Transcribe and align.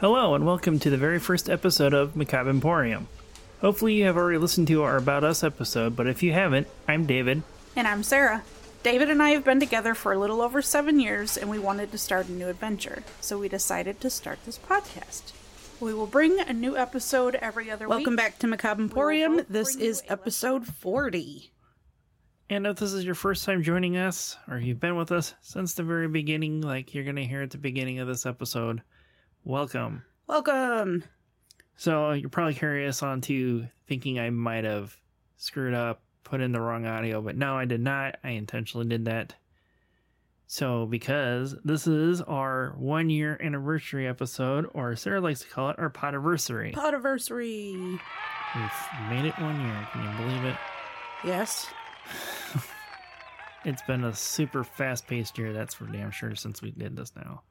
Hello, 0.00 0.36
and 0.36 0.46
welcome 0.46 0.78
to 0.78 0.90
the 0.90 0.96
very 0.96 1.18
first 1.18 1.50
episode 1.50 1.92
of 1.92 2.14
Macabre 2.14 2.50
Emporium. 2.50 3.08
Hopefully, 3.60 3.94
you 3.94 4.04
have 4.04 4.16
already 4.16 4.38
listened 4.38 4.68
to 4.68 4.84
our 4.84 4.96
About 4.96 5.24
Us 5.24 5.42
episode, 5.42 5.96
but 5.96 6.06
if 6.06 6.22
you 6.22 6.32
haven't, 6.32 6.68
I'm 6.86 7.04
David. 7.04 7.42
And 7.74 7.88
I'm 7.88 8.04
Sarah. 8.04 8.44
David 8.84 9.10
and 9.10 9.20
I 9.20 9.30
have 9.30 9.44
been 9.44 9.58
together 9.58 9.94
for 9.94 10.12
a 10.12 10.18
little 10.18 10.40
over 10.40 10.62
seven 10.62 11.00
years, 11.00 11.36
and 11.36 11.50
we 11.50 11.58
wanted 11.58 11.90
to 11.90 11.98
start 11.98 12.28
a 12.28 12.32
new 12.32 12.46
adventure, 12.46 13.02
so 13.20 13.40
we 13.40 13.48
decided 13.48 14.00
to 14.00 14.08
start 14.08 14.38
this 14.46 14.56
podcast. 14.56 15.32
We 15.80 15.92
will 15.92 16.06
bring 16.06 16.38
a 16.38 16.52
new 16.52 16.76
episode 16.76 17.34
every 17.34 17.68
other 17.68 17.88
Welcome 17.88 17.98
week. 17.98 18.06
Welcome 18.06 18.16
back 18.16 18.38
to 18.38 18.46
Macabre 18.46 18.82
Emporium. 18.82 19.40
This 19.48 19.74
is 19.74 20.04
episode 20.06 20.64
40. 20.64 21.50
And 22.50 22.68
if 22.68 22.76
this 22.76 22.92
is 22.92 23.04
your 23.04 23.16
first 23.16 23.44
time 23.44 23.64
joining 23.64 23.96
us, 23.96 24.36
or 24.48 24.58
you've 24.58 24.78
been 24.78 24.96
with 24.96 25.10
us 25.10 25.34
since 25.40 25.74
the 25.74 25.82
very 25.82 26.06
beginning, 26.06 26.60
like 26.60 26.94
you're 26.94 27.02
going 27.02 27.16
to 27.16 27.24
hear 27.24 27.42
at 27.42 27.50
the 27.50 27.58
beginning 27.58 27.98
of 27.98 28.06
this 28.06 28.26
episode, 28.26 28.82
welcome. 29.44 30.02
Welcome. 30.26 31.04
So, 31.76 32.12
you're 32.12 32.28
probably 32.28 32.54
curious 32.54 33.02
on 33.02 33.20
to 33.22 33.66
thinking 33.86 34.18
I 34.18 34.30
might 34.30 34.64
have 34.64 34.96
screwed 35.36 35.74
up, 35.74 36.02
put 36.24 36.40
in 36.40 36.52
the 36.52 36.60
wrong 36.60 36.86
audio, 36.86 37.20
but 37.20 37.36
no, 37.36 37.56
I 37.56 37.64
did 37.64 37.80
not. 37.80 38.16
I 38.24 38.30
intentionally 38.30 38.86
did 38.86 39.04
that. 39.04 39.34
So, 40.46 40.86
because 40.86 41.54
this 41.64 41.86
is 41.86 42.20
our 42.22 42.74
one 42.78 43.10
year 43.10 43.38
anniversary 43.40 44.08
episode, 44.08 44.66
or 44.74 44.96
Sarah 44.96 45.20
likes 45.20 45.40
to 45.40 45.48
call 45.48 45.70
it 45.70 45.78
our 45.78 45.90
podiversary. 45.90 46.74
Podiversary. 46.74 47.98
We've 48.54 49.10
made 49.10 49.26
it 49.26 49.38
one 49.38 49.60
year. 49.60 49.88
Can 49.92 50.02
you 50.02 50.26
believe 50.26 50.44
it? 50.44 50.56
Yes. 51.24 51.66
It's 53.64 53.82
been 53.82 54.04
a 54.04 54.14
super 54.14 54.62
fast 54.62 55.06
paced 55.06 55.36
year, 55.36 55.52
that's 55.52 55.74
for 55.74 55.84
damn 55.86 56.10
sure, 56.10 56.34
since 56.36 56.62
we 56.62 56.70
did 56.70 56.96
this 56.96 57.12
now. 57.16 57.42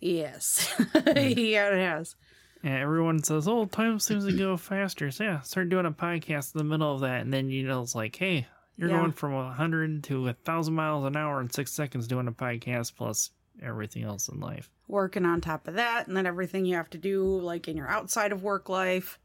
Yes. 0.00 0.72
yeah, 0.94 1.68
it 1.70 1.78
has. 1.78 2.14
And 2.62 2.74
everyone 2.74 3.22
says, 3.22 3.46
oh, 3.46 3.66
time 3.66 3.98
seems 4.00 4.24
to 4.26 4.32
go 4.32 4.56
faster. 4.56 5.10
So, 5.10 5.24
yeah, 5.24 5.40
start 5.40 5.68
doing 5.68 5.86
a 5.86 5.92
podcast 5.92 6.54
in 6.54 6.58
the 6.58 6.64
middle 6.64 6.92
of 6.94 7.00
that. 7.02 7.20
And 7.22 7.32
then, 7.32 7.50
you 7.50 7.66
know, 7.66 7.82
it's 7.82 7.94
like, 7.94 8.16
hey, 8.16 8.46
you're 8.76 8.88
Yeah. 8.90 8.98
going 8.98 9.12
from 9.12 9.32
100 9.32 10.02
to 10.04 10.22
1,000 10.24 10.74
miles 10.74 11.04
an 11.04 11.16
hour 11.16 11.40
in 11.40 11.50
six 11.50 11.72
seconds 11.72 12.08
doing 12.08 12.26
a 12.28 12.32
podcast 12.32 12.94
plus 12.96 13.30
everything 13.62 14.02
else 14.02 14.28
in 14.28 14.40
life. 14.40 14.70
Working 14.88 15.24
on 15.24 15.40
top 15.40 15.68
of 15.68 15.74
that, 15.74 16.06
and 16.08 16.16
then 16.16 16.26
everything 16.26 16.64
you 16.64 16.76
have 16.76 16.90
to 16.90 16.98
do, 16.98 17.24
like 17.40 17.68
in 17.68 17.76
your 17.76 17.88
outside 17.88 18.32
of 18.32 18.42
work 18.42 18.68
life. 18.68 19.18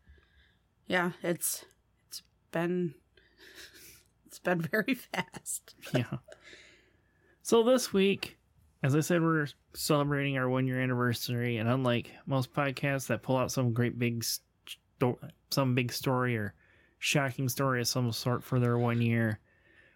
Yeah, 0.88 1.12
it's 1.24 1.64
it's 2.10 2.22
been 2.52 2.94
it's 4.28 4.40
been 4.40 4.62
very 4.72 4.96
fast. 4.96 5.76
yeah. 5.94 6.18
So 7.42 7.64
this 7.64 7.94
week, 7.94 8.38
as 8.84 8.96
I 8.96 9.00
said, 9.00 9.22
we're 9.22 9.48
celebrating 9.74 10.38
our 10.38 10.50
one 10.50 10.68
year 10.68 10.80
anniversary, 10.82 11.58
and 11.58 11.70
unlike 11.70 12.12
most 12.26 12.54
podcasts 12.54 13.08
that 13.08 13.24
pull 13.24 13.38
out 13.38 13.52
some 13.52 13.74
great 13.74 13.98
big, 13.98 14.24
sto- 14.24 15.20
some 15.50 15.74
big 15.74 15.92
story 15.92 16.36
or 16.38 16.54
shocking 17.00 17.50
story 17.50 17.82
of 17.82 17.88
some 17.88 18.12
sort 18.12 18.44
for 18.44 18.60
their 18.60 18.78
one 18.78 19.02
year, 19.02 19.40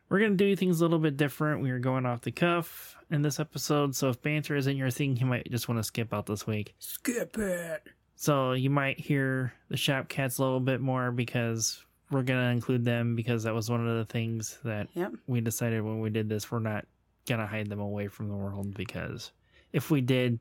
we're 0.09 0.19
gonna 0.19 0.35
do 0.35 0.55
things 0.55 0.79
a 0.79 0.83
little 0.83 0.99
bit 0.99 1.17
different. 1.17 1.61
We 1.61 1.69
are 1.71 1.79
going 1.79 2.05
off 2.05 2.21
the 2.21 2.31
cuff 2.31 2.95
in 3.09 3.21
this 3.21 3.39
episode, 3.39 3.95
so 3.95 4.09
if 4.09 4.21
banter 4.21 4.55
isn't 4.55 4.77
your 4.77 4.89
thing, 4.89 5.17
you 5.17 5.25
might 5.25 5.51
just 5.51 5.67
want 5.67 5.79
to 5.79 5.83
skip 5.83 6.13
out 6.13 6.25
this 6.25 6.47
week. 6.47 6.73
Skip 6.79 7.37
it. 7.37 7.83
So 8.15 8.53
you 8.53 8.69
might 8.69 8.99
hear 8.99 9.53
the 9.69 9.77
shop 9.77 10.07
cats 10.09 10.37
a 10.39 10.43
little 10.43 10.59
bit 10.59 10.81
more 10.81 11.11
because 11.11 11.83
we're 12.09 12.23
gonna 12.23 12.51
include 12.51 12.85
them 12.85 13.15
because 13.15 13.43
that 13.43 13.53
was 13.53 13.69
one 13.69 13.85
of 13.85 13.97
the 13.97 14.05
things 14.05 14.57
that 14.63 14.87
Yep. 14.95 15.13
we 15.27 15.41
decided 15.41 15.81
when 15.83 15.99
we 15.99 16.09
did 16.09 16.29
this 16.29 16.49
we're 16.49 16.59
not 16.59 16.85
gonna 17.27 17.47
hide 17.47 17.69
them 17.69 17.79
away 17.79 18.07
from 18.07 18.29
the 18.29 18.35
world 18.35 18.73
because 18.73 19.31
if 19.73 19.91
we 19.91 20.01
did 20.01 20.39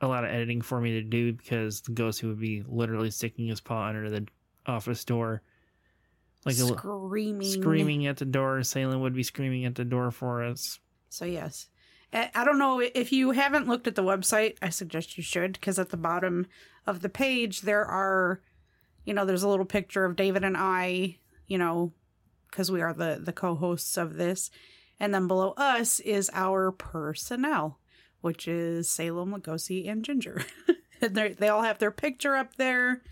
a 0.00 0.06
lot 0.06 0.24
of 0.24 0.30
editing 0.30 0.60
for 0.62 0.80
me 0.80 0.92
to 0.92 1.02
do 1.02 1.32
because 1.32 1.80
the 1.80 1.92
ghost 1.92 2.22
would 2.22 2.38
be 2.38 2.62
literally 2.68 3.10
sticking 3.10 3.48
his 3.48 3.60
paw 3.60 3.88
under 3.88 4.08
the 4.10 4.26
office 4.66 5.04
door 5.04 5.42
like 6.44 6.54
a, 6.56 6.66
Screaming. 6.66 7.48
screaming 7.48 8.06
at 8.06 8.18
the 8.18 8.24
door 8.24 8.62
Salem 8.62 9.00
would 9.00 9.14
be 9.14 9.24
screaming 9.24 9.64
at 9.64 9.74
the 9.74 9.84
door 9.84 10.10
for 10.10 10.44
us 10.44 10.78
So 11.08 11.24
yes, 11.24 11.68
I 12.12 12.30
I 12.34 12.44
don't 12.44 12.58
know 12.58 12.80
if 12.80 13.12
you 13.12 13.32
haven't 13.32 13.66
looked 13.66 13.86
at 13.86 13.94
the 13.96 14.04
website. 14.04 14.56
I 14.62 14.68
suggest 14.70 15.16
you 15.16 15.22
should 15.22 15.52
because 15.54 15.78
at 15.78 15.90
the 15.90 15.96
bottom 15.96 16.46
of 16.86 17.00
the 17.02 17.08
page 17.08 17.62
there 17.62 17.84
are, 17.84 18.40
you 19.04 19.12
know, 19.14 19.24
there's 19.24 19.42
a 19.42 19.48
little 19.48 19.66
picture 19.66 20.04
of 20.04 20.16
David 20.16 20.44
and 20.44 20.56
I. 20.56 21.18
You 21.46 21.58
know, 21.58 21.92
because 22.50 22.70
we 22.70 22.82
are 22.82 22.92
the 22.92 23.20
the 23.22 23.32
co-hosts 23.32 23.96
of 23.96 24.16
this, 24.16 24.50
and 25.00 25.14
then 25.14 25.26
below 25.26 25.54
us 25.56 26.00
is 26.00 26.30
our 26.32 26.72
personnel, 26.72 27.78
which 28.20 28.48
is 28.48 28.88
Salem, 28.88 29.32
Lugosi, 29.34 29.88
and 29.88 30.04
Ginger. 30.04 30.42
and 31.00 31.14
they 31.14 31.32
they 31.32 31.48
all 31.48 31.62
have 31.62 31.78
their 31.78 31.90
picture 31.90 32.36
up 32.36 32.56
there, 32.56 33.02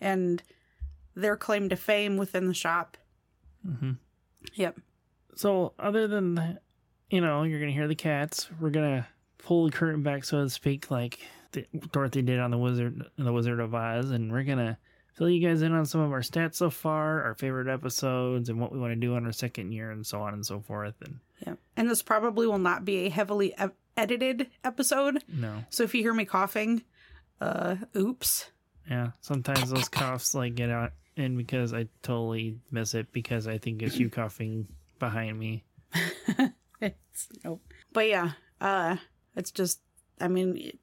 and 0.00 0.42
their 1.14 1.36
claim 1.36 1.68
to 1.68 1.76
fame 1.76 2.16
within 2.16 2.46
the 2.46 2.54
shop. 2.54 2.96
mm-hmm. 3.66 3.92
Yep. 4.54 4.78
So, 5.34 5.74
other 5.78 6.06
than 6.06 6.36
that, 6.36 6.62
you 7.10 7.20
know, 7.20 7.42
you're 7.42 7.60
gonna 7.60 7.72
hear 7.72 7.88
the 7.88 7.94
cats. 7.94 8.48
We're 8.60 8.70
gonna 8.70 9.06
pull 9.38 9.66
the 9.66 9.72
curtain 9.72 10.02
back, 10.02 10.24
so 10.24 10.44
to 10.44 10.50
speak, 10.50 10.90
like 10.90 11.20
Dorothy 11.92 12.22
did 12.22 12.38
on 12.38 12.50
the 12.50 12.58
Wizard, 12.58 13.04
the 13.16 13.32
Wizard 13.32 13.60
of 13.60 13.74
Oz, 13.74 14.10
and 14.10 14.32
we're 14.32 14.44
gonna 14.44 14.78
fill 15.16 15.28
you 15.30 15.46
guys 15.46 15.62
in 15.62 15.72
on 15.72 15.84
some 15.86 16.00
of 16.00 16.12
our 16.12 16.20
stats 16.20 16.54
so 16.56 16.70
far, 16.70 17.22
our 17.24 17.34
favorite 17.34 17.68
episodes, 17.68 18.48
and 18.48 18.60
what 18.60 18.70
we 18.72 18.78
want 18.78 18.92
to 18.92 18.96
do 18.96 19.14
on 19.16 19.24
our 19.26 19.32
second 19.32 19.72
year, 19.72 19.90
and 19.90 20.06
so 20.06 20.20
on 20.22 20.34
and 20.34 20.44
so 20.46 20.60
forth. 20.60 20.94
And 21.00 21.18
Yeah. 21.46 21.54
And 21.76 21.90
this 21.90 22.02
probably 22.02 22.46
will 22.46 22.58
not 22.58 22.84
be 22.84 23.06
a 23.06 23.08
heavily 23.08 23.54
e- 23.60 23.68
edited 23.96 24.48
episode. 24.62 25.24
no, 25.28 25.64
So 25.70 25.82
if 25.84 25.94
you 25.94 26.02
hear 26.02 26.14
me 26.14 26.24
coughing, 26.26 26.82
uh, 27.40 27.76
oops. 27.96 28.50
yeah, 28.90 29.10
sometimes 29.20 29.70
those 29.70 29.88
coughs 29.88 30.34
like 30.34 30.54
get 30.54 30.70
out 30.70 30.92
and 31.16 31.36
because 31.38 31.72
I 31.72 31.88
totally 32.02 32.58
miss 32.70 32.94
it 32.94 33.10
because 33.12 33.48
I 33.48 33.56
think 33.58 33.82
it's 33.82 33.96
you 33.96 34.10
coughing 34.10 34.68
behind 34.98 35.38
me. 35.38 35.64
It's, 36.78 37.28
nope. 37.42 37.62
But 37.94 38.08
yeah, 38.08 38.32
uh, 38.60 38.96
it's 39.34 39.50
just, 39.50 39.80
I 40.20 40.28
mean, 40.28 40.76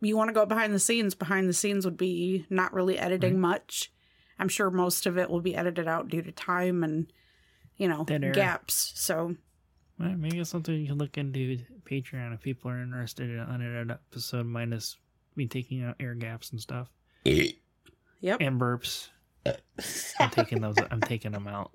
you 0.00 0.16
want 0.16 0.28
to 0.28 0.34
go 0.34 0.46
behind 0.46 0.74
the 0.74 0.78
scenes. 0.78 1.14
Behind 1.14 1.48
the 1.48 1.52
scenes 1.52 1.84
would 1.84 1.96
be 1.96 2.46
not 2.50 2.72
really 2.72 2.98
editing 2.98 3.40
much. 3.40 3.92
I'm 4.38 4.48
sure 4.48 4.70
most 4.70 5.06
of 5.06 5.18
it 5.18 5.30
will 5.30 5.40
be 5.40 5.56
edited 5.56 5.88
out 5.88 6.08
due 6.08 6.22
to 6.22 6.30
time 6.30 6.84
and, 6.84 7.12
you 7.76 7.88
know, 7.88 8.04
gaps. 8.04 8.92
So 8.94 9.34
Well, 9.98 10.10
maybe 10.16 10.38
it's 10.38 10.50
something 10.50 10.74
you 10.74 10.86
can 10.86 10.98
look 10.98 11.18
into 11.18 11.58
Patreon 11.84 12.34
if 12.34 12.40
people 12.40 12.70
are 12.70 12.80
interested 12.80 13.30
in 13.30 13.38
an 13.38 13.48
unedited 13.48 13.90
episode 13.90 14.46
minus 14.46 14.96
me 15.34 15.46
taking 15.46 15.82
out 15.82 15.96
air 15.98 16.14
gaps 16.14 16.50
and 16.50 16.60
stuff 16.60 16.88
yep. 17.24 18.38
and 18.40 18.60
burps. 18.60 19.08
I'm 20.20 20.30
taking 20.30 20.60
those. 20.60 20.76
I'm 20.90 21.00
taking 21.00 21.32
them 21.32 21.48
out. 21.48 21.72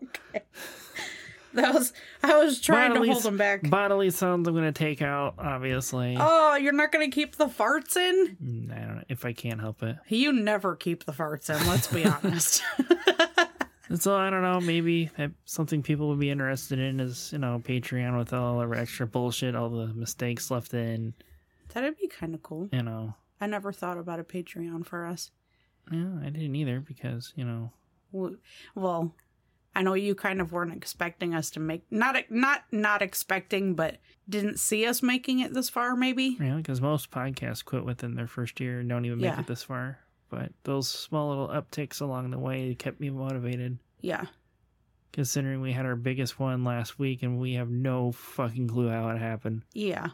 That 1.62 1.74
was, 1.74 1.94
I 2.24 2.38
was 2.44 2.60
trying 2.60 2.90
Bodily 2.90 3.08
to 3.10 3.14
hold 3.14 3.24
them 3.24 3.38
back. 3.38 3.70
Bodily 3.70 4.10
sounds 4.10 4.48
I'm 4.48 4.56
going 4.56 4.66
to 4.66 4.72
take 4.72 5.02
out. 5.02 5.36
Obviously, 5.38 6.18
Oh, 6.20 6.56
you're 6.56 6.74
not 6.74 6.92
going 6.92 7.10
to 7.10 7.14
keep 7.14 7.36
the 7.36 7.46
farts 7.46 7.96
in? 7.96 8.38
Mm, 8.44 8.72
I 8.76 8.86
don't 8.86 8.96
know 8.98 9.04
if 9.08 9.24
I 9.24 9.34
can't 9.34 9.62
help 9.62 9.84
it. 9.84 9.98
You 10.08 10.34
never 10.34 10.76
keep 10.76 11.06
the 11.06 11.12
farts 11.12 11.50
in, 11.50 11.68
let's 11.68 11.88
be 11.88 12.06
honest. 12.06 12.64
So 13.96 14.16
I 14.16 14.30
don't 14.32 14.42
know. 14.42 14.60
Maybe 14.60 15.12
something 15.46 15.84
people 15.84 16.08
would 16.10 16.20
be 16.20 16.32
interested 16.32 16.80
in 16.80 17.00
is 17.00 17.32
you 17.32 17.38
know 17.38 17.62
Patreon 17.64 18.18
with 18.18 18.34
all 18.34 18.60
our 18.60 18.74
extra 18.74 19.06
bullshit, 19.06 19.56
all 19.56 19.70
the 19.70 19.88
mistakes 19.88 20.50
left 20.50 20.74
in. 20.74 21.14
That'd 21.74 22.00
be 22.00 22.08
kind 22.08 22.34
of 22.34 22.42
cool. 22.42 22.70
You 22.72 22.82
know, 22.82 23.14
I 23.40 23.46
never 23.46 23.72
thought 23.72 23.98
about 24.00 24.20
a 24.20 24.24
Patreon 24.24 24.86
for 24.86 25.06
us. 25.06 25.30
yeah, 25.92 26.08
I 26.24 26.30
didn't 26.30 26.56
either 26.56 26.80
because 26.80 27.34
you 27.36 27.46
know 27.46 27.72
Well, 28.74 29.14
I 29.76 29.82
know 29.82 29.94
you 29.96 30.14
kind 30.16 30.40
of 30.40 30.52
weren't 30.52 30.74
expecting 30.76 31.34
us 31.34 31.50
to 31.52 31.60
make 31.60 31.84
not 31.92 32.16
not 32.30 32.64
not 32.72 33.02
expecting, 33.02 33.74
but 33.74 33.98
didn't 34.30 34.60
see 34.60 34.86
us 34.86 35.02
making 35.02 35.40
it 35.40 35.54
this 35.54 35.70
far. 35.70 35.96
Maybe. 35.96 36.38
Yeah, 36.40 36.58
because 36.58 36.80
most 36.82 37.10
podcasts 37.12 37.66
quit 37.66 37.84
within 37.84 38.16
their 38.16 38.28
first 38.28 38.60
year 38.60 38.80
and 38.80 38.90
don't 38.90 39.06
even 39.06 39.20
make 39.20 39.32
Yeah. 39.32 39.40
it 39.40 39.48
this 39.48 39.64
far. 39.64 40.00
But 40.30 40.52
those 40.64 40.88
small 40.88 41.30
little 41.30 41.48
upticks 41.48 42.02
along 42.02 42.32
the 42.32 42.40
way 42.40 42.74
kept 42.76 43.00
me 43.00 43.10
motivated. 43.10 43.80
Yeah. 44.02 44.26
Considering 45.12 45.62
we 45.62 45.74
had 45.74 45.86
our 45.86 45.96
biggest 45.96 46.40
one 46.40 46.64
last 46.64 46.98
week 46.98 47.22
and 47.22 47.40
we 47.40 47.54
have 47.54 47.70
no 47.70 48.12
fucking 48.12 48.68
clue 48.68 48.90
how 48.90 49.10
it 49.10 49.20
happened. 49.20 49.62
Yeah. 49.74 50.08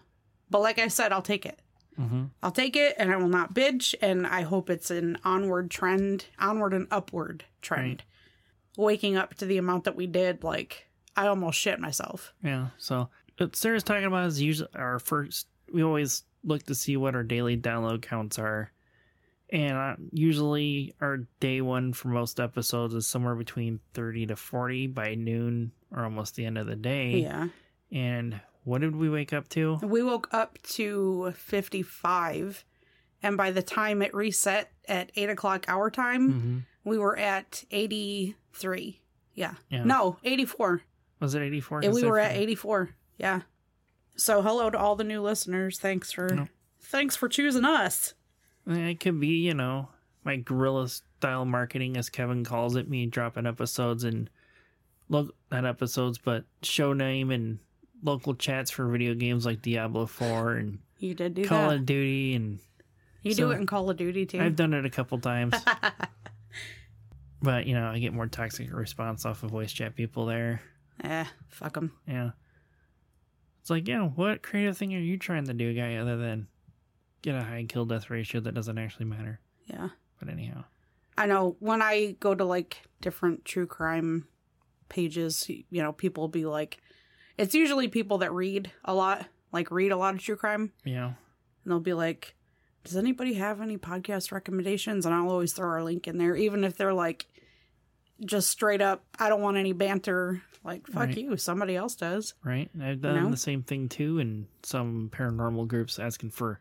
But 0.50 0.60
like 0.62 0.78
I 0.80 0.90
said, 0.90 1.14
I'll 1.14 1.22
take 1.22 1.46
it. 1.46 1.62
Mm-hmm. 1.98 2.26
I'll 2.42 2.52
take 2.52 2.76
it, 2.78 2.96
and 2.98 3.12
I 3.12 3.18
will 3.18 3.28
not 3.28 3.54
bitch. 3.54 3.94
And 4.02 4.26
I 4.26 4.42
hope 4.44 4.70
it's 4.70 4.90
an 4.90 5.18
onward 5.26 5.70
trend, 5.70 6.26
onward 6.40 6.74
and 6.74 6.88
upward 6.92 7.44
trend. 7.62 8.04
Waking 8.80 9.18
up 9.18 9.34
to 9.36 9.46
the 9.46 9.58
amount 9.58 9.84
that 9.84 9.96
we 9.98 10.08
did, 10.08 10.44
like 10.44 10.88
I 11.16 11.28
almost 11.28 11.60
shit 11.60 11.80
myself. 11.80 12.34
Yeah. 12.42 12.68
So 12.78 13.10
what 13.38 13.56
Sarah's 13.56 13.84
talking 13.84 14.06
about 14.06 14.28
is 14.28 14.42
usually 14.42 14.70
our 14.74 15.00
first. 15.00 15.48
We 15.72 15.84
always 15.84 16.24
look 16.46 16.64
to 16.68 16.76
see 16.76 16.96
what 16.96 17.14
our 17.14 17.24
daily 17.24 17.58
download 17.58 18.02
counts 18.02 18.40
are, 18.40 18.72
and 19.50 19.74
uh, 19.74 19.96
usually 20.14 20.94
our 21.02 21.28
day 21.42 21.60
one 21.60 21.92
for 21.92 22.08
most 22.08 22.40
episodes 22.40 22.94
is 22.94 23.06
somewhere 23.06 23.36
between 23.36 23.82
thirty 23.94 24.26
to 24.28 24.38
forty 24.38 24.88
by 24.88 25.16
noon 25.16 25.74
or 25.94 26.06
almost 26.06 26.36
the 26.36 26.46
end 26.46 26.58
of 26.58 26.66
the 26.66 26.78
day. 26.78 27.20
Yeah. 27.20 27.50
And 27.92 28.40
what 28.64 28.80
did 28.80 28.96
we 28.96 29.10
wake 29.10 29.34
up 29.34 29.50
to? 29.50 29.80
We 29.82 30.04
woke 30.04 30.30
up 30.32 30.58
to 30.76 31.34
55 31.36 32.64
and 33.24 33.36
by 33.36 33.52
the 33.52 33.64
time 33.64 34.02
it 34.02 34.14
reset 34.14 34.72
at 34.88 35.12
eight 35.16 35.30
o'clock 35.30 35.66
our 35.68 35.90
time, 35.90 36.32
hmm 36.32 36.58
we 36.86 36.98
were 36.98 37.18
at 37.18 37.66
eighty 37.72 38.36
three. 38.54 39.02
Yeah. 39.34 39.56
Yeah. 39.70 39.84
No, 39.84 40.18
eighty 40.24 40.46
four. 40.46 40.82
Was 41.20 41.36
it 41.36 41.42
84? 41.42 41.82
we 41.92 42.04
were 42.04 42.20
at 42.20 42.36
eighty 42.36 42.56
four. 42.56 42.92
Yeah. 43.18 43.42
So 44.16 44.42
hello 44.42 44.70
to 44.70 44.78
all 44.78 44.96
the 44.96 45.04
new 45.04 45.22
listeners. 45.22 45.80
Thanks 45.80 46.12
for 46.12 46.28
No. 46.30 46.48
thanks 46.82 47.16
for 47.16 47.28
choosing 47.30 47.66
us. 47.66 48.14
It 48.68 49.00
could 49.00 49.20
be, 49.20 49.28
you 49.28 49.54
know, 49.54 49.90
my 50.24 50.36
guerrilla 50.36 50.90
style 50.90 51.46
marketing, 51.46 51.98
as 51.98 52.10
Kevin 52.10 52.44
calls 52.44 52.76
it, 52.76 52.90
me 52.90 53.06
dropping 53.06 53.46
episodes 53.48 54.04
and 54.04 54.30
look 55.10 55.34
not 55.52 55.66
episodes, 55.66 56.18
but 56.18 56.44
show 56.62 56.94
name 56.94 57.32
and 57.32 57.60
local 58.04 58.36
chats 58.36 58.70
for 58.72 58.88
video 58.90 59.14
games 59.14 59.46
like 59.46 59.62
Diablo 59.62 60.06
4 60.06 60.54
and 60.54 60.80
You 61.00 61.14
did 61.14 61.34
do 61.34 61.46
Call 61.46 61.70
that. 61.70 61.76
of 61.80 61.86
Duty, 61.86 62.36
and 62.36 62.60
you 63.24 63.34
so- 63.34 63.48
do 63.48 63.52
it 63.52 63.58
in 63.60 63.66
Call 63.66 63.90
of 63.90 63.98
Duty 63.98 64.26
too. 64.26 64.40
I've 64.40 64.56
done 64.56 64.74
it 64.74 64.86
a 64.86 64.90
couple 64.90 65.18
times. 65.20 65.54
but 67.42 67.66
you 67.68 67.74
know, 67.74 67.88
I 67.88 68.00
get 68.00 68.14
more 68.14 68.28
toxic 68.28 68.72
response 68.74 69.26
off 69.26 69.44
of 69.44 69.52
voice 69.52 69.72
chat 69.72 69.96
people 69.96 70.26
there. 70.26 70.62
eh, 71.04 71.26
fuck 71.48 71.74
them. 71.74 71.92
Yeah, 72.08 72.32
it's 73.62 73.70
like, 73.70 73.88
yeah, 73.88 74.04
what 74.04 74.42
creative 74.44 74.78
thing 74.78 74.94
are 74.96 75.00
you 75.00 75.18
trying 75.18 75.46
to 75.46 75.54
do, 75.54 75.74
guy, 75.74 75.96
other 75.96 76.18
than 76.18 76.48
get 77.22 77.36
a 77.36 77.44
high 77.44 77.66
kill 77.68 77.86
death 77.86 78.10
ratio 78.10 78.42
that 78.42 78.54
doesn't 78.54 78.78
actually 78.78 79.06
matter? 79.06 79.40
Yeah. 79.68 79.90
But 80.20 80.30
anyhow, 80.30 80.64
I 81.18 81.26
know 81.28 81.56
when 81.60 81.82
I 81.82 82.16
go 82.20 82.34
to 82.36 82.44
like 82.46 82.82
different 83.02 83.46
true 83.46 83.68
crime 83.68 84.28
pages, 84.90 85.48
you 85.50 85.82
know, 85.84 85.94
people 85.94 86.28
be 86.28 86.46
like, 86.46 86.80
it's 87.38 87.54
usually 87.56 87.88
people 87.88 88.18
that 88.20 88.34
read 88.34 88.72
a 88.84 88.94
lot, 88.94 89.26
like 89.54 89.72
read 89.72 89.92
a 89.92 89.98
lot 89.98 90.16
of 90.16 90.22
true 90.22 90.36
crime, 90.36 90.74
Yeah. 90.84 91.06
and 91.08 91.16
they'll 91.66 91.80
be 91.80 91.94
like, 91.94 92.36
does 92.84 92.96
anybody 92.96 93.34
have 93.36 93.62
any 93.62 93.78
podcast 93.78 94.32
recommendations? 94.32 95.06
And 95.06 95.14
I'll 95.14 95.30
always 95.30 95.54
throw 95.54 95.68
our 95.70 95.84
link 95.84 96.08
in 96.08 96.18
there, 96.18 96.36
even 96.36 96.64
if 96.64 96.78
they're 96.78 96.94
like, 96.94 97.28
just 98.26 98.50
straight 98.50 98.82
up, 98.82 99.04
I 99.18 99.30
don't 99.30 99.42
want 99.42 99.58
any 99.58 99.74
banter. 99.74 100.42
Like, 100.64 100.88
fuck 100.88 101.08
Right. 101.08 101.18
you, 101.18 101.38
somebody 101.38 101.76
else 101.76 101.96
does. 101.96 102.34
right? 102.44 102.70
I've 102.82 103.02
done 103.02 103.24
know? 103.24 103.30
the 103.32 103.38
same 103.38 103.64
thing 103.64 103.88
too 103.90 104.20
in 104.20 104.48
some 104.64 105.10
paranormal 105.12 105.68
groups 105.70 106.00
asking 106.00 106.32
for 106.32 106.60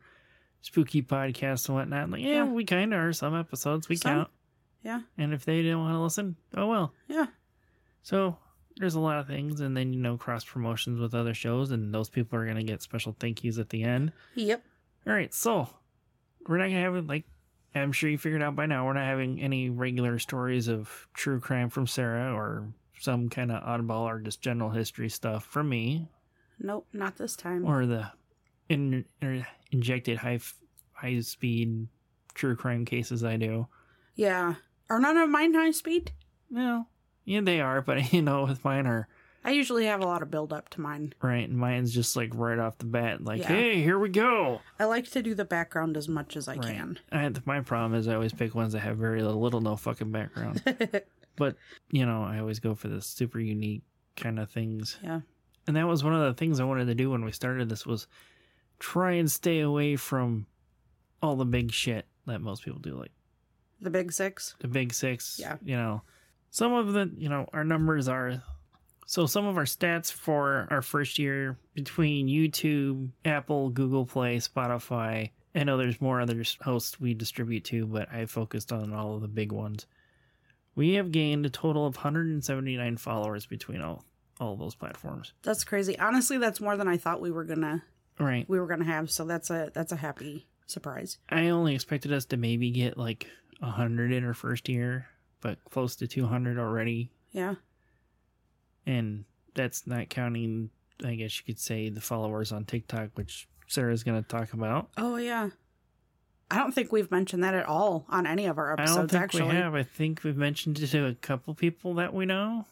spooky 0.60 1.02
podcasts 1.02 1.66
and 1.68 1.76
whatnot. 1.76 2.10
Like, 2.10 2.20
yeah, 2.22 2.28
Yeah. 2.28 2.44
we 2.44 2.64
kind 2.64 2.94
of 2.94 3.00
are. 3.00 3.12
Some 3.12 3.34
episodes 3.34 3.88
we 3.88 3.96
Some. 3.96 4.12
count, 4.12 4.28
Yeah, 4.84 5.00
and 5.16 5.32
if 5.34 5.44
they 5.44 5.62
didn't 5.62 5.80
want 5.80 5.94
to 5.94 6.00
listen, 6.00 6.36
oh 6.56 6.68
well. 6.68 6.94
yeah. 7.08 7.26
So 8.02 8.38
there's 8.76 8.94
a 8.94 9.00
lot 9.00 9.18
of 9.18 9.26
things, 9.26 9.60
and 9.60 9.76
then 9.76 9.92
you 9.92 9.98
know 10.00 10.16
cross 10.16 10.44
promotions 10.44 11.00
with 11.00 11.12
other 11.14 11.34
shows, 11.34 11.72
and 11.72 11.92
those 11.92 12.08
people 12.08 12.38
are 12.38 12.46
gonna 12.46 12.62
get 12.62 12.80
special 12.82 13.16
thank 13.18 13.42
yous 13.42 13.58
at 13.58 13.70
the 13.70 13.82
end. 13.82 14.12
Yep. 14.36 14.62
All 15.08 15.12
right, 15.12 15.34
so 15.34 15.68
we're 16.48 16.58
not 16.58 16.64
gonna 16.68 16.80
have 16.80 17.06
like 17.06 17.24
I'm 17.74 17.92
sure 17.92 18.08
you 18.10 18.18
figured 18.18 18.42
out 18.42 18.56
by 18.56 18.66
now. 18.66 18.86
We're 18.86 18.94
not 18.94 19.04
having 19.04 19.40
any 19.40 19.68
regular 19.70 20.18
stories 20.18 20.66
of 20.68 21.06
true 21.14 21.38
crime 21.38 21.68
from 21.70 21.86
Sarah 21.86 22.34
or 22.34 22.68
some 22.98 23.28
kind 23.28 23.52
of 23.52 23.62
oddball 23.62 24.00
or 24.06 24.18
just 24.18 24.40
general 24.42 24.70
history 24.70 25.08
stuff 25.08 25.44
from 25.44 25.68
me 25.68 26.08
Nope, 26.58 26.88
not 26.92 27.16
this 27.16 27.36
time. 27.36 27.64
or 27.64 27.86
the 27.86 28.10
in, 28.68 29.04
or 29.22 29.46
injected 29.70 30.18
high 30.18 30.40
high 30.92 31.20
speed 31.20 31.86
true 32.34 32.56
crime 32.56 32.84
cases 32.84 33.22
I 33.22 33.36
do. 33.36 33.68
yeah. 34.16 34.54
Are 34.90 34.98
none 34.98 35.18
of 35.18 35.28
mine 35.28 35.52
high 35.54 35.70
speed? 35.72 36.12
No, 36.50 36.86
yeah, 37.26 37.42
they 37.42 37.60
are, 37.60 37.82
but 37.82 38.12
you 38.14 38.22
know, 38.22 38.44
with 38.46 38.64
mine 38.64 38.86
are 38.86 39.06
I 39.48 39.52
usually 39.52 39.86
have 39.86 40.00
a 40.02 40.04
lot 40.04 40.20
of 40.20 40.30
build 40.30 40.52
up 40.52 40.68
to 40.70 40.80
mine. 40.82 41.14
right, 41.22 41.48
and 41.48 41.56
mine's 41.56 41.94
just 41.94 42.16
like 42.16 42.30
right 42.34 42.58
off 42.58 42.76
the 42.76 42.84
bat, 42.84 43.24
like, 43.24 43.40
Yeah. 43.40 43.46
hey, 43.48 43.80
here 43.80 43.98
we 43.98 44.10
go. 44.10 44.60
I 44.78 44.84
like 44.84 45.10
to 45.12 45.22
do 45.22 45.34
the 45.34 45.46
background 45.46 45.96
as 45.96 46.06
much 46.06 46.36
as 46.36 46.48
I 46.48 46.56
Right. 46.56 46.64
can. 46.76 46.98
I, 47.10 47.32
my 47.46 47.60
problem 47.60 47.94
is 47.98 48.08
I 48.08 48.14
always 48.14 48.34
pick 48.34 48.54
ones 48.54 48.74
that 48.74 48.80
have 48.80 48.98
very 48.98 49.22
little, 49.22 49.62
no 49.62 49.74
fucking 49.76 50.12
background. 50.12 50.62
but 51.36 51.56
you 51.90 52.04
know, 52.04 52.22
I 52.22 52.40
always 52.40 52.60
go 52.60 52.74
for 52.74 52.88
the 52.88 53.00
super 53.00 53.40
unique 53.40 53.84
kind 54.16 54.38
of 54.38 54.50
things. 54.50 54.98
Yeah. 55.02 55.20
And 55.66 55.76
that 55.76 55.86
was 55.88 56.04
one 56.04 56.14
of 56.14 56.20
the 56.20 56.34
things 56.34 56.60
I 56.60 56.64
wanted 56.64 56.86
to 56.88 56.94
do 56.94 57.10
when 57.10 57.24
we 57.24 57.32
started 57.32 57.70
this 57.70 57.86
was 57.86 58.06
try 58.78 59.12
and 59.12 59.30
stay 59.30 59.60
away 59.60 59.96
from 59.96 60.46
all 61.22 61.36
the 61.36 61.44
big 61.46 61.72
shit 61.72 62.06
that 62.26 62.40
most 62.42 62.64
people 62.64 62.80
do, 62.80 62.96
like 62.96 63.12
The 63.80 63.88
big 63.90 64.12
six. 64.12 64.56
the 64.60 64.68
big 64.68 64.92
six. 64.92 65.38
Yeah. 65.40 65.56
You 65.64 65.76
know, 65.76 66.02
some 66.50 66.72
of 66.74 66.92
the 66.92 67.10
you 67.16 67.30
know 67.30 67.48
our 67.54 67.64
numbers 67.64 68.08
are. 68.08 68.42
So 69.08 69.24
some 69.24 69.46
of 69.46 69.56
our 69.56 69.64
stats 69.64 70.12
for 70.12 70.68
our 70.70 70.82
first 70.82 71.18
year 71.18 71.56
between 71.72 72.28
YouTube, 72.28 73.08
Apple, 73.24 73.70
Google 73.70 74.04
Play, 74.04 74.36
Spotify. 74.36 75.30
I 75.54 75.64
know 75.64 75.78
there's 75.78 75.98
more 75.98 76.20
other 76.20 76.44
hosts 76.60 77.00
we 77.00 77.14
distribute 77.14 77.64
to, 77.64 77.86
but 77.86 78.12
I 78.12 78.26
focused 78.26 78.70
on 78.70 78.92
all 78.92 79.14
of 79.14 79.22
the 79.22 79.26
big 79.28 79.50
ones. 79.50 79.86
We 80.74 80.92
have 80.94 81.10
gained 81.10 81.46
a 81.46 81.48
total 81.48 81.86
of 81.86 81.96
179 81.96 82.98
followers 82.98 83.46
between 83.46 83.80
all 83.80 84.04
all 84.40 84.56
those 84.56 84.74
platforms. 84.74 85.32
That's 85.42 85.64
crazy. 85.64 85.98
Honestly, 85.98 86.36
that's 86.36 86.60
more 86.60 86.76
than 86.76 86.86
I 86.86 86.98
thought 86.98 87.22
we 87.22 87.30
were 87.30 87.44
gonna 87.44 87.82
Right. 88.20 88.46
we 88.46 88.60
were 88.60 88.66
gonna 88.66 88.84
have. 88.84 89.10
So 89.10 89.24
that's 89.24 89.48
a 89.48 89.70
that's 89.72 89.90
a 89.90 89.96
happy 89.96 90.48
surprise. 90.66 91.16
I 91.30 91.48
only 91.48 91.74
expected 91.74 92.12
us 92.12 92.26
to 92.26 92.36
maybe 92.36 92.70
get 92.70 92.98
like 92.98 93.26
100 93.60 94.12
in 94.12 94.22
our 94.22 94.34
first 94.34 94.68
year, 94.68 95.06
but 95.40 95.64
close 95.70 95.96
to 95.96 96.06
200 96.06 96.58
already. 96.58 97.10
Yeah. 97.32 97.54
And 98.88 99.24
that's 99.54 99.86
not 99.86 100.08
counting, 100.08 100.70
I 101.04 101.14
guess 101.14 101.38
you 101.38 101.44
could 101.44 101.60
say, 101.60 101.90
the 101.90 102.00
followers 102.00 102.52
on 102.52 102.64
TikTok, 102.64 103.10
which 103.14 103.46
Sarah's 103.66 104.02
going 104.02 104.20
to 104.20 104.26
talk 104.26 104.54
about. 104.54 104.88
Oh 104.96 105.16
yeah. 105.16 105.50
I 106.50 106.56
don't 106.56 106.72
think 106.74 106.90
we've 106.90 107.10
mentioned 107.10 107.44
that 107.44 107.54
at 107.54 107.66
all 107.66 108.06
on 108.08 108.26
any 108.26 108.46
of 108.46 108.56
our 108.56 108.70
I 108.70 108.72
episodes. 108.72 108.96
don't 108.96 109.10
think 109.10 109.22
actually, 109.22 109.48
we 109.48 109.54
have. 109.56 109.74
I 109.74 109.82
think 109.82 110.24
we've 110.24 110.36
mentioned 110.36 110.78
it 110.78 110.86
to 110.88 111.04
a 111.04 111.14
couple 111.14 111.54
people 111.54 111.94
that 111.94 112.14
we 112.14 112.24
know. 112.24 112.64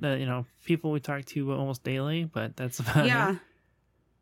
That, 0.00 0.18
you 0.18 0.26
know, 0.26 0.44
people 0.64 0.90
we 0.90 0.98
talk 0.98 1.24
to 1.26 1.52
almost 1.52 1.84
daily, 1.84 2.24
but 2.24 2.56
that's 2.56 2.80
about 2.80 3.06
yeah. 3.06 3.32
it. 3.32 3.38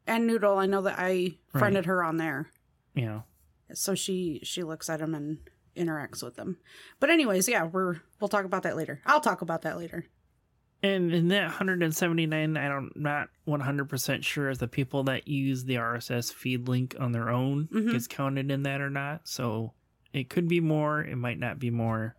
And 0.06 0.27
Noodle, 0.27 0.59
I 0.59 0.67
know 0.67 0.82
that 0.82 0.97
I 0.99 1.37
friended 1.53 1.87
her 1.87 2.05
on 2.05 2.19
there, 2.19 2.50
You 2.94 3.06
know, 3.06 3.25
so 3.73 3.94
she 3.94 4.41
she 4.43 4.62
looks 4.62 4.91
at 4.91 5.00
them 5.00 5.15
and 5.15 5.38
interacts 5.75 6.23
with 6.23 6.37
them. 6.37 6.59
But 7.00 7.09
anyways, 7.09 7.49
yeah, 7.49 7.65
we're 7.65 7.97
we'll 8.20 8.29
talk 8.29 8.44
about 8.44 8.65
that 8.65 8.77
later. 8.77 9.00
I'll 9.06 9.23
talk 9.23 9.41
about 9.41 9.62
that 9.62 9.79
later. 9.79 10.05
And 10.84 11.12
in 11.14 11.28
that 11.28 11.46
179, 11.46 12.56
I'm 12.58 12.90
not 12.94 13.28
100% 13.48 14.22
sure 14.22 14.50
if 14.50 14.58
the 14.58 14.69
people 14.69 15.04
that 15.04 15.26
use 15.26 15.64
the 15.64 15.76
RSS 15.76 16.31
feed 16.32 16.69
link 16.69 16.94
on 17.00 17.12
their 17.12 17.31
own 17.31 17.69
Mhm. 17.69 17.92
gets 17.92 18.06
counted 18.06 18.50
in 18.50 18.64
that 18.64 18.81
or 18.82 18.90
not. 18.90 19.26
So 19.26 19.72
it 20.12 20.28
could 20.28 20.46
be 20.46 20.60
more, 20.60 21.00
it 21.02 21.16
might 21.16 21.38
not 21.38 21.58
be 21.58 21.70
more. 21.70 22.16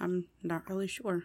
I'm 0.00 0.24
not 0.42 0.68
really 0.70 0.86
sure. 0.86 1.24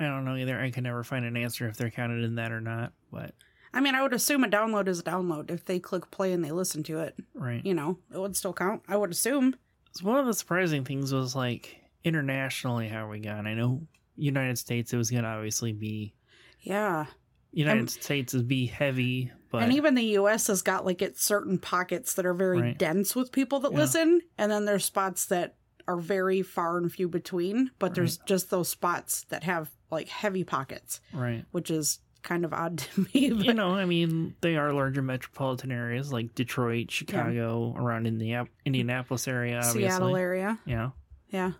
I 0.00 0.06
don't 0.06 0.24
know 0.24 0.34
either. 0.36 0.58
I 0.60 0.70
can 0.70 0.82
never 0.82 1.04
find 1.04 1.24
an 1.24 1.36
answer 1.36 1.68
if 1.68 1.76
they're 1.76 1.90
counted 1.90 2.24
in 2.24 2.34
that 2.34 2.50
or 2.50 2.60
not. 2.60 2.92
But 3.12 3.34
I 3.72 3.80
mean, 3.80 3.94
I 3.94 4.02
would 4.02 4.12
assume 4.12 4.42
a 4.42 4.48
download 4.48 4.88
is 4.88 4.98
a 5.00 5.04
download. 5.04 5.50
If 5.50 5.64
they 5.64 5.78
click 5.78 6.10
play 6.10 6.32
and 6.32 6.44
they 6.44 6.50
listen 6.50 6.82
to 6.84 7.00
it, 7.00 7.14
right. 7.34 7.64
you 7.64 7.74
know, 7.74 7.98
it 8.12 8.18
would 8.18 8.36
still 8.36 8.52
count. 8.52 8.82
I 8.88 8.96
would 8.96 9.10
assume. 9.12 9.54
So 9.92 10.06
one 10.06 10.18
of 10.18 10.26
the 10.26 10.34
surprising 10.34 10.84
things 10.84 11.12
was 11.12 11.36
like 11.36 11.82
internationally 12.02 12.88
how 12.88 13.08
we 13.08 13.20
got. 13.20 13.46
I 13.46 13.54
know 13.54 13.86
United 14.16 14.58
States 14.58 14.92
it 14.92 14.96
was 14.96 15.10
going 15.10 15.22
to 15.24 15.28
obviously 15.28 15.72
be 15.72 16.14
Yeah. 16.60 17.06
United 17.52 17.80
Um, 17.82 17.88
States 17.88 18.34
is 18.34 18.42
be 18.42 18.66
heavy, 18.66 19.30
but 19.50 19.62
and 19.62 19.72
even 19.72 19.94
the 19.94 20.18
US 20.18 20.48
has 20.48 20.62
got 20.62 20.84
like 20.84 21.00
its 21.02 21.22
certain 21.24 21.58
pockets 21.58 22.14
that 22.14 22.26
are 22.26 22.34
very 22.34 22.60
Right. 22.60 22.78
dense 22.78 23.14
with 23.14 23.30
people 23.32 23.60
that 23.60 23.72
Yeah. 23.72 23.78
listen, 23.78 24.20
and 24.38 24.50
then 24.50 24.64
there's 24.64 24.84
spots 24.84 25.26
that 25.26 25.56
are 25.86 25.96
very 25.98 26.42
far 26.42 26.78
and 26.78 26.90
few 26.90 27.08
between, 27.08 27.70
but 27.78 27.94
there's 27.94 28.16
just 28.18 28.50
those 28.50 28.68
spots 28.70 29.24
that 29.28 29.44
have 29.44 29.70
like 29.90 30.08
heavy 30.08 30.42
pockets, 30.42 31.00
right. 31.12 31.44
which 31.52 31.70
is 31.70 32.00
kind 32.22 32.44
of 32.44 32.52
odd 32.54 32.78
to 32.94 33.00
me. 33.12 33.30
But 33.30 33.44
you 33.44 33.52
know, 33.54 33.70
I 33.72 33.84
mean, 33.84 34.34
they 34.40 34.56
are 34.56 34.72
larger 34.72 35.02
metropolitan 35.02 35.70
areas 35.70 36.10
like 36.12 36.34
Detroit, 36.34 36.90
Chicago, 36.90 37.74
around 37.76 38.06
in 38.06 38.16
the 38.18 38.46
Indianapolis 38.64 39.28
area, 39.28 39.58
obviously. 39.58 39.82
Seattle 39.82 40.16
area. 40.16 40.58
Yeah. 40.64 40.90
Yeah. 41.28 41.52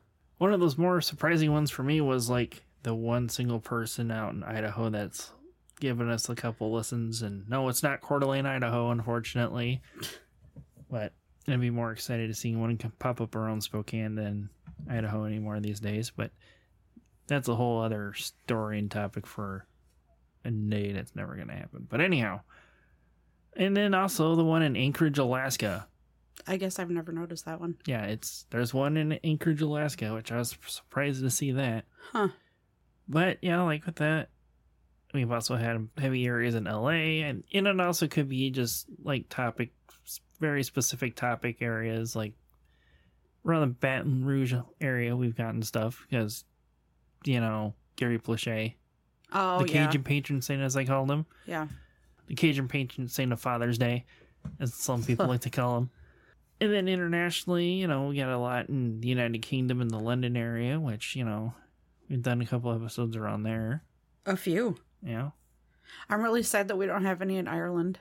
One 0.45 0.53
of 0.53 0.61
those 0.61 0.77
more 0.77 1.01
surprising 1.01 1.53
ones 1.53 1.71
for 1.71 1.83
me 1.83 2.03
was 2.03 2.29
like 2.29 2.65
the 2.83 2.95
one 2.95 3.31
single 3.31 3.61
person 3.61 4.11
out 4.11 4.35
in 4.35 4.43
Idaho 4.43 4.91
that's 4.91 5.33
given 5.81 6.11
us 6.11 6.29
a 6.29 6.35
couple 6.35 6.71
listens. 6.71 7.23
And 7.23 7.49
no, 7.49 7.71
it's 7.71 7.83
not 7.83 8.03
Coeur 8.03 8.19
d'Alene, 8.19 8.45
Idaho, 8.45 8.91
unfortunately. 8.91 9.81
But 10.91 11.15
I'd 11.49 11.63
be 11.63 11.71
more 11.71 11.93
excited 11.93 12.29
to 12.29 12.35
see 12.35 12.55
one 12.55 12.77
pop 12.99 13.23
up 13.23 13.35
around 13.35 13.63
Spokane 13.63 14.17
than 14.17 14.51
Idaho 14.87 15.25
anymore 15.25 15.61
these 15.61 15.81
days. 15.81 16.13
But 16.15 16.31
that's 17.27 17.49
a 17.49 17.55
whole 17.55 17.81
other 17.81 18.13
story 18.13 18.79
and 18.79 18.91
topic 18.91 19.27
for 19.27 19.67
a 20.45 20.51
day 20.51 20.93
that's 20.93 21.17
never 21.17 21.37
going 21.37 21.49
to 21.49 21.55
happen. 21.55 21.87
But 21.89 22.03
anyhow. 22.03 22.43
And 23.57 23.75
then 23.75 23.95
also 23.95 24.35
the 24.35 24.45
one 24.45 24.61
in 24.61 24.77
Anchorage, 24.77 25.17
Alaska. 25.17 25.89
I 26.47 26.57
guess 26.57 26.79
I've 26.79 26.91
never 26.91 27.13
noticed 27.13 27.45
that 27.47 27.61
one. 27.61 27.77
Yeah, 27.87 28.05
it's 28.05 28.47
there's 28.51 28.75
one 28.75 28.97
in 28.97 29.13
Anchorage, 29.25 29.63
Alaska, 29.63 30.13
which 30.15 30.33
I 30.33 30.39
was 30.39 30.57
surprised 30.67 31.23
to 31.23 31.31
see 31.31 31.53
that. 31.53 31.85
Huh. 32.13 32.29
But 33.09 33.39
yeah, 33.43 33.63
like 33.63 33.87
with 33.87 33.97
that, 33.97 34.29
we've 35.13 35.31
also 35.31 35.57
had 35.57 35.89
heavy 35.97 36.27
areas 36.27 36.55
in 36.55 36.65
LA, 36.65 37.23
and 37.23 37.45
and 37.53 37.67
it 37.67 37.81
also 37.81 38.09
could 38.09 38.29
be 38.29 38.51
just 38.51 38.87
like 39.03 39.29
topic 39.29 39.73
very 40.41 40.63
specific 40.63 41.15
topic 41.15 41.63
areas 41.63 42.15
like 42.15 42.35
around 43.47 43.61
the 43.61 43.67
Baton 43.69 44.25
Rouge 44.25 44.55
area 44.81 45.17
we've 45.17 45.37
gotten 45.37 45.63
stuff 45.63 46.05
because 46.09 46.45
you 47.25 47.41
know 47.41 47.75
Gary 47.97 48.19
Plauché, 48.19 48.75
Oh 49.33 49.63
the 49.63 49.73
yeah, 49.73 49.87
Cajun 49.87 50.03
patron 50.03 50.43
saint 50.43 50.63
as 50.63 50.77
I 50.77 50.85
called 50.85 51.11
him, 51.11 51.27
yeah. 51.47 51.69
the 52.27 52.35
Cajun 52.35 52.69
patron 52.69 53.09
saint 53.09 53.33
of 53.33 53.41
Father's 53.41 53.79
Day, 53.79 54.05
as 54.61 54.75
some 54.75 55.03
people 55.03 55.27
like 55.29 55.43
to 55.43 55.51
call 55.51 55.79
him. 55.79 55.91
And 56.61 56.73
then 56.73 56.89
internationally, 56.89 57.73
you 57.73 57.87
know, 57.87 58.09
we 58.09 58.17
got 58.17 58.29
a 58.29 58.39
lot 58.39 58.69
in 58.69 59.01
the 59.01 59.09
United 59.09 59.43
Kingdom 59.43 59.81
and 59.81 59.91
the 59.91 59.99
London 59.99 60.37
area, 60.37 60.79
which 60.81 61.17
you 61.17 61.25
know 61.25 61.55
we've 62.09 62.23
done 62.23 62.41
a 62.41 62.47
couple 62.47 62.73
episodes 62.73 63.17
around 63.17 63.43
there. 63.43 63.83
A 64.27 64.37
few. 64.37 64.77
Yeah. 65.03 65.31
I'm 66.09 66.23
really 66.23 66.43
sad 66.43 66.69
that 66.69 66.77
we 66.77 66.87
don't 66.87 67.05
have 67.05 67.21
any 67.23 67.37
in 67.37 67.47
Ireland. 67.49 67.99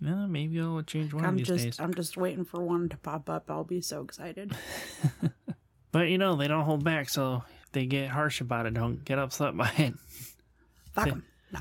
yeah, 0.00 0.26
maybe 0.26 0.60
I'll 0.60 0.82
change 0.82 1.12
one 1.12 1.24
I'm 1.24 1.36
these 1.36 1.46
just 1.48 1.64
days. 1.64 1.80
I'm 1.80 1.94
just 1.94 2.16
waiting 2.16 2.44
for 2.44 2.62
one 2.62 2.88
to 2.90 2.96
pop 2.98 3.28
up. 3.28 3.50
I'll 3.50 3.64
be 3.64 3.80
so 3.80 4.02
excited. 4.02 4.52
But 5.92 6.08
you 6.08 6.16
know, 6.16 6.36
they 6.36 6.48
don't 6.48 6.64
hold 6.64 6.82
back, 6.84 7.10
so 7.10 7.44
if 7.64 7.72
they 7.72 7.84
get 7.84 8.08
harsh 8.08 8.40
about 8.40 8.64
it, 8.64 8.72
don't 8.72 9.04
get 9.04 9.18
upset 9.18 9.54
by 9.54 9.70
it. 9.76 9.92
Fuck 10.92 11.08
'em. 11.08 11.22
No. 11.52 11.60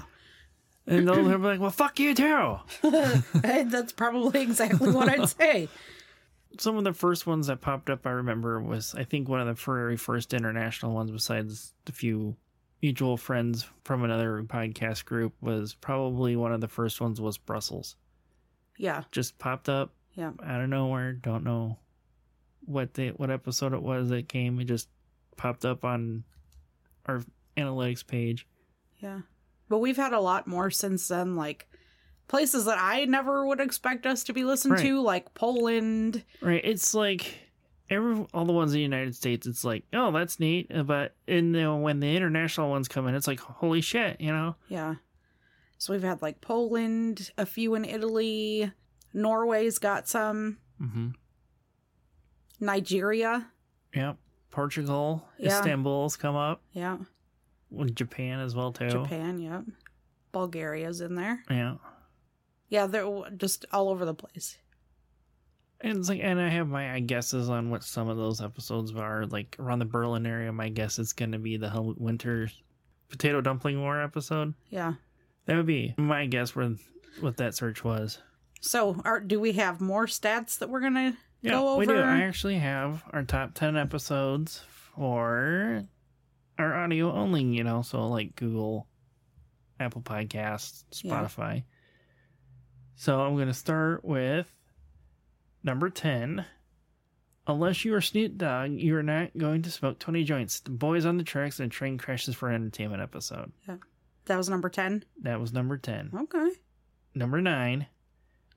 And 0.88 1.06
they'll 1.06 1.16
they'll 1.26 1.38
be 1.38 1.44
like, 1.44 1.60
"Well, 1.60 1.70
fuck 1.70 2.00
you 2.00 2.16
too." 2.16 2.56
Hey, 3.44 3.64
That's 3.66 3.92
probably 3.92 4.42
exactly 4.42 4.90
what 4.90 5.10
I'd 5.10 5.28
say. 5.38 5.68
Some 6.60 6.78
of 6.78 6.84
the 6.84 6.94
first 6.94 7.26
ones 7.26 7.48
that 7.48 7.62
popped 7.62 7.90
up, 7.90 8.06
I 8.06 8.12
remember, 8.12 8.60
was 8.62 8.94
I 8.96 9.04
think 9.04 9.30
one 9.30 9.40
of 9.40 9.48
the 9.48 9.54
very 9.54 9.98
first 9.98 10.34
international 10.34 10.94
ones, 10.94 11.12
besides 11.12 11.74
the 11.86 11.92
few 11.92 12.36
mutual 12.82 13.16
friends 13.18 13.68
from 13.84 14.04
another 14.04 14.44
podcast 14.44 15.06
group, 15.06 15.34
was 15.42 15.74
probably 15.76 16.36
one 16.36 16.52
of 16.52 16.62
the 16.62 16.68
first 16.68 17.00
ones 17.00 17.22
was 17.22 17.38
Brussels. 17.38 17.96
Yeah, 18.78 19.04
Just 19.12 19.38
popped 19.38 19.70
up 19.70 19.94
yeah. 20.14 20.32
out 20.44 20.62
of 20.62 20.70
nowhere. 20.70 21.14
Don't 21.14 21.44
know 21.44 21.78
what 22.66 22.94
the 22.96 23.10
what 23.10 23.30
episode 23.30 23.74
it 23.74 23.82
was 23.82 24.10
that 24.10 24.28
came. 24.28 24.60
It 24.60 24.66
just 24.66 24.90
popped 25.38 25.66
up 25.66 25.86
on 25.86 26.24
our 27.06 27.22
analytics 27.58 28.06
page. 28.06 28.48
Yeah. 29.00 29.22
But 29.70 29.80
we've 29.80 29.98
had 29.98 30.14
a 30.14 30.20
lot 30.20 30.48
more 30.48 30.70
since 30.70 31.08
then, 31.08 31.36
like 31.36 31.68
places 32.32 32.66
that 32.66 32.78
I 32.80 33.06
never 33.06 33.46
would 33.46 33.60
expect 33.60 34.06
us 34.08 34.24
to 34.24 34.34
be 34.34 34.44
listened 34.44 34.74
Right. 34.76 34.82
to, 34.84 35.02
like 35.02 35.34
Poland. 35.36 36.24
Right. 36.42 36.62
It's 36.64 36.94
like 36.96 37.36
every 37.90 38.26
all 38.34 38.46
the 38.46 38.54
ones 38.54 38.72
in 38.72 38.78
the 38.78 38.82
United 38.84 39.16
States. 39.16 39.46
It's 39.46 39.64
like, 39.66 39.84
oh, 39.94 40.12
that's 40.12 40.40
neat. 40.40 40.72
But 40.86 41.14
in 41.28 41.52
the, 41.52 41.76
when 41.76 42.00
the 42.00 42.16
international 42.16 42.70
ones 42.70 42.88
come 42.88 43.06
in, 43.08 43.16
it's 43.16 43.28
like, 43.28 43.40
holy 43.42 43.82
shit, 43.82 44.20
you 44.22 44.32
know. 44.32 44.56
Yeah. 44.70 44.96
So 45.78 45.94
we've 45.94 46.02
had 46.04 46.22
like 46.22 46.40
Poland, 46.42 47.32
a 47.38 47.46
few 47.46 47.76
in 47.76 47.84
Italy, 47.86 48.72
Norway's 49.14 49.78
got 49.78 50.08
some, 50.08 50.58
Mm-hmm. 50.82 51.10
Nigeria. 52.60 53.48
Yep. 53.94 54.18
Portugal, 54.52 55.28
Yeah. 55.38 55.58
Istanbul's 55.60 56.16
come 56.16 56.36
up. 56.36 56.62
Yeah. 56.72 56.98
Japan 57.94 58.40
as 58.40 58.56
well 58.56 58.72
too. 58.72 58.90
Japan, 58.90 59.40
yep. 59.40 59.64
Bulgaria's 60.32 61.02
in 61.02 61.16
there. 61.16 61.44
Yeah. 61.50 61.76
Yeah, 62.72 62.88
they're 62.88 63.06
just 63.38 63.66
all 63.72 63.90
over 63.90 64.04
the 64.06 64.16
place. 64.16 64.58
And 65.82 65.98
it's 66.00 66.10
like, 66.10 66.22
and 66.24 66.40
I 66.40 66.50
have 66.50 66.68
my 66.68 67.00
guesses 67.02 67.50
on 67.50 67.70
what 67.70 67.84
some 67.84 68.08
of 68.08 68.16
those 68.18 68.42
episodes 68.42 68.94
are. 68.96 69.26
Like 69.26 69.56
around 69.60 69.80
the 69.80 69.86
Berlin 69.86 70.26
area, 70.26 70.52
my 70.52 70.70
guess 70.70 70.98
is 70.98 71.12
going 71.14 71.34
to 71.34 71.38
be 71.40 71.58
the 71.58 71.70
Hell- 71.70 71.96
winter 71.98 72.50
potato 73.10 73.42
dumpling 73.42 73.80
war 73.82 74.02
episode. 74.02 74.54
Yeah. 74.70 74.94
That 75.46 75.58
would 75.58 75.66
be 75.66 75.94
my 75.98 76.26
guess 76.28 76.56
where 76.56 76.72
what 77.20 77.38
that 77.38 77.56
search 77.56 77.84
was. 77.84 78.20
So, 78.62 79.02
are, 79.04 79.20
do 79.20 79.40
we 79.40 79.54
have 79.54 79.82
more 79.82 80.06
stats 80.06 80.60
that 80.60 80.70
we're 80.70 80.82
gonna 80.82 81.18
Yeah, 81.42 81.52
go 81.54 81.70
over? 81.70 81.80
we 81.80 81.86
do. 81.88 81.98
I 81.98 82.22
actually 82.22 82.60
have 82.60 83.04
our 83.12 83.24
top 83.24 83.56
10 83.56 83.76
episodes 83.76 84.64
for 84.96 85.84
our 86.60 86.74
audio 86.84 87.12
only, 87.12 87.44
you 87.44 87.64
know, 87.64 87.82
so 87.82 88.08
like 88.08 88.36
Google, 88.36 88.88
Apple 89.80 90.04
Podcasts, 90.04 90.84
Spotify. 90.94 91.56
Yeah. 91.56 91.62
So 92.96 93.22
I'm 93.22 93.36
going 93.36 93.48
to 93.48 93.54
start 93.54 94.06
with 94.06 94.52
number 95.64 95.90
10. 95.90 96.46
Unless 97.48 97.84
you 97.86 97.96
are 97.96 98.02
Snoop 98.02 98.38
Dogg, 98.38 98.72
you 98.72 98.96
are 98.96 99.04
not 99.04 99.36
going 99.38 99.64
to 99.64 99.72
smoke 99.72 99.98
20 100.00 100.24
joints. 100.24 100.60
The 100.60 100.70
boys 100.70 101.06
on 101.06 101.18
the 101.18 101.24
tracks 101.24 101.60
and 101.60 101.72
train 101.72 101.98
crashes 101.98 102.36
for 102.36 102.52
entertainment 102.52 103.02
episode. 103.02 103.52
Yeah. 103.68 103.78
That 104.26 104.38
was 104.38 104.48
number 104.50 104.70
ten. 104.70 105.04
That 105.24 105.40
was 105.40 105.52
number 105.52 105.78
10. 105.78 106.12
Okay. 106.16 106.50
Number 107.16 107.42
nine, 107.42 107.88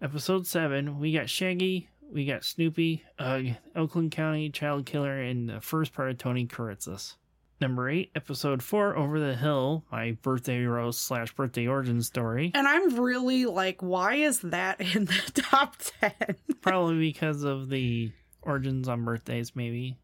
episode 0.03 0.47
seven, 0.47 1.01
we 1.01 1.13
got 1.13 1.29
Shaggy, 1.31 1.89
we 2.13 2.25
got 2.27 2.45
Snoopy, 2.45 3.03
uh, 3.19 3.41
Oakland 3.75 4.13
County 4.13 4.51
Child 4.51 4.87
Killer, 4.87 5.21
and 5.21 5.49
the 5.49 5.61
first 5.61 5.93
part 5.93 6.11
of 6.11 6.19
Tony 6.19 6.47
Kuritzis. 6.47 7.15
Number 7.61 7.89
eight, 7.89 8.11
episode 8.15 8.63
four, 8.63 8.97
Over 8.97 9.21
the 9.21 9.35
Hill, 9.37 9.85
my 9.91 10.13
birthday 10.23 10.65
roast 10.65 11.03
slash 11.03 11.33
birthday 11.35 11.67
origin 11.67 12.03
story. 12.03 12.51
And 12.55 12.67
I'm 12.67 13.01
really 13.01 13.47
like, 13.47 13.81
why 13.81 14.17
is 14.17 14.41
that 14.41 14.81
in 14.81 15.05
the 15.07 15.31
top 15.35 15.77
ten? 16.01 16.13
Probably 16.61 16.99
because 16.99 17.43
of 17.45 17.69
the 17.69 18.11
origins 18.43 18.89
on 18.89 19.05
birthdays, 19.05 19.55
maybe. 19.55 19.97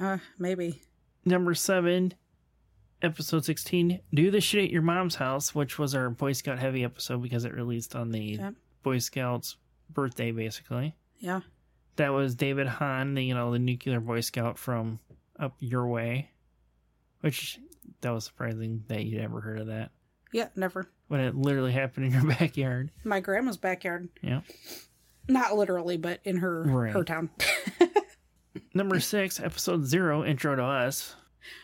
uh, 0.00 0.18
maybe. 0.38 0.82
Number 1.24 1.54
seven, 1.54 2.14
episode 3.02 3.44
16, 3.44 4.00
Do 4.12 4.30
the 4.30 4.40
Shit 4.40 4.64
at 4.64 4.70
Your 4.70 4.82
Mom's 4.82 5.16
House, 5.16 5.54
which 5.54 5.78
was 5.78 5.94
our 5.94 6.10
Boy 6.10 6.32
Scout 6.32 6.58
heavy 6.58 6.84
episode 6.84 7.22
because 7.22 7.44
it 7.44 7.54
released 7.54 7.96
on 7.96 8.10
the. 8.10 8.38
Boy 8.82 8.98
Scouts 8.98 9.56
birthday, 9.90 10.30
basically. 10.32 10.94
Yeah. 11.18 11.40
that 11.96 12.10
was 12.10 12.34
David 12.34 12.66
Hahn, 12.66 13.14
the 13.14 13.22
you 13.24 13.34
know 13.34 13.50
the 13.52 13.58
nuclear 13.58 14.00
Boy 14.00 14.20
Scout 14.20 14.58
from 14.58 15.00
up 15.38 15.54
your 15.58 15.86
way, 15.86 16.30
which 17.20 17.58
that 18.00 18.10
was 18.10 18.24
surprising 18.24 18.84
that 18.88 19.04
you'd 19.04 19.20
ever 19.20 19.40
heard 19.40 19.58
of 19.60 19.66
that 19.68 19.90
Yeah. 20.32 20.48
Never. 20.56 20.86
when 21.08 21.20
it 21.20 21.34
literally 21.34 21.72
happened 21.72 22.06
in 22.06 22.12
your 22.12 22.26
backyard. 22.38 22.90
My 23.04 23.20
grandma's 23.20 23.56
backyard. 23.56 24.08
Yeah. 24.22 24.40
Not 25.28 25.56
literally, 25.56 25.96
but 25.96 26.20
in 26.24 26.38
her 26.38 26.62
Right. 26.62 26.92
her 26.92 27.04
town. 27.04 27.30
Number 28.74 29.00
six, 29.00 29.38
episode 29.40 29.84
zero, 29.86 30.24
intro 30.24 30.54
to 30.56 30.62
us. 30.62 31.14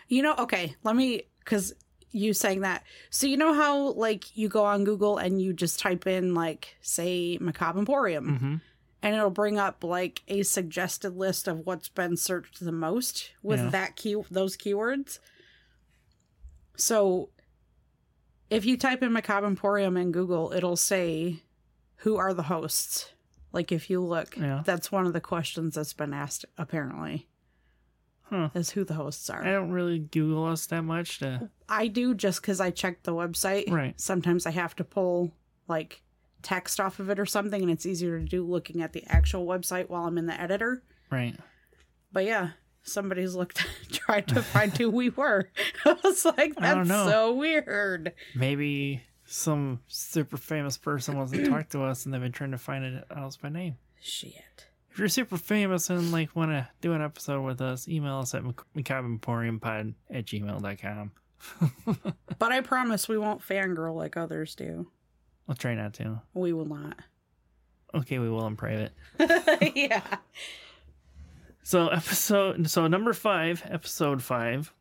You 0.09 0.23
know, 0.23 0.35
okay, 0.41 0.75
let 0.85 0.95
me 0.97 1.23
because 1.41 1.73
you 2.11 2.33
saying 2.33 2.61
that. 2.61 2.85
So 3.11 3.27
you 3.27 3.37
know 3.37 3.53
how 3.55 3.93
like 3.93 4.37
you 4.37 4.49
go 4.49 4.65
on 4.65 4.85
Google 4.85 5.19
and 5.19 5.41
you 5.41 5.53
just 5.53 5.79
type 5.79 6.07
in 6.07 6.35
like 6.35 6.77
say 6.81 7.39
Macabre 7.41 7.79
Emporium 7.79 8.27
Mm-hmm. 8.29 8.55
and 9.03 9.15
it'll 9.15 9.31
bring 9.31 9.59
up 9.59 9.83
like 9.85 10.23
a 10.29 10.43
suggested 10.43 11.17
list 11.17 11.47
of 11.49 11.61
what's 11.67 11.89
been 11.89 12.17
searched 12.17 12.65
the 12.65 12.73
most 12.73 13.33
with 13.43 13.61
Yeah. 13.61 13.71
that 13.71 13.97
key 13.97 14.17
those 14.31 14.57
keywords. 14.57 15.19
So 16.77 17.31
if 18.51 18.65
you 18.65 18.77
type 18.77 19.03
in 19.03 19.13
Macabre 19.13 19.47
Emporium 19.47 19.97
in 19.97 20.13
Google, 20.13 20.53
it'll 20.53 20.77
say 20.77 21.43
who 21.97 22.17
are 22.17 22.33
the 22.35 22.45
hosts. 22.45 23.11
Like 23.53 23.73
if 23.73 23.89
you 23.91 24.01
look, 24.01 24.37
Yeah. 24.37 24.63
that's 24.65 24.93
one 24.93 25.07
of 25.07 25.13
the 25.13 25.21
questions 25.21 25.75
that's 25.75 25.93
been 25.95 26.13
asked 26.13 26.45
apparently. 26.59 27.29
Huh. 28.25 28.51
Is 28.55 28.71
who 28.71 28.83
the 28.85 28.95
hosts 28.95 29.31
are. 29.31 29.45
I 29.47 29.53
don't 29.53 29.71
really 29.71 30.01
Google 30.01 30.47
us 30.47 30.67
that 30.67 30.83
much 30.83 31.21
to. 31.21 31.49
I 31.69 31.87
do 31.87 32.13
just 32.13 32.41
because 32.43 32.61
I 32.61 32.71
check 32.73 33.05
the 33.05 33.13
website. 33.15 33.71
Right. 33.71 33.99
Sometimes 34.01 34.47
I 34.47 34.51
have 34.51 34.75
to 34.77 34.85
pull 34.85 35.33
like 35.69 36.03
text 36.43 36.81
off 36.81 36.99
of 36.99 37.09
it 37.09 37.21
or 37.21 37.27
something, 37.27 37.63
and 37.63 37.71
it's 37.71 37.87
easier 37.87 38.19
to 38.19 38.25
do 38.25 38.45
looking 38.45 38.83
at 38.83 38.93
the 38.93 39.05
actual 39.07 39.47
website 39.47 39.89
while 39.89 40.07
I'm 40.07 40.19
in 40.19 40.27
the 40.27 40.41
editor. 40.41 40.83
Right. 41.09 41.37
But 42.13 42.25
yeah, 42.25 42.51
somebody's 42.87 43.35
looked 43.35 43.59
tried 43.91 44.29
to 44.29 44.43
find 44.43 44.77
who 44.77 44.91
we 44.91 45.11
were. 45.11 45.51
I 45.85 45.97
was 46.03 46.25
like, 46.25 46.55
that's 46.57 46.89
so 46.89 47.35
weird. 47.35 48.13
Maybe 48.35 49.03
some 49.25 49.81
super 49.89 50.37
famous 50.37 50.77
person 50.79 51.17
wants 51.17 51.33
to 51.33 51.47
talk 51.51 51.69
to 51.71 51.83
us 51.83 52.05
and 52.05 52.15
they've 52.15 52.21
been 52.21 52.33
trying 52.33 52.53
to 52.53 52.59
find 52.59 52.85
it 52.85 53.05
us 53.11 53.37
by 53.37 53.49
name. 53.49 53.77
Shit. 54.01 54.67
If 54.91 54.99
you're 54.99 55.09
super 55.09 55.37
famous 55.37 55.91
and 55.91 56.11
like 56.13 56.35
want 56.35 56.53
to 56.53 56.69
do 56.81 56.93
an 56.95 57.03
episode 57.03 57.43
with 57.43 57.61
us, 57.61 57.87
email 57.89 58.19
us 58.21 58.35
at 58.35 58.43
macabreemporiumpod 58.75 59.95
at 60.11 60.25
gmail.com. 60.25 61.11
But 62.39 62.53
I 62.53 62.61
promise 62.61 63.09
we 63.09 63.19
won't 63.19 63.41
fangirl 63.41 63.95
like 63.95 64.17
others 64.17 64.55
do. 64.55 64.87
I'll 65.49 65.55
try 65.55 65.75
not 65.75 65.95
to. 65.95 66.23
We 66.35 66.53
will 66.53 66.65
not. 66.67 66.99
Okay, 67.95 68.19
we 68.19 68.29
will 68.29 68.47
in 68.47 68.57
private. 68.57 68.93
yeah. 69.75 70.03
So 71.67 71.89
episode 71.93 72.71
so 72.71 72.87
number 72.87 73.13
five, 73.13 73.61
episode 73.69 74.23
five. 74.23 74.73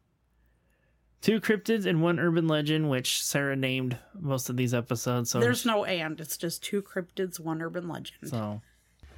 Two 1.21 1.41
cryptids 1.41 1.87
and 1.87 2.03
one 2.03 2.19
urban 2.19 2.47
legend, 2.47 2.91
which 2.91 3.23
Sarah 3.23 3.55
named 3.55 3.97
most 4.13 4.51
of 4.51 4.57
these 4.57 4.75
episodes. 4.75 5.31
So 5.31 5.39
There's 5.39 5.65
no 5.65 5.83
and. 5.83 6.21
It's 6.21 6.37
just 6.37 6.63
two 6.63 6.83
cryptids, 6.83 7.39
one 7.39 7.63
urban 7.63 7.87
legend. 7.89 8.29
so 8.29 8.61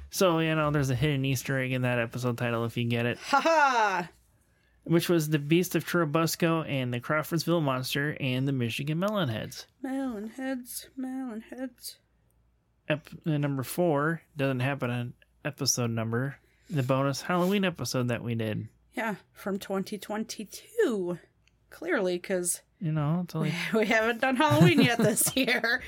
so 0.08 0.38
you 0.38 0.54
know 0.54 0.70
there's 0.70 0.88
a 0.88 0.94
hidden 0.94 1.26
Easter 1.26 1.58
egg 1.58 1.72
in 1.72 1.82
that 1.82 1.98
episode 1.98 2.38
title 2.38 2.64
if 2.64 2.78
you 2.78 2.84
get 2.84 3.04
it, 3.04 3.18
Haha. 3.18 4.04
which 4.84 5.10
was 5.10 5.28
the 5.28 5.38
Beast 5.38 5.74
of 5.76 5.84
Churubusco 5.84 6.66
and 6.66 6.94
the 6.94 7.00
Crawfordsville 7.00 7.60
Monster 7.60 8.16
and 8.18 8.48
the 8.48 8.52
Michigan 8.52 8.98
Melonheads. 8.98 9.66
Melon 9.82 10.28
heads, 10.28 10.88
melon 10.96 11.42
heads. 11.50 11.98
Ep- 12.88 13.10
uh, 13.26 13.36
number 13.36 13.62
four 13.62 14.22
doesn't 14.38 14.60
happen 14.60 14.90
on 14.90 15.12
episode 15.44 15.90
number, 15.90 16.36
the 16.70 16.82
bonus 16.82 17.22
Halloween 17.22 17.64
episode 17.64 18.08
that 18.08 18.22
we 18.22 18.34
did. 18.34 18.68
Yeah, 18.94 19.16
from 19.32 19.58
2022. 19.58 21.18
Clearly, 21.70 22.16
because 22.16 22.62
You 22.80 22.92
know, 22.92 23.20
it's 23.24 23.34
only 23.34 23.52
we 23.74 23.86
haven't 23.86 24.20
done 24.20 24.36
Halloween 24.36 24.80
yet 24.80 24.98
this 24.98 25.34
year. 25.36 25.82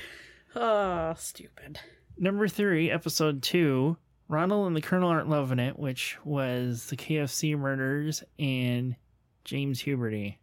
Oh, 0.55 1.13
stupid. 1.17 1.79
number 2.17 2.47
three, 2.47 2.89
episode 2.91 3.41
two. 3.41 3.97
Ronald 4.27 4.67
and 4.67 4.75
the 4.75 4.81
Colonel 4.81 5.09
aren't 5.09 5.29
loving 5.29 5.59
it, 5.59 5.77
which 5.77 6.17
was 6.23 6.85
the 6.87 6.95
KFC 6.95 7.57
murders 7.57 8.23
and 8.39 8.95
James 9.43 9.81
Huberty. 9.83 10.35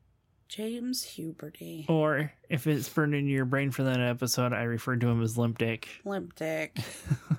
James 0.48 1.04
Huberty. 1.04 1.88
Or 1.88 2.32
if 2.50 2.66
it's 2.66 2.88
burned 2.88 3.14
into 3.14 3.30
your 3.30 3.44
brain 3.46 3.70
for 3.70 3.84
that 3.84 4.00
episode, 4.00 4.52
I 4.52 4.62
referred 4.64 5.00
to 5.02 5.08
him 5.08 5.22
as 5.22 5.38
Limp 5.38 5.56
Dick. 5.58 5.88
Limp 6.04 6.34
dick. 6.34 6.76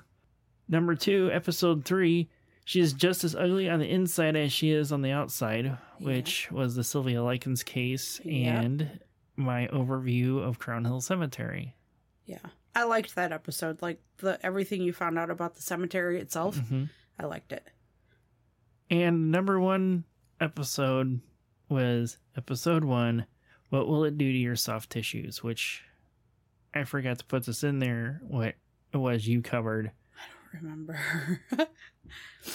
Number 0.68 0.94
two, 0.94 1.30
episode 1.32 1.84
three. 1.84 2.28
She 2.70 2.78
is 2.78 2.92
just 2.92 3.24
as 3.24 3.34
ugly 3.34 3.68
on 3.68 3.80
the 3.80 3.90
inside 3.90 4.36
as 4.36 4.52
she 4.52 4.70
is 4.70 4.92
on 4.92 5.02
the 5.02 5.10
outside, 5.10 5.76
which 5.98 6.48
was 6.52 6.76
the 6.76 6.84
Sylvia 6.84 7.20
Likens 7.20 7.64
case 7.64 8.20
Yeah. 8.24 8.60
and 8.60 9.00
my 9.34 9.66
overview 9.72 10.40
of 10.40 10.60
Crown 10.60 10.84
Hill 10.84 11.00
Cemetery. 11.00 11.74
Yeah. 12.26 12.38
I 12.72 12.84
liked 12.84 13.16
that 13.16 13.32
episode. 13.32 13.82
Like 13.82 14.00
the 14.18 14.38
everything 14.46 14.82
you 14.82 14.92
found 14.92 15.18
out 15.18 15.30
about 15.30 15.56
the 15.56 15.62
cemetery 15.62 16.20
itself. 16.20 16.58
hmm 16.58 16.84
I 17.18 17.24
liked 17.26 17.50
it. 17.50 17.66
And 18.88 19.32
number 19.32 19.58
one 19.58 20.04
episode 20.40 21.20
was 21.68 22.18
episode 22.36 22.84
one. 22.84 23.26
What 23.70 23.88
will 23.88 24.04
it 24.04 24.16
do 24.16 24.30
to 24.30 24.38
your 24.38 24.54
soft 24.54 24.90
tissues? 24.90 25.42
Which 25.42 25.82
I 26.72 26.84
forgot 26.84 27.18
to 27.18 27.24
put 27.24 27.46
this 27.46 27.64
in 27.64 27.80
there. 27.80 28.20
What 28.28 28.54
it 28.92 28.96
was 28.96 29.26
you 29.26 29.42
covered. 29.42 29.90
Remember. 30.52 30.98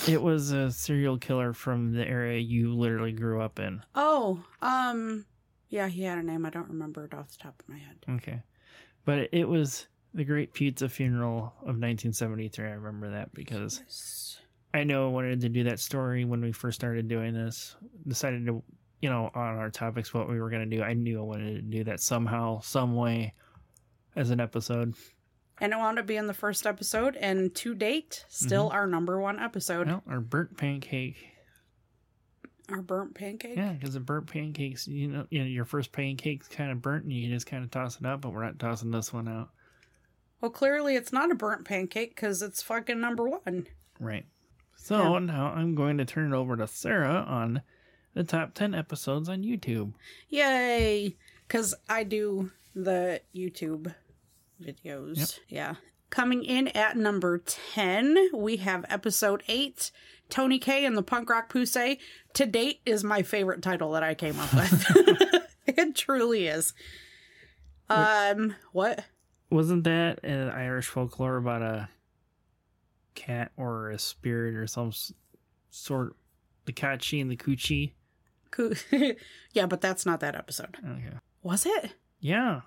It 0.07 0.21
was 0.21 0.51
a 0.51 0.69
serial 0.71 1.17
killer 1.17 1.53
from 1.53 1.93
the 1.93 2.05
area 2.05 2.39
you 2.39 2.73
literally 2.75 3.13
grew 3.13 3.41
up 3.41 3.59
in. 3.59 3.81
oh, 3.95 4.43
um 4.61 5.25
yeah, 5.69 5.87
he 5.87 6.03
had 6.03 6.17
a 6.17 6.23
name. 6.23 6.45
I 6.45 6.49
don't 6.49 6.67
remember 6.69 7.05
it 7.05 7.13
off 7.13 7.29
the 7.31 7.37
top 7.37 7.61
of 7.61 7.69
my 7.69 7.77
head. 7.77 7.97
Okay. 8.09 8.41
But 9.05 9.29
it 9.31 9.47
was 9.47 9.87
the 10.13 10.23
Great 10.23 10.53
Pizza 10.53 10.87
Funeral 10.89 11.53
of 11.61 11.77
1973. 11.79 12.65
I 12.65 12.71
remember 12.71 13.11
that 13.11 13.33
because 13.33 13.79
Yes. 13.85 14.39
I 14.73 14.83
know 14.83 15.07
I 15.07 15.11
wanted 15.11 15.41
to 15.41 15.49
do 15.49 15.63
that 15.65 15.79
story 15.79 16.25
when 16.25 16.41
we 16.41 16.51
first 16.51 16.77
started 16.79 17.07
doing 17.07 17.33
this. 17.33 17.75
Decided 18.07 18.45
to, 18.47 18.61
you 19.01 19.09
know, 19.09 19.31
on 19.33 19.55
our 19.57 19.69
topics, 19.69 20.13
what 20.13 20.29
we 20.29 20.39
were 20.39 20.49
going 20.49 20.69
to 20.69 20.75
do. 20.77 20.83
I 20.83 20.93
knew 20.93 21.19
I 21.19 21.23
wanted 21.23 21.55
to 21.55 21.61
do 21.61 21.83
that 21.85 21.99
somehow, 22.01 22.59
some 22.61 22.95
way 22.95 23.33
as 24.15 24.29
an 24.31 24.39
episode. 24.39 24.93
And 25.59 25.71
it 25.71 25.77
wound 25.77 25.99
up 25.99 26.05
being 26.05 26.27
the 26.27 26.33
first 26.33 26.65
episode, 26.65 27.15
and 27.15 27.53
to 27.55 27.73
date, 27.73 28.25
still 28.27 28.65
mm-hmm. 28.65 28.75
our 28.75 28.87
number 28.87 29.19
one 29.19 29.39
episode. 29.39 29.87
Well, 29.87 30.03
our 30.07 30.19
burnt 30.19 30.57
pancake. 30.57 31.15
Our 32.69 32.81
burnt 32.81 33.13
pancake. 33.15 33.55
Yeah, 33.55 33.73
because 33.73 33.93
the 33.93 33.99
burnt 33.99 34.27
pancakes, 34.27 34.87
you 34.87 35.07
know, 35.07 35.27
you 35.29 35.39
know, 35.39 35.45
your 35.45 35.65
first 35.65 35.91
pancake's 35.91 36.47
kind 36.47 36.71
of 36.71 36.81
burnt 36.81 37.05
and 37.05 37.13
you 37.13 37.29
just 37.29 37.45
kind 37.45 37.63
of 37.63 37.71
toss 37.71 37.99
it 37.99 38.05
out, 38.05 38.21
but 38.21 38.33
we're 38.33 38.43
not 38.43 38.59
tossing 38.59 38.91
this 38.91 39.13
one 39.13 39.27
out. 39.27 39.49
Well, 40.41 40.51
clearly 40.51 40.95
it's 40.95 41.13
not 41.13 41.31
a 41.31 41.35
burnt 41.35 41.65
pancake 41.65 42.15
because 42.15 42.41
it's 42.41 42.61
fucking 42.61 42.99
number 42.99 43.29
one. 43.29 43.67
Right. 43.99 44.25
So 44.75 45.13
Yeah. 45.13 45.19
now 45.19 45.53
I'm 45.55 45.75
going 45.75 45.97
to 45.99 46.05
turn 46.05 46.33
it 46.33 46.35
over 46.35 46.57
to 46.57 46.67
Sarah 46.67 47.25
on 47.27 47.61
the 48.13 48.23
top 48.23 48.53
10 48.53 48.75
episodes 48.75 49.29
on 49.29 49.43
YouTube. 49.43 49.93
Yay! 50.29 51.15
Because 51.47 51.75
I 51.87 52.03
do 52.03 52.51
the 52.73 53.21
YouTube 53.35 53.93
videos. 54.61 55.39
Yeah. 55.47 55.75
Coming 56.09 56.43
in 56.43 56.67
at 56.69 56.97
number 56.97 57.39
10, 57.39 58.29
we 58.33 58.57
have 58.57 58.85
episode 58.89 59.43
8 59.47 59.91
Tony 60.29 60.59
K 60.59 60.85
and 60.85 60.97
the 60.97 61.03
Punk 61.03 61.29
Rock 61.29 61.51
Pusey. 61.51 61.97
To 62.33 62.45
date 62.45 62.81
is 62.85 63.03
my 63.03 63.21
favorite 63.21 63.61
title 63.61 63.91
that 63.91 64.03
I 64.03 64.13
came 64.15 64.39
up 64.39 64.53
with. 64.53 64.85
it 65.67 65.95
truly 65.95 66.47
is. 66.47 66.73
Um, 67.89 68.55
what? 68.71 69.05
Wasn't 69.49 69.83
that 69.83 70.23
an 70.23 70.49
Irish 70.49 70.87
folklore 70.87 71.37
about 71.37 71.61
a 71.61 71.89
cat 73.13 73.51
or 73.57 73.91
a 73.91 73.99
spirit 73.99 74.55
or 74.55 74.67
some 74.67 74.91
sort? 75.69 76.15
The 76.65 76.73
Kachi 76.73 77.21
and 77.21 77.29
the 77.29 77.37
Coochie? 77.37 77.91
Coo- 78.49 78.75
yeah, 79.53 79.67
but 79.67 79.81
that's 79.81 80.05
not 80.05 80.19
that 80.21 80.35
episode. 80.35 80.77
Okay. 80.83 81.17
Was 81.43 81.65
it? 81.65 81.91
Yeah. 82.19 82.61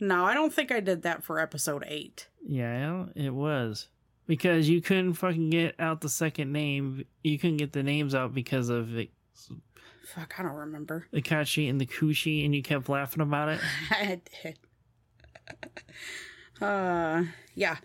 No, 0.00 0.24
I 0.24 0.34
don't 0.34 0.52
think 0.52 0.72
I 0.72 0.80
did 0.80 1.02
that 1.02 1.22
for 1.22 1.38
episode 1.38 1.84
8. 1.86 2.26
Yeah, 2.46 3.06
it 3.14 3.34
was. 3.34 3.88
Because 4.26 4.68
you 4.68 4.80
couldn't 4.80 5.14
fucking 5.14 5.50
get 5.50 5.74
out 5.78 6.00
the 6.00 6.08
second 6.08 6.52
name. 6.52 7.04
You 7.22 7.38
couldn't 7.38 7.58
get 7.58 7.72
the 7.72 7.82
names 7.82 8.14
out 8.14 8.32
because 8.32 8.68
of 8.70 8.90
the, 8.92 9.10
Fuck, 10.04 10.34
I 10.38 10.42
don't 10.42 10.52
remember. 10.52 11.06
the 11.12 11.20
Kachi 11.22 11.68
and 11.68 11.80
the 11.80 11.86
Kushi, 11.86 12.44
and 12.44 12.54
you 12.54 12.62
kept 12.62 12.88
laughing 12.88 13.20
about 13.22 13.48
it. 13.50 13.60
I 13.90 14.20
did. 14.42 14.58
uh, 16.64 17.24
yeah. 17.54 17.76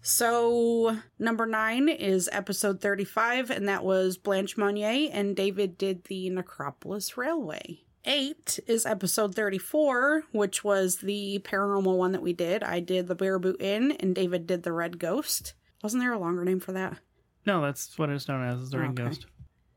So 0.00 0.96
number 1.18 1.44
nine 1.46 1.88
is 1.88 2.28
episode 2.32 2.80
thirty-five, 2.80 3.50
and 3.50 3.68
that 3.68 3.84
was 3.84 4.16
Blanche 4.16 4.56
Monnier 4.56 5.10
and 5.12 5.36
David 5.36 5.76
did 5.76 6.04
the 6.04 6.30
Necropolis 6.30 7.16
Railway. 7.16 7.80
Eight 8.10 8.58
is 8.66 8.86
episode 8.86 9.34
thirty-four, 9.34 10.24
which 10.32 10.64
was 10.64 10.96
the 10.96 11.40
paranormal 11.44 11.98
one 11.98 12.12
that 12.12 12.22
we 12.22 12.32
did. 12.32 12.64
I 12.64 12.80
did 12.80 13.06
the 13.06 13.14
Bareboot 13.14 13.60
Inn, 13.60 13.92
and 14.00 14.14
David 14.14 14.46
did 14.46 14.62
the 14.62 14.72
Red 14.72 14.98
Ghost. 14.98 15.52
Wasn't 15.82 16.02
there 16.02 16.14
a 16.14 16.18
longer 16.18 16.42
name 16.42 16.58
for 16.58 16.72
that? 16.72 16.96
No, 17.44 17.60
that's 17.60 17.98
what 17.98 18.08
it's 18.08 18.26
known 18.26 18.42
as, 18.42 18.62
is 18.62 18.70
the 18.70 18.78
Red 18.78 18.90
Okay. 18.92 19.04
Ghost. 19.04 19.26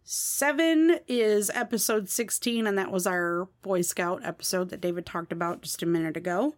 Seven 0.03 0.99
is 1.09 1.51
episode 1.53 2.09
16, 2.09 2.65
and 2.65 2.77
that 2.77 2.91
was 2.91 3.05
our 3.05 3.49
Boy 3.61 3.81
Scout 3.81 4.21
episode 4.25 4.69
that 4.69 4.81
David 4.81 5.05
talked 5.05 5.33
about 5.33 5.61
just 5.61 5.83
a 5.83 5.85
minute 5.85 6.15
ago. 6.15 6.55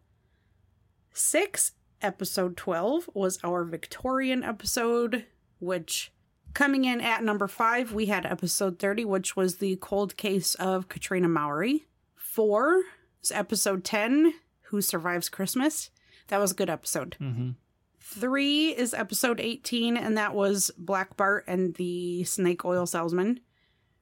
Six, 1.12 1.72
episode 2.04 2.56
12, 2.56 3.10
was 3.16 3.40
our 3.44 3.64
Victorian 3.64 4.44
episode, 4.44 5.26
which 5.60 6.12
coming 6.54 6.86
in 6.86 7.02
at 7.02 7.24
number 7.24 7.48
five, 7.48 7.94
we 7.94 8.08
had 8.08 8.26
episode 8.26 8.80
30, 8.80 9.06
which 9.06 9.36
was 9.36 9.58
the 9.58 9.76
cold 9.78 10.18
case 10.18 10.56
of 10.56 10.89
Katrina 10.89 11.28
Mowry. 11.28 11.86
Four 12.16 12.84
is 13.22 13.32
episode 13.32 13.84
10, 13.84 14.34
Who 14.63 14.82
Survives 14.82 15.30
Christmas. 15.30 15.89
That 16.28 16.39
was 16.39 16.52
a 16.52 16.56
good 16.56 16.70
episode. 16.70 17.18
Mm-hmm. 17.20 17.52
Three 18.00 18.70
is 18.70 18.94
episode 18.94 19.39
18, 19.39 19.98
and 19.98 20.18
that 20.18 20.34
was 20.36 20.72
Black 20.78 21.16
Bart 21.16 21.46
and 21.48 21.74
the 21.76 22.24
snake 22.26 22.66
oil 22.66 22.86
salesman, 22.86 23.39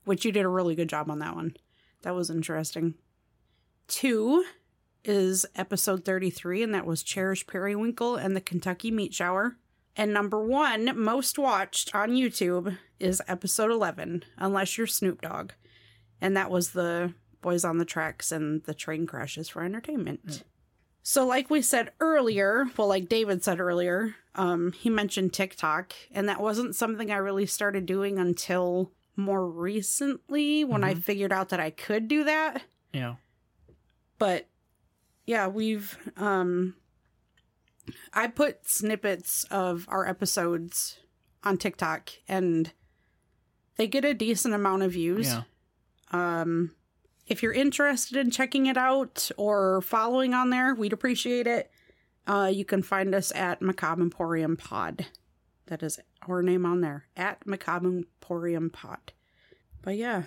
which 0.06 0.26
you 0.26 0.32
did 0.32 0.46
a 0.46 0.50
really 0.50 0.76
good 0.76 0.90
job 0.90 1.10
on 1.10 1.20
that 1.20 1.36
one. 1.36 1.56
That 2.02 2.16
was 2.16 2.30
interesting. 2.30 2.96
Two 3.88 4.44
is 5.04 5.46
episode 5.56 6.04
33, 6.04 6.64
and 6.64 6.74
that 6.74 6.86
was 6.86 7.04
Cherish 7.04 7.46
Periwinkle 7.48 8.16
and 8.16 8.36
the 8.36 8.42
Kentucky 8.42 8.92
Meat 8.92 9.14
Shower. 9.14 9.58
And 10.02 10.14
number 10.16 10.44
one, 10.44 11.00
most 11.00 11.38
watched 11.38 11.94
on 11.94 12.14
YouTube, 12.14 12.76
is 13.00 13.22
episode 13.28 13.70
11, 13.70 14.26
Unless 14.36 14.76
You're 14.76 14.88
Snoop 14.88 15.22
Dogg. 15.22 15.52
And 16.20 16.36
that 16.36 16.50
was 16.50 16.72
the 16.72 17.14
Boys 17.44 17.64
on 17.64 17.78
the 17.78 17.86
Tracks 17.86 18.32
and 18.32 18.64
the 18.64 18.74
train 18.74 19.06
crashes 19.06 19.48
for 19.48 19.64
entertainment. 19.64 20.44
So, 21.04 21.28
like 21.28 21.52
we 21.52 21.62
said 21.62 21.92
earlier, 22.00 22.66
well, 22.76 22.88
like 22.88 23.10
David 23.10 23.44
said 23.44 23.60
earlier, 23.60 24.16
um, 24.34 24.72
he 24.72 24.90
mentioned 24.90 25.34
TikTok, 25.34 25.94
and 26.12 26.28
that 26.28 26.42
wasn't 26.42 26.76
something 26.76 27.12
I 27.12 27.18
really 27.18 27.46
started 27.46 27.86
doing 27.86 28.18
until 28.18 28.94
more 29.16 29.48
recently 29.48 30.64
when 30.64 30.84
I 30.84 30.96
figured 30.96 31.32
out 31.32 31.50
that 31.50 31.60
I 31.60 31.70
could 31.70 32.08
do 32.08 32.24
that. 32.24 32.64
Yeah. 32.92 33.18
But 34.18 34.48
yeah, 35.28 35.46
we've 35.46 35.96
um, 36.18 36.74
I 38.13 38.27
put 38.27 38.67
snippets 38.67 39.45
of 39.51 39.86
our 39.89 40.08
episodes 40.08 40.99
on 41.43 41.58
TikTok, 41.58 42.12
and 42.27 42.71
they 43.77 43.88
get 43.88 44.06
a 44.06 44.13
decent 44.13 44.54
amount 44.54 44.84
of 44.84 44.91
views. 44.91 45.27
Yeah. 45.27 45.43
Um, 46.12 46.71
if 47.27 47.41
you're 47.41 47.54
interested 47.54 48.17
in 48.17 48.32
checking 48.32 48.65
it 48.65 48.77
out 48.77 49.32
or 49.38 49.82
following 49.82 50.34
on 50.34 50.49
there, 50.49 50.75
we'd 50.75 50.93
appreciate 50.93 51.47
it. 51.47 51.71
Uh, 52.27 52.51
you 52.54 52.65
can 52.65 52.84
find 52.84 53.15
us 53.15 53.32
at 53.34 53.62
Macabre 53.62 54.01
Emporium 54.01 54.58
Pod. 54.58 55.08
That 55.67 55.82
is 55.82 55.99
our 56.27 56.43
name 56.43 56.65
on 56.65 56.82
there 56.82 57.06
at 57.15 57.47
Macabre 57.47 57.88
Emporium 57.88 58.69
Pod. 58.69 59.13
But 59.82 59.95
yeah. 59.95 60.23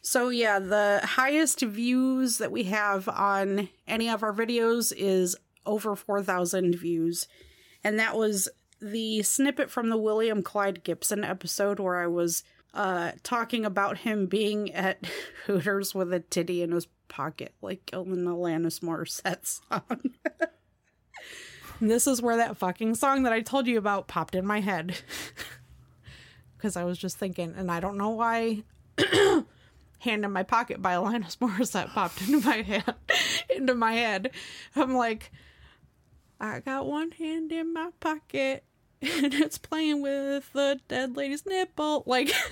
So 0.00 0.28
yeah, 0.28 0.58
the 0.58 1.00
highest 1.02 1.62
views 1.62 2.38
that 2.38 2.52
we 2.52 2.64
have 2.64 3.08
on 3.08 3.68
any 3.88 4.08
of 4.08 4.22
our 4.22 4.32
videos 4.32 4.92
is 4.96 5.36
over 5.66 5.96
4,000 5.96 6.76
views. 6.76 7.28
And 7.84 7.98
that 7.98 8.16
was 8.16 8.48
the 8.80 9.22
snippet 9.22 9.70
from 9.70 9.88
the 9.88 9.96
William 9.96 10.42
Clyde 10.42 10.84
Gibson 10.84 11.24
episode 11.24 11.80
where 11.80 11.96
I 11.96 12.06
was 12.06 12.42
uh 12.74 13.12
talking 13.22 13.64
about 13.64 13.98
him 13.98 14.26
being 14.26 14.72
at 14.74 15.06
Hooters 15.46 15.94
with 15.94 16.12
a 16.12 16.20
titty 16.20 16.62
in 16.62 16.72
his 16.72 16.86
pocket, 17.08 17.54
like 17.62 17.86
the 17.86 17.98
Alanis 17.98 18.80
Morissette 18.80 19.46
song. 19.46 20.02
This 21.80 22.06
is 22.06 22.22
where 22.22 22.38
that 22.38 22.56
fucking 22.56 22.94
song 22.94 23.24
that 23.24 23.32
I 23.32 23.42
told 23.42 23.66
you 23.66 23.76
about 23.76 24.08
popped 24.08 24.34
in 24.34 24.46
my 24.46 24.60
head. 24.60 24.96
because 26.56 26.76
I 26.76 26.84
was 26.84 26.96
just 26.96 27.18
thinking, 27.18 27.54
and 27.56 27.70
I 27.70 27.80
don't 27.80 27.98
know 27.98 28.10
why. 28.10 28.62
Hand 29.98 30.24
in 30.24 30.32
my 30.32 30.42
pocket 30.42 30.80
by 30.80 30.94
Alanis 30.94 31.36
Morissette 31.36 31.92
popped 31.92 32.22
into 32.22 32.40
my 32.40 32.62
head. 32.62 32.94
into 33.54 33.74
my 33.74 33.92
head. 33.92 34.30
I'm 34.74 34.94
like, 34.94 35.30
I 36.40 36.60
got 36.60 36.86
one 36.86 37.10
hand 37.12 37.50
in 37.52 37.72
my 37.72 37.90
pocket 38.00 38.64
and 39.02 39.32
it's 39.34 39.58
playing 39.58 40.02
with 40.02 40.52
the 40.52 40.80
dead 40.88 41.16
lady's 41.16 41.46
nipple. 41.46 42.02
Like, 42.06 42.30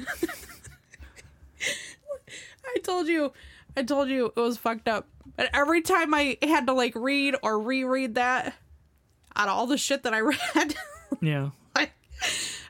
I 2.64 2.78
told 2.82 3.08
you, 3.08 3.32
I 3.76 3.82
told 3.82 4.08
you 4.08 4.26
it 4.26 4.36
was 4.36 4.56
fucked 4.58 4.88
up. 4.88 5.08
But 5.36 5.50
every 5.52 5.82
time 5.82 6.14
I 6.14 6.38
had 6.42 6.66
to 6.66 6.72
like 6.72 6.94
read 6.94 7.34
or 7.42 7.60
reread 7.60 8.14
that, 8.14 8.54
out 9.36 9.48
of 9.48 9.54
all 9.54 9.66
the 9.66 9.78
shit 9.78 10.04
that 10.04 10.14
I 10.14 10.20
read, 10.20 10.74
Yeah. 11.20 11.50
I, 11.74 11.90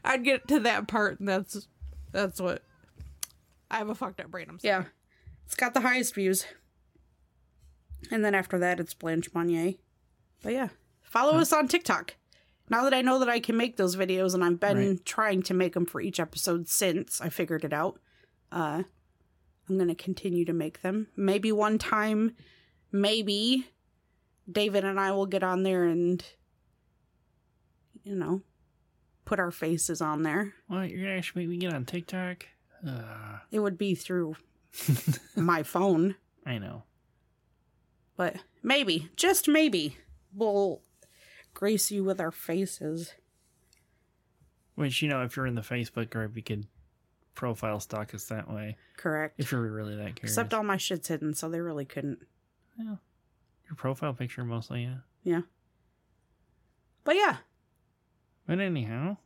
I'd 0.05 0.24
get 0.24 0.48
to 0.48 0.61
that 0.61 0.88
part, 0.88 1.20
and 1.20 1.29
that's 1.29 1.68
that's 2.12 2.40
what 2.40 2.62
I 3.70 3.79
have 3.79 3.88
a 3.90 3.94
fucked 3.94 4.20
up 4.20 4.31
brain. 4.31 4.46
I'm 4.48 4.59
sorry. 4.59 4.70
Yeah. 4.72 4.85
It's 5.46 5.55
got 5.57 5.74
the 5.74 5.81
highest 5.81 6.14
views. 6.14 6.46
And 8.11 8.24
then 8.24 8.35
after 8.35 8.59
that, 8.59 8.81
it's 8.81 8.94
Blanche 8.94 9.29
Monnier. 9.35 9.74
But 10.42 10.53
yeah, 10.53 10.68
follow 11.14 11.37
us 11.38 11.53
on 11.53 11.68
TikTok. 11.68 12.16
Now 12.68 12.83
that 12.83 12.92
I 12.94 13.03
know 13.03 13.20
that 13.20 13.29
I 13.29 13.38
can 13.38 13.57
make 13.57 13.77
those 13.77 13.94
videos, 13.94 14.35
and 14.35 14.42
I've 14.44 14.59
been 14.59 14.77
Right. 14.88 15.05
trying 15.05 15.42
to 15.44 15.55
make 15.55 15.74
them 15.74 15.87
for 15.87 16.00
each 16.00 16.18
episode 16.18 16.68
since 16.68 17.20
I 17.20 17.29
figured 17.29 17.64
it 17.64 17.72
out, 17.72 18.00
uh, 18.50 18.83
I'm 19.68 19.77
going 19.77 19.88
to 19.88 19.94
continue 19.94 20.44
to 20.44 20.53
make 20.53 20.83
them. 20.83 21.07
Maybe 21.16 21.53
one 21.53 21.79
time, 21.79 22.35
maybe 22.90 23.68
David 24.50 24.85
and 24.85 24.98
I 24.98 25.12
will 25.12 25.27
get 25.27 25.42
on 25.44 25.62
there 25.62 25.85
and, 25.85 26.24
you 28.03 28.16
know, 28.16 28.42
put 29.24 29.38
our 29.38 29.50
faces 29.53 30.00
on 30.00 30.22
there. 30.22 30.55
What? 30.66 30.90
You're 30.90 31.03
gonna 31.03 31.16
actually 31.16 31.42
make 31.46 31.50
me 31.50 31.57
get 31.59 31.72
on 31.72 31.85
TikTok? 31.85 32.46
Uh, 32.87 33.38
It 33.53 33.61
would 33.61 33.79
be 33.79 33.94
through 33.94 34.37
my 35.37 35.62
phone. 35.62 36.16
I 36.44 36.59
know. 36.59 36.83
But 38.16 38.37
maybe, 38.62 39.11
just 39.16 39.48
maybe, 39.48 39.96
we'll 40.35 40.83
grace 41.55 41.90
you 41.90 42.05
with 42.05 42.21
our 42.21 42.31
faces. 42.33 43.14
Which 44.75 45.01
you 45.03 45.09
know, 45.09 45.23
if 45.23 45.37
you're 45.37 45.47
in 45.47 45.55
the 45.55 45.61
Facebook 45.62 46.11
group, 46.11 46.37
you 46.37 46.43
could 46.43 46.67
profile 47.35 47.81
stalk 47.81 48.14
us 48.14 48.25
that 48.27 48.51
way. 48.53 48.77
Correct. 48.97 49.35
If 49.38 49.53
you're 49.53 49.62
really 49.62 49.97
that 49.97 50.17
curious. 50.17 50.33
Except 50.33 50.53
all 50.53 50.64
my 50.64 50.77
shit's 50.77 51.09
hidden, 51.09 51.35
so 51.35 51.49
they 51.49 51.61
really 51.61 51.85
couldn't. 51.85 52.19
Yeah. 52.79 52.97
your 53.69 53.77
profile 53.77 54.12
picture 54.12 54.45
mostly, 54.45 54.83
yeah. 54.83 54.97
Yeah. 55.23 55.40
But 57.05 57.17
yeah, 57.17 57.37
But 58.47 58.61
anyhow, 58.61 59.19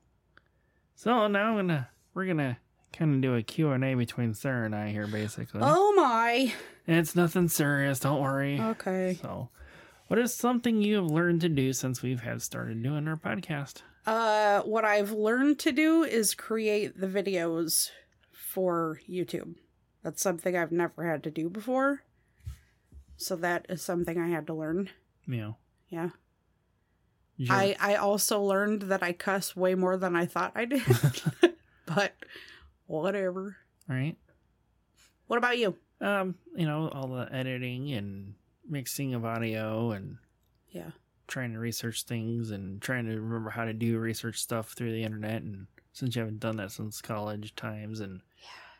so 0.96 1.28
now 1.28 1.50
I'm 1.50 1.56
gonna 1.56 1.88
we're 2.12 2.26
gonna 2.26 2.58
kind 2.92 3.14
of 3.14 3.20
do 3.20 3.36
a 3.36 3.42
Q 3.42 3.70
and 3.70 3.84
A 3.84 3.94
between 3.94 4.34
Sarah 4.34 4.66
and 4.66 4.74
I 4.74 4.90
here, 4.90 5.06
basically. 5.06 5.60
oh 5.62 5.92
my. 5.96 6.52
And 6.86 6.98
it's 6.98 7.14
nothing 7.14 7.48
serious. 7.48 8.00
Don't 8.00 8.20
worry. 8.20 8.58
Okay. 8.60 9.18
So, 9.22 9.50
what 10.08 10.18
is 10.18 10.34
something 10.34 10.82
you 10.82 10.96
have 10.96 11.06
learned 11.10 11.40
to 11.42 11.48
do 11.48 11.72
since 11.72 12.02
we've 12.02 12.20
have 12.20 12.42
started 12.42 12.82
doing 12.82 13.06
our 13.08 13.16
podcast? 13.16 13.82
Uh, 14.06 14.62
what 14.62 14.84
I've 14.84 15.12
learned 15.12 15.58
to 15.60 15.72
do 15.72 16.02
is 16.02 16.34
create 16.34 16.98
the 16.98 17.06
videos 17.06 17.90
for 18.32 19.00
YouTube. 19.08 19.54
That's 20.02 20.22
something 20.22 20.56
I've 20.56 20.72
never 20.72 21.08
had 21.10 21.22
to 21.24 21.30
do 21.30 21.48
before. 21.50 22.02
So 23.16 23.36
that 23.36 23.66
is 23.68 23.82
something 23.82 24.18
I 24.18 24.28
had 24.28 24.46
to 24.46 24.54
learn. 24.54 24.88
Yeah. 25.26 25.52
Yeah. 25.88 26.10
you- 27.36 27.52
I 27.52 27.76
I 27.80 27.94
also 27.96 28.40
learned 28.42 28.82
that 28.82 29.02
I 29.02 29.12
cuss 29.12 29.54
way 29.56 29.74
more 29.74 29.96
than 29.96 30.16
I 30.16 30.24
thought 30.26 30.52
I 30.54 30.64
did. 30.64 30.82
but 31.86 32.14
whatever. 32.86 33.56
right. 33.88 34.16
What 35.26 35.36
about 35.36 35.58
you? 35.58 35.76
Um, 36.00 36.36
you 36.56 36.64
know, 36.66 36.88
all 36.88 37.08
the 37.08 37.28
editing 37.30 37.92
and 37.92 38.34
mixing 38.68 39.14
of 39.14 39.24
audio 39.24 39.90
and 39.92 40.18
Yeah. 40.70 40.90
trying 41.26 41.52
to 41.52 41.58
research 41.58 42.04
things 42.04 42.50
and 42.50 42.80
trying 42.80 43.06
to 43.06 43.20
remember 43.20 43.50
how 43.50 43.64
to 43.64 43.72
do 43.72 43.98
research 43.98 44.38
stuff 44.38 44.72
through 44.72 44.92
the 44.92 45.02
internet. 45.04 45.42
And 45.42 45.66
since 45.92 46.14
you 46.16 46.20
haven't 46.20 46.40
done 46.40 46.56
that 46.56 46.72
since 46.72 47.00
college 47.02 47.54
times 47.54 48.00
and 48.00 48.20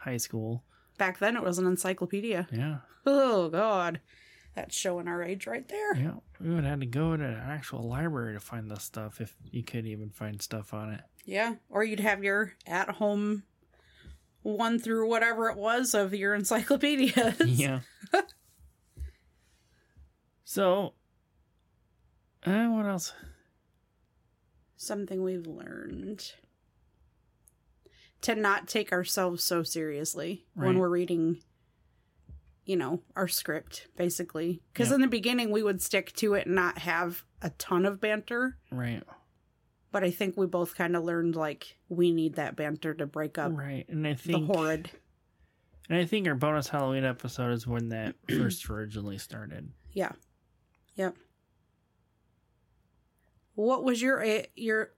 high 0.01 0.17
school, 0.19 0.65
Back 0.99 1.19
then 1.21 1.37
it 1.37 1.43
was 1.45 1.59
an 1.59 1.67
encyclopedia. 1.67 2.49
yeah, 2.51 2.79
Oh 3.07 3.49
god. 3.49 4.01
That's 4.55 4.77
showing 4.77 5.07
our 5.07 5.23
age 5.23 5.47
right 5.47 5.67
there. 5.69 5.95
yeah, 5.95 6.15
we 6.41 6.49
would 6.49 6.65
have 6.65 6.71
had 6.73 6.81
to 6.81 6.87
go 6.87 7.17
to 7.17 7.23
an 7.25 7.35
actual 7.35 7.83
library 7.89 8.35
to 8.35 8.41
find 8.41 8.69
this 8.69 8.83
stuff 8.83 9.21
if 9.21 9.37
you 9.53 9.63
could 9.63 9.87
even 9.87 10.11
find 10.11 10.43
stuff 10.43 10.75
on 10.75 10.93
it. 10.93 11.03
Yeah. 11.25 11.57
Or 11.69 11.85
you'd 11.85 12.01
have 12.01 12.25
your 12.25 12.55
at 12.67 12.89
home 12.91 13.45
one 14.43 14.79
through 14.81 15.09
whatever 15.09 15.49
it 15.51 15.57
was 15.59 15.95
of 15.95 16.13
your 16.15 16.35
encyclopedia. 16.35 17.37
yeah. 17.47 17.81
so, 20.51 20.95
uh, 22.47 22.69
what 22.69 22.87
else? 22.87 23.13
Something 24.79 25.23
we've 25.23 25.47
learned. 25.47 26.33
To 28.23 28.35
not 28.35 28.67
take 28.67 28.91
ourselves 28.91 29.45
so 29.45 29.63
seriously 29.63 30.47
when 30.55 30.79
we're 30.79 30.89
reading, 30.89 31.43
you 32.65 32.77
know, 32.77 33.03
our 33.15 33.29
script, 33.29 33.89
basically. 33.99 34.63
Because 34.73 34.89
Yeah. 34.89 34.95
in 34.95 35.01
the 35.03 35.07
beginning, 35.07 35.51
we 35.51 35.63
would 35.63 35.83
stick 35.83 36.15
to 36.15 36.33
it 36.33 36.47
and 36.47 36.55
not 36.55 36.79
have 36.79 37.27
a 37.43 37.51
ton 37.51 37.85
of 37.85 38.01
banter. 38.01 38.57
Right, 38.73 39.03
But 39.93 40.03
I 40.03 40.11
think 40.11 40.39
we 40.39 40.47
both 40.47 40.75
kind 40.75 40.97
of 40.97 41.05
learned, 41.05 41.37
like, 41.37 41.77
we 41.91 42.11
need 42.11 42.37
that 42.37 42.57
banter 42.57 42.95
to 42.95 43.07
break 43.07 43.37
up 43.37 43.53
right, 43.55 43.87
and 43.87 44.07
I 44.07 44.15
the 44.15 44.19
think 44.23 44.47
horrid. 44.47 44.91
And 45.91 45.99
I 45.99 46.07
think 46.07 46.27
our 46.27 46.35
bonus 46.35 46.69
Halloween 46.69 47.05
episode 47.05 47.53
is 47.53 47.67
when 47.67 47.91
that 47.91 48.15
first 48.29 48.69
originally 48.71 49.19
started. 49.19 49.71
Yeah. 49.93 50.13
Yep. 50.99 51.17
What 53.55 53.85
was 53.85 54.03
your 54.03 54.21
eh, 54.21 54.47
your 54.57 54.91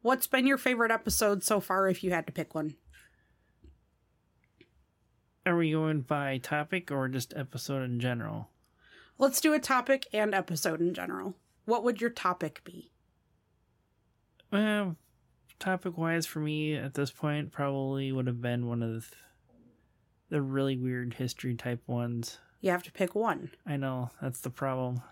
what's 0.00 0.26
been 0.26 0.46
your 0.46 0.56
favorite 0.58 0.90
episode 0.90 1.44
so 1.44 1.60
far 1.60 1.88
if 1.88 2.02
you 2.02 2.10
had 2.10 2.26
to 2.26 2.32
pick 2.32 2.54
one? 2.54 2.76
Are 5.44 5.56
we 5.56 5.72
going 5.72 6.00
by 6.00 6.38
topic 6.38 6.90
or 6.90 7.08
just 7.08 7.34
episode 7.36 7.82
in 7.82 8.00
general? 8.00 8.48
Let's 9.18 9.42
do 9.42 9.52
a 9.52 9.58
topic 9.58 10.06
and 10.14 10.34
episode 10.34 10.80
in 10.80 10.94
general. 10.94 11.36
What 11.66 11.84
would 11.84 12.00
your 12.00 12.10
topic 12.10 12.62
be? 12.64 12.90
Well, 14.50 14.96
topic 15.58 15.98
wise 15.98 16.24
for 16.24 16.40
me 16.40 16.76
at 16.76 16.94
this 16.94 17.10
point 17.10 17.52
probably 17.52 18.10
would 18.10 18.26
have 18.26 18.40
been 18.40 18.66
one 18.66 18.82
of 18.82 18.90
the, 18.90 19.06
the 20.30 20.42
really 20.42 20.78
weird 20.78 21.14
history 21.14 21.54
type 21.54 21.82
ones. 21.86 22.38
You 22.64 22.70
have 22.70 22.82
to 22.84 22.92
pick 22.92 23.14
one. 23.14 23.50
I 23.66 23.76
know 23.76 24.08
that's 24.22 24.40
the 24.40 24.48
problem. 24.48 25.02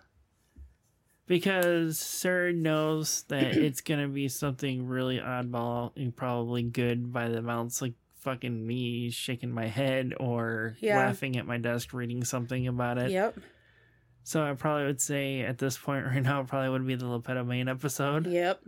Because 1.27 1.99
Sir 1.99 2.51
knows 2.53 3.25
that 3.29 3.57
it's 3.57 3.83
gonna 3.83 4.09
be 4.09 4.29
something 4.29 4.87
really 4.87 5.19
oddball 5.19 5.93
and 5.95 6.17
probably 6.17 6.63
good 6.63 7.13
by 7.13 7.29
the 7.29 7.39
amounts 7.39 7.83
like 7.83 7.93
fucking 8.21 8.67
me 8.67 9.11
shaking 9.11 9.51
my 9.51 9.67
head 9.67 10.15
or 10.19 10.77
Yeah. 10.81 10.97
laughing 10.97 11.37
at 11.37 11.47
my 11.47 11.59
desk 11.59 11.93
reading 11.93 12.25
something 12.25 12.67
about 12.69 12.97
it. 12.97 13.11
Yep. 13.11 13.37
So 14.25 14.43
I 14.43 14.55
probably 14.55 14.87
would 14.87 15.01
say 15.03 15.41
at 15.43 15.59
this 15.59 15.77
point 15.77 16.07
right 16.07 16.23
now 16.23 16.41
it 16.41 16.47
probably 16.47 16.71
would 16.71 16.87
be 16.87 16.95
the 16.95 17.07
Le 17.07 17.21
Pétomane 17.21 17.69
episode. 17.71 18.27
Yep. 18.27 18.63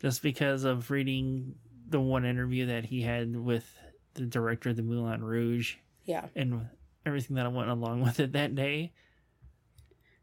Just 0.00 0.22
because 0.22 0.64
of 0.64 0.90
reading 0.90 1.54
the 1.88 2.00
one 2.00 2.24
interview 2.24 2.66
that 2.66 2.84
he 2.86 3.02
had 3.02 3.36
with 3.36 3.78
the 4.14 4.22
director 4.26 4.70
of 4.70 4.76
the 4.76 4.82
Moulin 4.82 5.22
Rouge 5.22 5.76
Yeah. 6.04 6.26
and 6.34 6.66
everything 7.06 7.36
that 7.36 7.46
I 7.46 7.48
went 7.48 7.68
along 7.70 8.00
with 8.04 8.20
it 8.20 8.32
that 8.32 8.54
day 8.54 8.92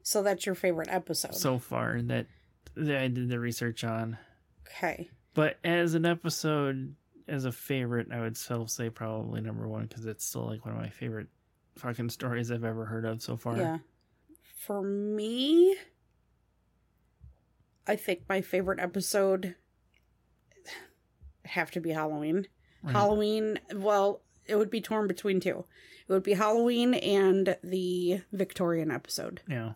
So 0.03 0.23
that's 0.23 0.45
your 0.45 0.55
favorite 0.55 0.89
episode. 0.91 1.35
so 1.35 1.57
far 1.59 2.01
that, 2.03 2.27
that 2.75 2.97
I 3.01 3.07
did 3.07 3.29
the 3.29 3.39
research 3.39 3.83
on. 3.83 4.17
okay. 4.67 5.09
But 5.33 5.59
as 5.63 5.93
an 5.93 6.05
episode, 6.05 6.95
as 7.27 7.45
a 7.45 7.51
favorite, 7.51 8.07
I 8.11 8.19
would 8.19 8.35
still 8.35 8.67
say 8.67 8.89
probably 8.89 9.39
number 9.41 9.67
one 9.67 9.85
because 9.85 10.05
it's 10.05 10.25
still 10.25 10.45
like 10.45 10.65
one 10.65 10.75
of 10.75 10.81
my 10.81 10.89
favorite 10.89 11.27
fucking 11.77 12.09
stories 12.09 12.51
I've 12.51 12.65
ever 12.65 12.85
heard 12.85 13.05
of 13.05 13.21
so 13.21 13.37
far. 13.37 13.55
Yeah. 13.57 13.77
For 14.57 14.81
me, 14.81 15.75
I 17.87 17.95
think 17.95 18.23
my 18.27 18.41
favorite 18.41 18.79
episode 18.79 19.55
have 21.45 21.71
to 21.71 21.79
be 21.79 21.91
Halloween. 21.91 22.47
Right. 22.83 22.91
Halloween, 22.93 23.59
well, 23.73 24.21
it 24.45 24.55
would 24.55 24.69
be 24.69 24.81
torn 24.81 25.07
between 25.07 25.39
two. 25.39 25.65
It 26.11 26.15
would 26.15 26.23
be 26.23 26.33
Halloween 26.33 26.93
and 26.93 27.55
the 27.63 28.19
Victorian 28.33 28.91
episode. 28.91 29.39
Yeah. 29.47 29.73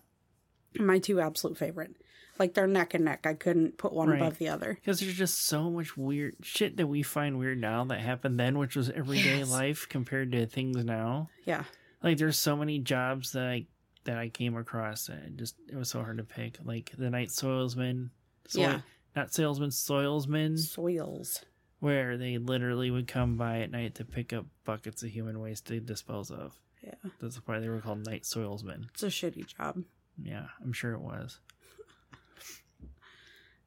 My 0.78 1.00
two 1.00 1.21
absolute 1.21 1.58
favorite. 1.58 1.95
Like 2.38 2.54
they're 2.54 2.67
neck 2.67 2.93
and 2.93 3.06
neck. 3.06 3.26
I 3.26 3.36
couldn't 3.36 3.78
put 3.78 3.93
one 3.93 4.10
Right. 4.10 4.19
above 4.19 4.38
the 4.38 4.50
other. 4.50 4.74
Because 4.74 5.00
there's 5.00 5.15
just 5.15 5.43
so 5.43 5.71
much 5.71 5.95
weird 5.95 6.36
shit 6.41 6.76
that 6.76 6.88
we 6.88 7.04
find 7.04 7.39
weird 7.39 7.62
now 7.62 7.86
that 7.86 8.02
happened 8.02 8.38
then, 8.38 8.58
which 8.58 8.76
was 8.76 8.89
everyday 8.89 9.38
Yes. 9.38 9.50
life 9.50 9.88
compared 9.88 10.34
to 10.34 10.45
things 10.45 10.84
now. 10.84 11.30
Yeah. 11.45 11.63
Like 12.04 12.17
there's 12.17 12.38
so 12.38 12.58
many 12.58 12.80
jobs 12.80 13.32
that 13.32 13.48
I 13.48 13.67
that 14.04 14.17
I 14.17 14.28
came 14.28 14.58
across 14.58 15.08
that 15.08 15.19
it 15.19 15.38
just 15.38 15.56
it 15.69 15.78
was 15.78 15.89
so 15.89 16.04
hard 16.04 16.17
to 16.17 16.26
pick. 16.26 16.58
Like 16.65 16.91
the 16.98 17.10
night 17.10 17.30
soilsman, 17.30 18.10
soil, 18.45 18.62
Yeah. 18.62 18.82
not 19.15 19.34
salesman, 19.34 19.69
soilsman. 19.69 20.58
Soils. 20.60 21.45
Where 21.80 22.18
they 22.18 22.38
literally 22.38 22.92
would 22.92 23.08
come 23.08 23.36
by 23.38 23.60
at 23.60 23.72
night 23.72 23.96
to 23.96 24.06
pick 24.06 24.34
up 24.34 24.46
buckets 24.64 25.04
of 25.04 25.10
human 25.10 25.40
waste 25.40 25.66
to 25.68 25.80
dispose 25.80 26.32
of. 26.32 26.60
Yeah. 26.84 26.94
That's 27.20 27.38
why 27.48 27.60
they 27.60 27.70
were 27.70 27.82
called 27.82 28.06
night 28.06 28.24
soilsmen. 28.24 28.86
It's 28.94 29.04
a 29.04 29.08
shitty 29.08 29.48
job. 29.58 29.84
Yeah, 30.22 30.48
I'm 30.64 30.74
sure 30.74 30.94
it 30.94 31.02
was. 31.02 31.40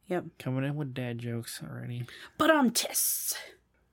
Yep. 0.08 0.24
Coming 0.38 0.64
in 0.64 0.74
with 0.74 0.94
dad 0.94 1.18
jokes 1.18 1.60
already. 1.62 2.06
But 2.38 2.48
um 2.48 2.70
tis. 2.70 3.34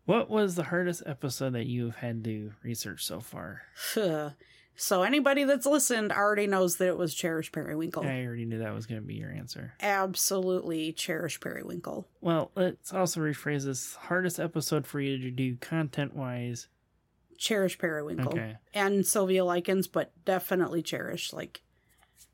What 0.06 0.30
was 0.30 0.56
the 0.56 0.64
hardest 0.64 1.04
episode 1.06 1.52
that 1.56 1.66
you've 1.66 1.98
had 1.98 2.24
to 2.24 2.54
research 2.64 3.04
so 3.04 3.20
far? 3.20 3.64
so 4.76 5.04
anybody 5.04 5.44
that's 5.44 5.66
listened 5.66 6.12
already 6.12 6.48
knows 6.48 6.78
that 6.78 6.88
it 6.88 6.98
was 6.98 7.14
Cherish 7.14 7.52
Periwinkle. 7.52 8.04
I 8.04 8.26
already 8.26 8.46
knew 8.46 8.60
that 8.60 8.74
was 8.74 8.86
going 8.86 9.02
to 9.02 9.08
be 9.08 9.16
your 9.16 9.32
answer. 9.32 9.74
Absolutely 9.82 10.92
Cherish 10.94 11.40
Periwinkle. 11.40 12.08
Well, 12.22 12.52
let's 12.56 12.94
also 12.94 13.22
rephrase 13.22 13.64
this. 13.66 13.96
Hardest 13.96 14.40
episode 14.40 14.86
for 14.86 15.00
you 15.00 15.18
to 15.20 15.32
do 15.32 15.56
content 15.58 16.16
wise. 16.16 16.68
Cherish 17.38 17.78
Periwinkle. 17.78 18.34
Okay. 18.34 18.58
And 18.74 19.06
Sylvia 19.06 19.44
Likens, 19.46 19.88
but 19.88 20.12
definitely 20.26 20.82
Cherish. 20.82 21.34
Like, 21.34 21.62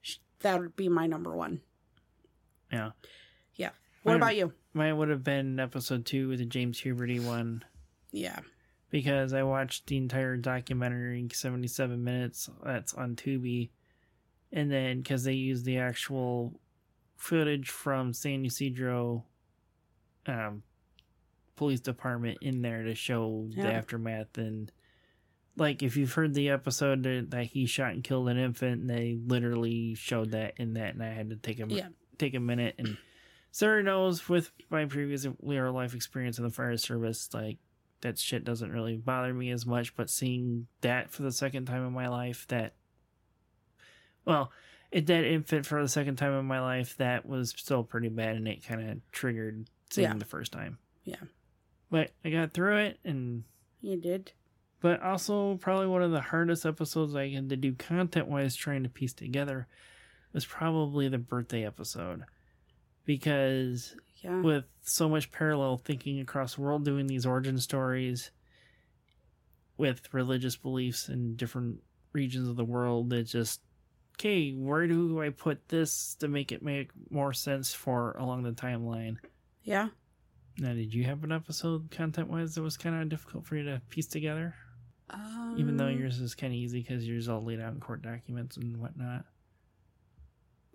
sh- 0.01 0.17
that 0.41 0.59
would 0.59 0.75
be 0.75 0.89
my 0.89 1.07
number 1.07 1.35
one. 1.35 1.61
Yeah. 2.71 2.91
Yeah. 3.55 3.69
What 4.03 4.13
Mine- 4.13 4.21
about 4.21 4.35
you? 4.35 4.53
Mine 4.73 4.97
would 4.97 5.09
have 5.09 5.23
been 5.23 5.59
episode 5.59 6.05
two 6.05 6.29
with 6.29 6.39
the 6.39 6.45
James 6.45 6.79
Huberty 6.81 7.19
one 7.23 7.63
Yeah. 8.11 8.39
Because 8.91 9.33
I 9.33 9.41
watched 9.43 9.87
the 9.87 9.97
entire 9.97 10.37
documentary, 10.37 11.27
77 11.33 12.03
minutes. 12.03 12.49
That's 12.63 12.93
on 12.93 13.15
Tubi. 13.15 13.69
And 14.51 14.69
then 14.71 14.97
because 15.01 15.23
they 15.23 15.33
used 15.33 15.65
the 15.65 15.77
actual 15.79 16.59
footage 17.17 17.69
from 17.69 18.13
San 18.13 18.45
Ysidro 18.45 19.23
um, 20.27 20.61
police 21.55 21.79
department 21.79 22.37
in 22.41 22.61
there 22.61 22.83
to 22.83 22.93
show 22.93 23.47
Yeah. 23.49 23.63
the 23.63 23.73
aftermath. 23.73 24.37
And 24.37 24.71
like, 25.55 25.81
if 25.83 25.95
you've 25.97 26.13
heard 26.13 26.33
the 26.33 26.49
episode 26.49 27.03
that, 27.03 27.27
that 27.31 27.45
he 27.47 27.65
shot 27.65 27.91
and 27.93 28.03
killed 28.03 28.29
an 28.29 28.37
infant, 28.37 28.87
they 28.87 29.17
literally 29.25 29.95
showed 29.95 30.31
that 30.31 30.53
in 30.57 30.73
that. 30.73 30.93
And 30.95 31.03
I 31.03 31.09
had 31.13 31.29
to 31.29 31.35
take 31.37 31.59
a, 31.59 31.67
Yeah. 31.67 31.87
take 32.17 32.33
a 32.35 32.39
minute 32.39 32.75
and 32.77 32.97
Sarah 33.53 33.83
knows 33.83 34.29
with 34.29 34.49
my 34.69 34.85
previous 34.85 35.27
real 35.41 35.73
life 35.73 35.93
experience 35.93 36.37
in 36.37 36.45
the 36.45 36.49
fire 36.51 36.77
service, 36.77 37.29
like 37.33 37.57
that 38.01 38.17
shit 38.19 38.43
doesn't 38.43 38.71
really 38.71 38.97
bother 38.97 39.33
me 39.33 39.51
as 39.51 39.65
much. 39.65 39.95
But 39.95 40.09
seeing 40.09 40.67
that 40.81 41.11
for 41.11 41.21
the 41.23 41.31
second 41.31 41.65
time 41.65 41.85
in 41.85 41.93
my 41.93 42.07
life, 42.07 42.45
that 42.49 42.73
well, 44.25 44.51
a 44.93 45.01
dead 45.01 45.23
infant 45.25 45.65
for 45.65 45.81
the 45.81 45.87
second 45.89 46.17
time 46.17 46.33
in 46.33 46.45
my 46.45 46.59
life, 46.59 46.95
that 46.97 47.25
was 47.25 47.51
still 47.57 47.83
pretty 47.83 48.09
bad, 48.09 48.35
and 48.35 48.47
it 48.47 48.63
kind 48.65 48.89
of 48.89 49.11
triggered 49.11 49.67
seeing 49.89 50.07
Yeah. 50.09 50.17
the 50.17 50.25
first 50.25 50.51
time. 50.51 50.77
Yeah. 51.05 51.15
But 51.89 52.11
I 52.23 52.29
got 52.29 52.53
through 52.53 52.77
it, 52.77 52.99
and 53.03 53.43
You 53.81 53.97
did. 53.97 54.31
but 54.79 55.01
also 55.01 55.55
probably 55.57 55.87
one 55.87 56.03
of 56.03 56.11
the 56.11 56.21
hardest 56.21 56.65
episodes 56.65 57.15
I 57.15 57.29
had 57.29 57.49
to 57.49 57.55
do 57.57 57.73
content 57.73 58.27
wise 58.27 58.55
trying 58.55 58.83
to 58.83 58.89
piece 58.89 59.13
together 59.13 59.67
was 60.33 60.45
probably 60.45 61.07
the 61.07 61.17
birthday 61.17 61.65
episode 61.65 62.23
because 63.05 63.95
Yeah. 64.21 64.41
with 64.41 64.65
so 64.83 65.09
much 65.09 65.31
parallel 65.31 65.77
thinking 65.77 66.19
across 66.19 66.55
the 66.55 66.61
world 66.61 66.85
doing 66.85 67.07
these 67.07 67.25
origin 67.25 67.57
stories 67.59 68.29
with 69.77 70.13
religious 70.13 70.55
beliefs 70.55 71.09
in 71.09 71.35
different 71.35 71.79
regions 72.13 72.47
of 72.47 72.55
the 72.55 72.65
world 72.65 73.11
it 73.13 73.23
just 73.23 73.61
okay 74.19 74.51
where 74.51 74.85
do 74.85 75.21
i 75.21 75.29
put 75.29 75.67
this 75.69 76.15
to 76.19 76.27
make 76.27 76.51
it 76.51 76.61
make 76.61 76.89
more 77.09 77.33
sense 77.33 77.73
for 77.73 78.11
along 78.19 78.43
the 78.43 78.51
timeline 78.51 79.17
yeah. 79.63 79.87
now 80.59 80.73
did 80.73 80.93
you 80.93 81.03
have 81.05 81.23
an 81.23 81.31
episode 81.31 81.89
content 81.89 82.29
wise 82.29 82.53
that 82.53 82.61
was 82.61 82.77
kind 82.77 83.01
of 83.01 83.09
difficult 83.09 83.45
for 83.45 83.55
you 83.55 83.63
to 83.63 83.81
piece 83.89 84.07
together 84.07 84.53
Um, 85.09 85.55
even 85.57 85.77
though 85.77 85.87
yours 85.87 86.19
is 86.19 86.35
kind 86.35 86.53
of 86.53 86.57
easy 86.57 86.81
because 86.81 87.07
yours 87.07 87.23
is 87.23 87.29
all 87.29 87.43
laid 87.43 87.59
out 87.59 87.73
in 87.73 87.79
court 87.79 88.01
documents 88.03 88.57
and 88.57 88.77
whatnot 88.77 89.25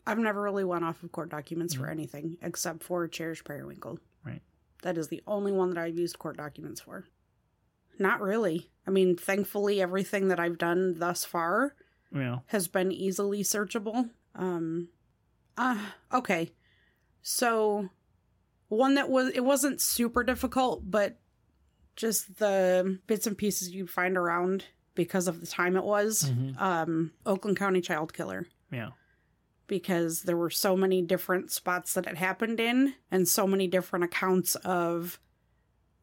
I've 0.06 0.18
never 0.18 0.40
really 0.40 0.64
went 0.64 0.84
off 0.84 1.02
of 1.02 1.10
court 1.12 1.30
documents 1.30 1.74
for 1.74 1.88
anything 1.88 2.36
except 2.42 2.82
for 2.82 3.06
Cherish 3.08 3.42
Periwinkle. 3.44 3.98
Right. 4.24 4.42
That 4.82 4.96
is 4.98 5.08
the 5.08 5.22
only 5.26 5.52
one 5.52 5.70
that 5.70 5.78
I've 5.78 5.98
used 5.98 6.18
court 6.18 6.36
documents 6.36 6.80
for. 6.80 7.06
Not 7.98 8.20
really. 8.20 8.70
I 8.86 8.90
mean, 8.90 9.16
thankfully, 9.16 9.80
everything 9.80 10.28
that 10.28 10.38
I've 10.38 10.58
done 10.58 10.98
thus 10.98 11.24
far 11.24 11.74
well 12.12 12.44
has 12.46 12.68
been 12.68 12.92
easily 12.92 13.42
searchable. 13.42 14.10
Um, 14.34 14.88
uh, 15.56 15.78
okay. 16.12 16.52
So, 17.22 17.88
one 18.68 18.94
that 18.94 19.08
was, 19.08 19.30
it 19.34 19.44
wasn't 19.44 19.80
super 19.80 20.22
difficult, 20.22 20.88
but 20.88 21.18
just 21.96 22.38
the 22.38 22.98
bits 23.06 23.26
and 23.26 23.36
pieces 23.36 23.70
you'd 23.70 23.90
find 23.90 24.16
around 24.16 24.66
because 24.94 25.26
of 25.26 25.40
the 25.40 25.46
time 25.46 25.76
it 25.76 25.84
was. 25.84 26.30
Mhm. 26.30 26.60
Um, 26.60 27.12
Oakland 27.24 27.56
County 27.56 27.80
Child 27.80 28.12
Killer 28.12 28.46
yeah 28.70 28.90
because 29.66 30.22
there 30.22 30.36
were 30.36 30.50
so 30.50 30.76
many 30.76 31.02
different 31.02 31.50
spots 31.50 31.94
that 31.94 32.06
it 32.06 32.16
happened 32.16 32.60
in 32.60 32.94
and 33.10 33.26
so 33.26 33.46
many 33.46 33.66
different 33.66 34.04
accounts 34.04 34.54
of 34.56 35.18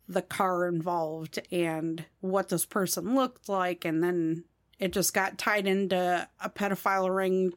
the 0.08 0.22
car 0.22 0.68
involved 0.68 1.40
and 1.52 2.06
what 2.20 2.50
this 2.50 2.66
person 2.66 3.16
looked 3.16 3.48
like 3.48 3.86
and 3.86 4.04
then 4.04 4.44
it 4.80 4.92
just 4.92 5.14
got 5.14 5.38
tied 5.38 5.66
into 5.66 6.28
a 6.42 6.50
pedophile 6.50 7.14
ring 7.16 7.54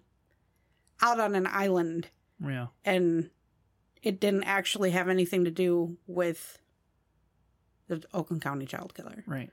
out 1.02 1.18
on 1.18 1.34
an 1.34 1.46
island 1.46 2.08
yeah 2.40 2.66
and 2.84 3.30
it 4.02 4.20
didn't 4.20 4.44
actually 4.44 4.92
have 4.92 5.08
anything 5.08 5.44
to 5.44 5.50
do 5.50 5.96
with 6.06 6.58
the 7.88 8.02
Oakland 8.12 8.42
County 8.42 8.66
child 8.66 8.94
killer. 8.94 9.24
right 9.26 9.50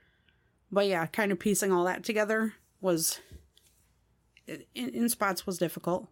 But 0.70 0.86
yeah, 0.86 1.06
kind 1.06 1.32
of 1.32 1.38
piecing 1.38 1.72
all 1.72 1.84
that 1.84 2.04
together 2.04 2.54
was 2.80 3.20
in, 4.46 4.64
in 4.74 5.08
spots 5.08 5.46
was 5.46 5.58
difficult. 5.58 6.08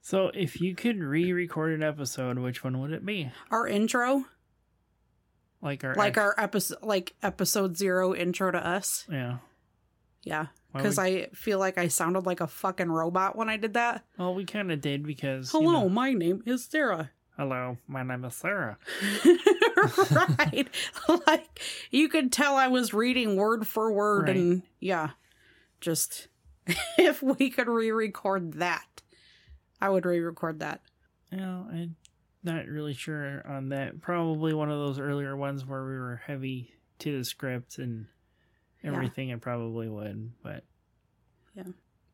So 0.00 0.30
if 0.34 0.60
you 0.60 0.74
could 0.74 0.98
re-record 0.98 1.72
an 1.72 1.82
episode 1.82 2.38
which 2.38 2.64
one 2.64 2.80
would 2.80 2.92
it 2.92 3.04
be 3.04 3.30
Our 3.50 3.66
intro, 3.66 4.24
like 5.62 5.84
our 5.84 5.94
like 5.94 6.16
ex- 6.16 6.18
our 6.18 6.34
episode, 6.38 6.78
like 6.82 7.14
episode 7.22 7.76
zero 7.76 8.14
intro 8.14 8.50
to 8.50 8.58
us. 8.66 9.06
yeah 9.10 9.38
Yeah, 10.22 10.46
because 10.72 10.96
would- 10.96 11.06
I 11.06 11.28
feel 11.34 11.58
like 11.58 11.78
I 11.78 11.88
sounded 11.88 12.26
like 12.26 12.40
a 12.40 12.46
fucking 12.46 12.90
robot 12.90 13.36
when 13.36 13.48
I 13.48 13.56
did 13.56 13.74
that. 13.74 14.04
Well, 14.18 14.34
we 14.34 14.44
kind 14.44 14.70
of 14.72 14.80
did 14.80 15.06
because. 15.06 15.52
you 15.52 15.60
Hello, 15.60 15.72
know- 15.82 15.88
my 15.88 16.12
name 16.12 16.42
is 16.46 16.64
Sarah. 16.64 17.10
hello, 17.36 17.76
my 17.88 18.02
name 18.02 18.24
is 18.24 18.34
Sarah. 18.34 18.78
right, 20.38 20.68
like 21.26 21.60
you 21.90 22.08
could 22.08 22.32
tell 22.32 22.56
I 22.56 22.68
was 22.68 22.92
reading 22.94 23.36
word 23.36 23.66
for 23.66 23.92
word, 23.92 24.28
Right. 24.28 24.36
and 24.36 24.62
yeah, 24.78 25.10
just 25.80 26.28
if 26.98 27.22
we 27.22 27.50
could 27.50 27.68
re-record 27.68 28.54
that, 28.54 28.84
I 29.80 29.88
would 29.88 30.04
re-record 30.04 30.60
that. 30.60 30.82
Know, 31.32 31.66
I'm 31.70 31.96
not 32.42 32.66
really 32.66 32.94
sure 32.94 33.46
on 33.46 33.68
that. 33.70 34.00
Probably 34.00 34.52
one 34.52 34.70
of 34.70 34.78
those 34.78 34.98
earlier 34.98 35.36
ones 35.36 35.64
where 35.64 35.84
we 35.84 35.92
were 35.96 36.20
heavy 36.26 36.74
to 37.00 37.18
the 37.18 37.24
script 37.24 37.78
and 37.78 38.06
Yeah. 38.82 38.92
everything. 38.94 39.32
I 39.32 39.36
probably 39.36 39.88
would, 39.88 40.32
but 40.42 40.64
Yeah. 41.54 41.64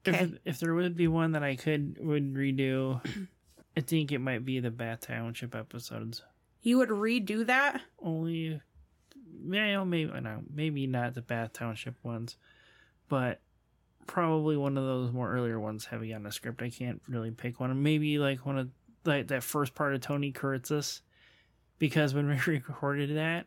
If 0.05 0.15
Okay. 0.15 0.25
it- 0.25 0.41
if 0.45 0.61
there 0.61 0.75
would 0.75 0.97
be 0.97 1.09
one 1.09 1.33
that 1.33 1.43
I 1.43 1.57
could 1.57 1.99
would 1.99 2.33
redo, 2.35 3.01
I 3.77 3.81
think 3.81 4.13
it 4.13 4.19
might 4.21 4.45
be 4.45 4.61
the 4.61 4.71
Bath 4.71 5.01
Township 5.03 5.55
episodes. 5.55 6.23
You 6.63 6.79
would 6.79 6.89
redo 6.91 7.45
that? 7.47 7.83
Only, 7.99 8.61
well, 9.17 9.85
maybe 9.85 10.11
no, 10.21 10.45
maybe 10.53 10.87
not 10.87 11.15
the 11.15 11.23
Bath 11.23 11.53
Township 11.55 12.03
ones, 12.05 12.37
but 13.09 13.41
probably 14.07 14.57
one 14.57 14.77
of 14.79 14.85
those 14.85 15.13
more 15.13 15.31
earlier 15.33 15.59
ones 15.61 15.85
heavy 15.85 16.13
on 16.15 16.23
the 16.23 16.33
script. 16.33 16.63
I 16.63 16.71
can't 16.71 17.01
really 17.09 17.31
pick 17.31 17.61
one. 17.61 17.83
Maybe 17.83 18.19
like 18.19 18.45
one 18.47 18.59
of 18.59 18.69
like 19.05 19.29
that 19.29 19.43
first 19.43 19.75
part 19.75 19.95
of 19.95 20.01
Tony 20.01 20.33
Kuritzis, 20.33 21.01
because 21.79 22.15
when 22.15 22.29
we 22.47 22.53
recorded 22.53 23.17
that, 23.17 23.47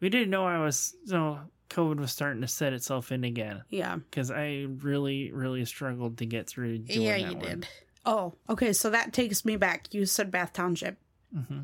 we 0.00 0.08
didn't 0.08 0.30
know 0.30 0.46
I 0.46 0.58
was 0.64 0.94
you 1.04 1.12
know 1.12 1.40
COVID 1.70 1.98
was 1.98 2.12
starting 2.12 2.40
to 2.42 2.48
set 2.48 2.72
itself 2.72 3.12
in 3.12 3.24
again 3.24 3.62
Yeah. 3.68 3.96
because 3.96 4.30
I 4.30 4.66
really 4.80 5.30
really 5.32 5.64
struggled 5.64 6.18
to 6.18 6.26
get 6.26 6.48
through. 6.48 6.78
Doing 6.78 7.02
yeah, 7.02 7.16
you 7.16 7.36
one. 7.36 7.38
did. 7.44 7.68
Oh, 8.06 8.34
okay. 8.48 8.72
So 8.72 8.88
that 8.90 9.12
takes 9.12 9.44
me 9.44 9.56
back. 9.56 9.92
You 9.92 10.06
said 10.06 10.30
Bath 10.30 10.52
Township. 10.52 10.96
hmm 11.34 11.60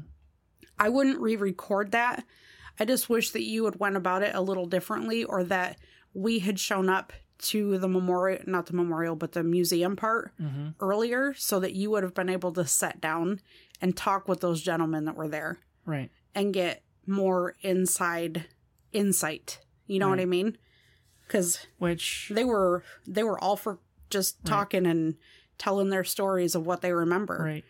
I 0.78 0.88
wouldn't 0.88 1.20
re-record 1.20 1.92
that. 1.92 2.24
I 2.80 2.84
just 2.84 3.08
wish 3.08 3.30
that 3.30 3.44
you 3.44 3.64
had 3.66 3.76
went 3.78 3.96
about 3.96 4.24
it 4.24 4.34
a 4.34 4.40
little 4.40 4.66
differently, 4.66 5.22
or 5.22 5.44
that 5.44 5.78
we 6.12 6.40
had 6.40 6.58
shown 6.58 6.88
up 6.88 7.12
to 7.44 7.78
the 7.78 7.88
memorial, 7.88 8.40
not 8.46 8.66
the 8.66 8.72
memorial, 8.74 9.16
but 9.16 9.32
the 9.32 9.42
museum 9.44 9.96
part 9.96 10.32
hmm 10.38 10.68
earlier, 10.80 11.34
so 11.34 11.60
that 11.60 11.72
you 11.74 11.90
would 11.90 12.02
have 12.02 12.14
been 12.14 12.28
able 12.28 12.52
to 12.52 12.66
sit 12.66 13.00
down 13.00 13.40
and 13.80 13.96
talk 13.96 14.26
with 14.28 14.40
those 14.40 14.60
gentlemen 14.62 15.04
that 15.04 15.14
were 15.16 15.28
there 15.28 15.58
Right. 15.86 16.10
and 16.34 16.52
get 16.52 16.82
more 17.06 17.54
inside 17.62 18.46
insight. 18.92 19.60
You 19.86 19.98
know 19.98 20.08
what 20.08 20.20
I 20.20 20.24
mean? 20.24 20.56
Because 21.26 21.66
Which 21.78 22.30
they 22.34 22.44
were 22.44 22.82
they 23.06 23.22
were 23.22 23.38
all 23.38 23.56
for 23.56 23.78
just 24.10 24.36
Right. 24.44 24.50
talking 24.50 24.86
and 24.86 25.16
telling 25.58 25.88
their 25.90 26.04
stories 26.04 26.54
of 26.54 26.66
what 26.66 26.80
they 26.80 26.92
remember. 26.92 27.38
right. 27.42 27.64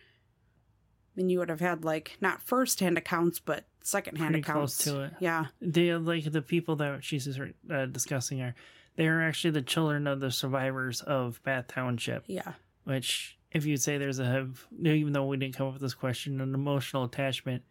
And 1.16 1.30
you 1.30 1.38
would 1.38 1.48
have 1.48 1.60
had 1.60 1.84
like 1.84 2.16
not 2.20 2.42
first 2.42 2.80
hand 2.80 2.98
accounts, 2.98 3.38
but 3.38 3.64
second 3.82 4.16
hand 4.18 4.30
Pretty 4.34 4.42
accounts. 4.42 4.82
close 4.84 4.94
to 4.96 5.02
it. 5.04 5.12
Yeah. 5.20 5.46
They 5.60 5.94
like 5.94 6.24
the 6.32 6.42
people 6.42 6.76
that 6.76 7.04
she's 7.04 7.28
uh, 7.38 7.87
discussing 7.87 8.40
are 8.42 8.54
they 8.96 9.07
are 9.07 9.22
actually 9.22 9.50
the 9.52 9.62
children 9.62 10.07
of 10.07 10.20
the 10.20 10.30
survivors 10.30 11.00
of 11.00 11.42
Bath 11.42 11.66
Township. 11.68 12.24
Yeah. 12.26 12.52
Which, 12.85 13.38
if 13.52 13.64
you 13.66 13.76
say 13.76 13.98
there's 13.98 14.18
a 14.20 14.48
even 14.83 15.12
though 15.12 15.26
we 15.26 15.37
didn't 15.37 15.57
come 15.57 15.66
up 15.68 15.72
with 15.74 15.83
this 15.83 15.94
question, 15.94 16.40
an 16.40 16.54
emotional 16.54 17.04
attachment, 17.04 17.62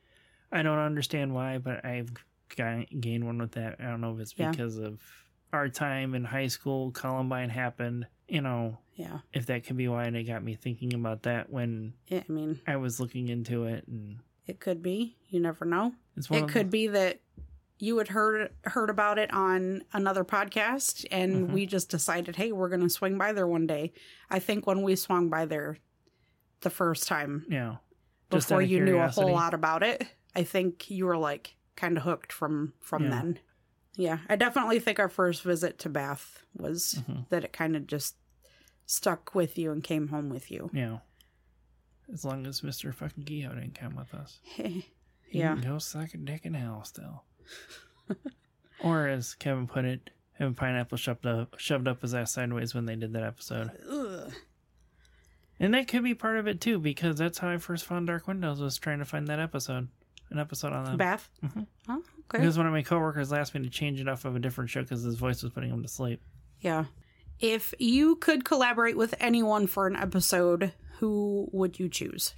I 0.51 0.61
don't 0.63 0.79
understand 0.79 1.33
why, 1.33 1.57
but 1.59 1.83
I've 1.85 2.11
gained 2.55 3.25
one 3.25 3.37
with 3.39 3.51
that. 3.53 3.77
I 3.79 3.83
don't 3.85 4.01
know 4.01 4.13
if 4.13 4.19
it's 4.19 4.33
Yeah. 4.37 4.51
because 4.51 4.77
of 4.77 4.99
our 5.51 5.69
time 5.69 6.15
in 6.15 6.23
high 6.23 6.47
school, 6.47 6.91
Columbine 6.91 7.49
happened. 7.49 8.07
You 8.27 8.41
know, 8.41 8.79
Yeah. 8.95 9.19
if 9.33 9.45
that 9.47 9.65
could 9.65 9.77
be 9.77 9.87
why, 9.87 10.05
and 10.05 10.15
it 10.15 10.23
got 10.23 10.43
me 10.43 10.55
thinking 10.55 10.93
about 10.93 11.23
that 11.23 11.49
when 11.49 11.93
I 12.11 12.23
mean, 12.27 12.59
I 12.67 12.77
was 12.77 12.99
looking 12.99 13.27
into 13.29 13.65
it, 13.65 13.87
and 13.87 14.19
it 14.47 14.59
could 14.59 14.81
be. 14.81 15.15
You 15.29 15.39
never 15.39 15.65
know. 15.65 15.93
It 16.15 16.47
could 16.47 16.69
be 16.69 16.87
that 16.87 17.19
you 17.83 17.97
had 17.97 18.07
heard 18.07 18.49
heard 18.63 18.89
about 18.89 19.19
it 19.19 19.31
on 19.33 19.83
another 19.91 20.23
podcast 20.23 21.05
and 21.11 21.49
Mhm. 21.49 21.51
we 21.53 21.65
just 21.65 21.89
decided, 21.89 22.37
hey, 22.37 22.51
we're 22.53 22.69
gonna 22.69 22.89
swing 22.89 23.17
by 23.17 23.33
there 23.33 23.47
one 23.47 23.67
day. 23.67 23.91
I 24.29 24.39
think 24.39 24.65
when 24.65 24.81
we 24.83 24.95
swung 24.95 25.29
by 25.29 25.45
there 25.45 25.77
the 26.61 26.69
first 26.69 27.07
time 27.09 27.45
just 28.31 28.47
before 28.47 28.61
you 28.61 28.79
knew 28.79 28.97
a 28.97 29.09
whole 29.09 29.31
lot 29.33 29.53
about 29.53 29.83
it, 29.83 30.07
I 30.33 30.43
think 30.43 30.89
you 30.89 31.05
were 31.05 31.17
like 31.17 31.55
kind 31.75 31.97
of 31.97 32.03
hooked 32.03 32.31
from 32.31 32.73
from 32.79 33.03
Yeah. 33.03 33.09
then. 33.09 33.39
Yeah, 33.95 34.19
I 34.29 34.37
definitely 34.37 34.79
think 34.79 34.97
our 34.99 35.09
first 35.09 35.43
visit 35.43 35.77
to 35.79 35.89
Bath 35.89 36.45
was 36.55 37.01
Mhm. 37.07 37.27
that 37.29 37.43
it 37.43 37.51
kind 37.53 37.75
of 37.75 37.85
just 37.85 38.15
stuck 38.85 39.35
with 39.35 39.57
you 39.57 39.71
and 39.71 39.83
came 39.83 40.07
home 40.07 40.29
with 40.29 40.49
you. 40.51 40.69
Yeah. 40.73 40.99
as 42.11 42.23
long 42.25 42.45
as 42.45 42.61
Mister 42.63 42.91
Fucking 42.91 43.23
Kehoe 43.23 43.55
didn't 43.55 43.75
come 43.79 43.95
with 43.95 44.13
us, 44.13 44.39
he 44.43 44.85
Yeah. 45.31 45.53
can 45.55 45.61
go 45.63 45.79
suck 45.79 46.13
a 46.13 46.17
dick 46.17 46.45
in 46.45 46.53
hell 46.53 46.83
still. 46.83 47.23
or 48.83 49.07
as 49.07 49.33
Kevin 49.35 49.67
put 49.67 49.85
it, 49.85 50.09
having 50.33 50.53
pineapple 50.55 50.97
shoved 50.97 51.25
up 51.25 51.57
shoved 51.59 51.87
up 51.87 52.01
his 52.01 52.13
ass 52.13 52.31
sideways 52.33 52.73
when 52.73 52.85
they 52.85 52.95
did 52.95 53.13
that 53.13 53.23
episode. 53.23 53.71
Ugh. 53.89 54.31
And 55.59 55.73
that 55.73 55.87
could 55.87 56.03
be 56.03 56.15
part 56.15 56.37
of 56.37 56.47
it 56.47 56.59
too, 56.59 56.79
because 56.79 57.17
that's 57.17 57.37
how 57.37 57.49
I 57.49 57.57
first 57.57 57.85
found 57.85 58.07
Dark 58.07 58.27
Windows 58.27 58.59
was 58.59 58.77
trying 58.77 58.99
to 58.99 59.05
find 59.05 59.27
that 59.27 59.39
episode, 59.39 59.87
an 60.29 60.39
episode 60.39 60.73
on 60.73 60.85
that. 60.85 60.97
Bath. 60.97 61.29
Mhm. 61.43 61.67
Oh, 61.87 61.97
okay. 61.97 62.39
Because 62.39 62.57
one 62.57 62.67
of 62.67 62.73
my 62.73 62.81
coworkers 62.81 63.31
asked 63.31 63.53
me 63.53 63.61
to 63.61 63.69
change 63.69 64.01
it 64.01 64.07
off 64.09 64.25
of 64.25 64.35
a 64.35 64.39
different 64.39 64.69
show 64.69 64.81
because 64.81 65.03
his 65.03 65.15
voice 65.15 65.43
was 65.43 65.51
putting 65.53 65.69
him 65.69 65.81
to 65.83 65.87
sleep. 65.87 66.21
Yeah. 66.59 66.85
If 67.39 67.73
you 67.79 68.15
could 68.17 68.45
collaborate 68.45 68.97
with 68.97 69.15
anyone 69.19 69.67
for 69.67 69.87
an 69.87 69.95
episode, 69.95 70.73
who 70.99 71.47
would 71.51 71.79
you 71.79 71.87
choose? 71.89 72.35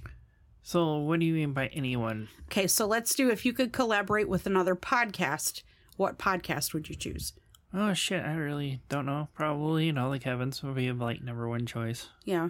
So, 0.68 0.96
what 0.96 1.20
do 1.20 1.26
you 1.26 1.32
mean 1.34 1.52
by 1.52 1.68
anyone? 1.68 2.26
Okay, 2.46 2.66
so 2.66 2.88
let's 2.88 3.14
do 3.14 3.30
if 3.30 3.46
you 3.46 3.52
could 3.52 3.72
collaborate 3.72 4.28
with 4.28 4.46
another 4.46 4.74
podcast, 4.74 5.62
what 5.96 6.18
podcast 6.18 6.74
would 6.74 6.88
you 6.88 6.96
choose? 6.96 7.34
Oh 7.72 7.92
shit, 7.94 8.24
I 8.24 8.34
really 8.34 8.80
don't 8.88 9.06
know. 9.06 9.28
Probably, 9.32 9.86
you 9.86 9.92
know, 9.92 10.08
like 10.08 10.22
Kevin's 10.22 10.64
would 10.64 10.74
be 10.74 10.88
a 10.88 10.92
like 10.94 11.22
number 11.22 11.48
one 11.48 11.66
choice 11.66 12.08
Yeah. 12.24 12.48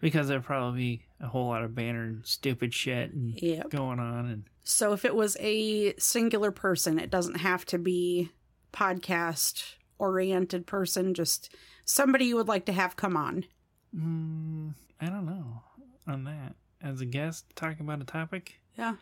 because 0.00 0.28
there'd 0.28 0.44
probably 0.44 0.78
be 0.80 1.02
a 1.20 1.26
whole 1.26 1.48
lot 1.48 1.64
of 1.64 1.74
banner 1.74 2.04
and 2.04 2.24
stupid 2.24 2.72
shit 2.72 3.12
and 3.12 3.34
Yep. 3.42 3.70
going 3.70 3.98
on, 3.98 4.26
and 4.26 4.44
So 4.62 4.92
if 4.92 5.04
it 5.04 5.16
was 5.16 5.36
a 5.40 5.96
singular 5.96 6.52
person, 6.52 7.00
it 7.00 7.10
doesn't 7.10 7.38
have 7.38 7.64
to 7.66 7.78
be 7.78 8.30
podcast 8.72 9.74
oriented 9.98 10.68
person, 10.68 11.14
just 11.14 11.52
somebody 11.84 12.26
you 12.26 12.36
would 12.36 12.46
like 12.46 12.66
to 12.66 12.72
have 12.72 12.94
come 12.94 13.16
on. 13.16 13.44
mm, 13.92 14.72
I 15.00 15.06
don't 15.06 15.26
know 15.26 15.64
on 16.06 16.22
that 16.24 16.54
as 16.82 17.00
a 17.00 17.06
guest 17.06 17.44
talking 17.56 17.80
about 17.80 18.00
a 18.00 18.04
topic. 18.04 18.60
Yeah. 18.76 18.94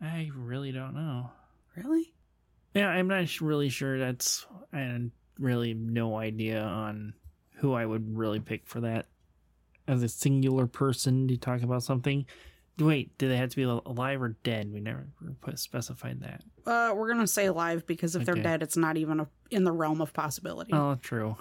I 0.00 0.30
really 0.34 0.72
don't 0.72 0.94
know. 0.94 1.30
Really? 1.76 2.12
Yeah, 2.74 2.88
I'm 2.88 3.08
not 3.08 3.40
really 3.40 3.68
sure. 3.68 3.98
That's 3.98 4.46
I 4.72 5.00
really 5.38 5.74
no 5.74 6.16
idea 6.16 6.62
on 6.62 7.14
who 7.56 7.72
I 7.72 7.86
would 7.86 8.16
really 8.16 8.40
pick 8.40 8.66
for 8.66 8.80
that 8.80 9.06
as 9.88 10.02
a 10.02 10.08
singular 10.08 10.66
person 10.66 11.28
to 11.28 11.36
talk 11.36 11.62
about 11.62 11.82
something. 11.82 12.26
Wait, 12.78 13.16
do 13.16 13.28
they 13.28 13.38
have 13.38 13.48
to 13.50 13.56
be 13.56 13.62
alive 13.62 14.20
or 14.20 14.36
dead? 14.42 14.70
We 14.70 14.80
never 14.80 15.06
put 15.40 15.58
specified 15.58 16.20
that. 16.20 16.42
Uh, 16.66 16.94
we're 16.94 17.08
gonna 17.08 17.26
say 17.26 17.46
alive 17.46 17.86
because 17.86 18.14
if 18.14 18.26
they're 18.26 18.34
dead, 18.34 18.62
it's 18.62 18.76
not 18.76 18.98
even 18.98 19.20
a, 19.20 19.28
in 19.50 19.64
the 19.64 19.72
realm 19.72 20.02
of 20.02 20.12
possibility. 20.12 20.74
Oh, 20.74 20.96
true. 20.96 21.36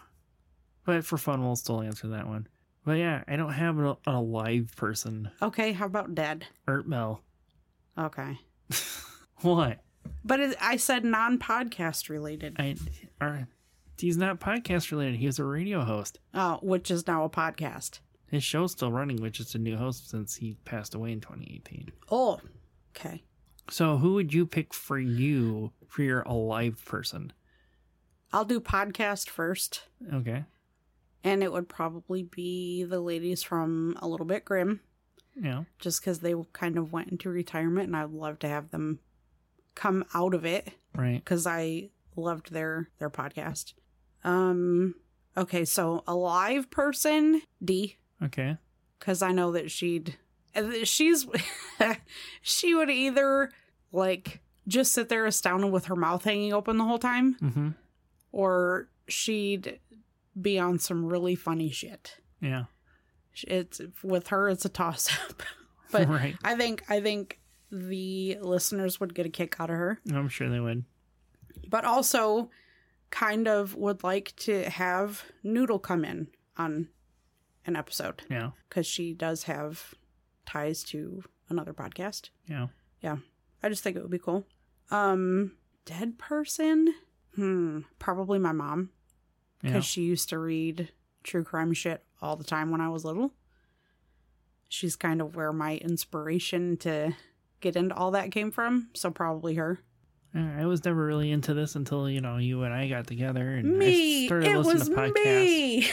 But 0.86 1.04
for 1.04 1.18
fun, 1.18 1.44
we'll 1.44 1.58
still 1.58 1.82
answer 1.82 2.08
that 2.10 2.28
one. 2.28 2.48
But 2.86 2.94
yeah, 3.00 3.24
I 3.28 3.36
don't 3.36 3.54
have 3.54 3.78
an, 3.80 3.86
an 4.06 4.14
alive 4.14 4.74
person. 4.76 5.32
Okay, 5.42 5.72
how 5.74 5.86
about 5.88 6.14
dead? 6.16 6.46
Art 6.68 6.88
Bell. 6.90 7.22
Okay, 7.98 8.38
What? 9.42 9.80
but 10.24 10.40
it, 10.40 10.56
I 10.62 10.78
said 10.78 11.04
non-podcast 11.06 12.10
related. 12.10 12.56
I. 12.60 12.76
Are, 13.22 13.48
he's 13.98 14.18
not 14.18 14.40
podcast 14.40 14.92
related. 14.92 15.16
He 15.16 15.26
was 15.26 15.40
a 15.40 15.46
radio 15.46 15.82
host. 15.82 16.20
Oh, 16.34 16.60
which 16.62 16.92
is 16.92 17.08
now 17.08 17.24
a 17.24 17.30
podcast. 17.30 18.00
His 18.30 18.44
show's 18.44 18.74
still 18.74 18.92
running, 18.92 19.22
which 19.22 19.40
is 19.40 19.56
a 19.56 19.60
new 19.60 19.78
host 19.78 20.10
since 20.10 20.36
he 20.36 20.58
passed 20.66 20.94
away 20.94 21.12
in 21.14 21.22
2018. 21.22 21.92
Oh, 22.12 22.40
okay. 22.96 23.24
So, 23.70 23.98
who 23.98 24.14
would 24.16 24.34
you 24.34 24.46
pick 24.46 24.74
for 24.74 25.00
you 25.00 25.72
for 25.88 26.04
your 26.04 26.22
alive 26.24 26.84
person? 26.86 27.32
I'll 28.34 28.46
do 28.46 28.60
podcast 28.60 29.30
first, 29.30 29.84
Okay. 30.14 30.44
And 31.26 31.44
it 31.44 31.52
would 31.52 31.68
probably 31.68 32.24
be 32.24 32.84
the 32.84 33.02
ladies 33.02 33.44
from 33.44 33.98
A 34.02 34.08
Little 34.08 34.26
Bit 34.26 34.46
Grim, 34.46 34.80
Yeah. 35.36 35.64
just 35.80 36.00
because 36.00 36.20
they 36.20 36.34
kind 36.54 36.78
of 36.78 36.94
went 36.94 37.10
into 37.10 37.30
retirement, 37.30 37.88
and 37.88 37.98
I'd 37.98 38.12
love 38.12 38.40
to 38.40 38.48
have 38.48 38.70
them 38.72 39.00
come 39.74 40.06
out 40.14 40.34
of 40.34 40.46
it 40.46 40.70
Right. 40.94 41.16
because 41.22 41.46
I 41.46 41.90
loved 42.16 42.54
their 42.54 42.90
their 43.00 43.10
podcast. 43.10 43.74
Um. 44.24 44.96
Okay, 45.38 45.66
so 45.66 46.02
a 46.08 46.16
live 46.16 46.70
person, 46.72 47.42
D, 47.62 47.98
Okay. 48.24 48.56
because 49.00 49.22
I 49.22 49.34
know 49.34 49.52
that 49.52 49.70
she'd 49.70 50.16
she's 50.86 51.28
she 52.42 52.74
would 52.74 52.90
either 52.90 53.52
like 53.92 54.40
just 54.68 54.94
sit 54.94 55.10
there 55.10 55.26
astounded 55.26 55.72
with 55.74 55.86
her 55.88 55.96
mouth 55.98 56.24
hanging 56.24 56.54
open 56.54 56.78
the 56.78 56.86
whole 56.86 56.98
time, 57.00 57.36
Mm-hmm. 57.42 57.70
or 58.32 58.88
she'd 59.10 59.80
be 60.40 60.60
on 60.60 60.80
some 60.80 61.06
really 61.06 61.36
funny 61.36 61.70
shit. 61.70 62.18
Yeah. 62.42 62.66
It's 63.48 63.82
with 64.04 64.28
her, 64.30 64.50
it's 64.50 64.66
a 64.66 64.70
toss 64.70 65.10
up. 65.30 65.44
but 65.92 66.08
right. 66.08 66.36
I 66.44 66.56
think 66.56 66.84
I 66.90 67.02
think 67.02 67.40
the 67.72 68.38
listeners 68.42 69.00
would 69.00 69.14
get 69.14 69.26
a 69.26 69.30
kick 69.30 69.56
out 69.60 69.70
of 69.70 69.76
her. 69.76 70.00
I'm 70.14 70.30
sure 70.30 70.50
they 70.50 70.60
would. 70.60 70.86
but 71.70 71.84
also 71.86 72.50
kind 73.10 73.48
of 73.48 73.76
would 73.76 74.04
like 74.04 74.34
to 74.38 74.70
have 74.70 75.24
Noodle 75.44 75.80
come 75.80 76.04
in 76.06 76.28
on 76.58 76.90
an 77.66 77.76
episode 77.76 78.24
Yeah. 78.30 78.52
because 78.70 78.86
she 78.86 79.14
does 79.14 79.44
have 79.44 79.94
ties 80.46 80.84
to 80.86 81.24
another 81.50 81.74
podcast. 81.74 82.30
Yeah. 82.48 82.68
Yeah. 83.02 83.18
I 83.64 83.70
just 83.70 83.84
think 83.84 83.96
it 83.98 84.02
would 84.02 84.12
be 84.12 84.20
cool. 84.20 84.46
Um, 84.92 85.54
dead 85.86 86.18
person? 86.18 86.94
Hmm, 87.36 87.80
probably 88.00 88.38
my 88.40 88.52
mom 88.52 88.92
Yeah. 89.66 89.72
because 89.72 89.86
she 89.86 90.04
used 90.04 90.30
to 90.30 90.38
read 90.40 90.90
true 91.24 91.44
crime 91.44 91.74
shit 91.74 92.04
all 92.22 92.36
the 92.36 92.44
time 92.44 92.72
when 92.72 92.82
I 92.82 92.90
was 92.90 93.04
little. 93.04 93.32
She's 94.70 94.96
kind 94.96 95.22
of 95.22 95.36
where 95.36 95.54
my 95.54 95.78
inspiration 95.78 96.78
to 96.78 97.14
get 97.62 97.76
into 97.76 97.96
all 97.96 98.12
that 98.12 98.32
came 98.32 98.52
from, 98.52 98.90
so 98.94 99.12
probably 99.12 99.56
her. 99.56 99.80
Yeah, 100.34 100.58
I 100.60 100.66
was 100.66 100.84
never 100.84 101.06
really 101.06 101.32
into 101.32 101.54
this 101.54 101.76
until 101.76 102.10
you 102.10 102.20
know 102.20 102.38
you 102.38 102.64
and 102.64 102.74
I 102.74 102.90
got 102.90 103.08
together 103.08 103.56
and 103.56 103.82
I 103.82 104.26
started 104.26 104.50
it 104.52 104.58
listening 104.58 104.96
to 104.96 105.02
podcasts. 105.02 105.14
me. 105.24 105.88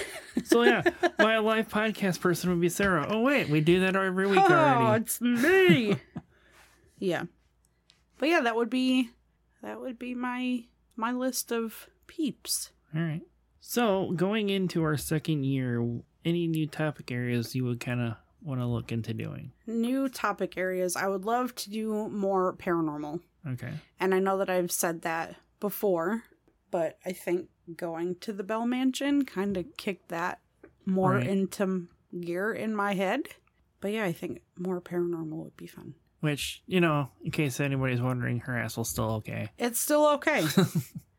So 0.44 0.62
yeah, 0.62 0.82
my 1.18 1.38
live 1.38 1.68
podcast 1.68 2.20
person 2.20 2.50
would 2.50 2.60
be 2.60 2.68
Sarah. 2.68 3.06
Oh 3.08 3.20
wait, 3.20 3.48
we 3.50 3.60
do 3.60 3.80
that 3.80 3.94
every 3.94 4.26
week 4.26 4.40
Oh, 4.40 4.52
already. 4.52 5.02
it's 5.04 5.20
me. 5.20 5.96
yeah. 6.98 7.24
But 8.18 8.30
yeah, 8.30 8.40
that 8.40 8.56
would 8.56 8.70
be 8.70 9.10
that 9.62 9.80
would 9.80 9.98
be 9.98 10.14
my 10.14 10.64
my 10.96 11.12
list 11.12 11.52
of 11.52 11.86
peeps. 12.08 12.70
All 12.96 13.00
right. 13.02 13.22
So 13.64 14.10
going 14.16 14.50
into 14.50 14.82
our 14.82 14.96
second 14.96 15.44
year, 15.44 15.80
any 16.24 16.48
new 16.48 16.66
topic 16.66 17.12
areas 17.12 17.54
you 17.54 17.64
would 17.64 17.78
kind 17.78 18.00
of 18.00 18.16
want 18.42 18.60
to 18.60 18.66
look 18.66 18.90
into 18.90 19.14
doing? 19.14 19.52
New 19.68 20.08
topic 20.08 20.58
areas. 20.58 20.96
I 20.96 21.06
would 21.06 21.24
love 21.24 21.54
to 21.54 21.70
do 21.70 22.08
more 22.08 22.54
paranormal. 22.56 23.20
Okay. 23.48 23.70
And 24.00 24.14
I 24.14 24.18
know 24.18 24.36
that 24.38 24.50
I've 24.50 24.72
said 24.72 25.02
that 25.02 25.36
before, 25.60 26.24
but 26.72 26.98
I 27.06 27.12
think 27.12 27.50
going 27.76 28.16
to 28.16 28.32
the 28.32 28.42
Bell 28.42 28.66
Mansion 28.66 29.24
kind 29.24 29.56
of 29.56 29.64
kicked 29.76 30.08
that 30.08 30.40
more 30.84 31.12
Right. 31.12 31.26
into 31.28 31.86
gear 32.20 32.52
in 32.52 32.74
my 32.74 32.94
head. 32.94 33.28
But 33.80 33.92
yeah, 33.92 34.04
I 34.04 34.12
think 34.12 34.42
more 34.58 34.80
paranormal 34.80 35.36
would 35.44 35.56
be 35.56 35.68
fun. 35.68 35.94
Which 36.18 36.64
you 36.66 36.80
know, 36.80 37.10
in 37.24 37.30
case 37.30 37.60
anybody's 37.60 38.00
wondering, 38.00 38.40
her 38.40 38.58
ass 38.58 38.76
was 38.76 38.88
still 38.88 39.10
okay. 39.22 39.50
It's 39.56 39.78
still 39.80 40.06
okay. 40.14 40.44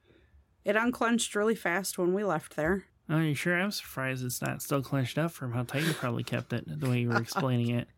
it 0.66 0.76
unclenched 0.76 1.36
really 1.36 1.56
fast 1.56 1.98
when 1.98 2.14
we 2.14 2.24
left 2.24 2.56
there. 2.56 2.86
Oh, 3.10 3.20
you 3.20 3.34
sure? 3.36 3.60
I'm 3.60 3.72
surprised 3.72 4.24
it's 4.26 4.42
not 4.42 4.62
still 4.62 4.82
clenched 4.82 5.18
up 5.18 5.32
from 5.32 5.52
how 5.54 5.64
tight 5.64 5.84
you 5.84 5.94
probably 5.94 6.24
kept 6.24 6.54
it 6.54 6.64
the 6.80 6.90
way 6.90 7.00
you 7.02 7.10
were 7.10 7.18
explaining 7.18 7.70
it. 7.76 7.88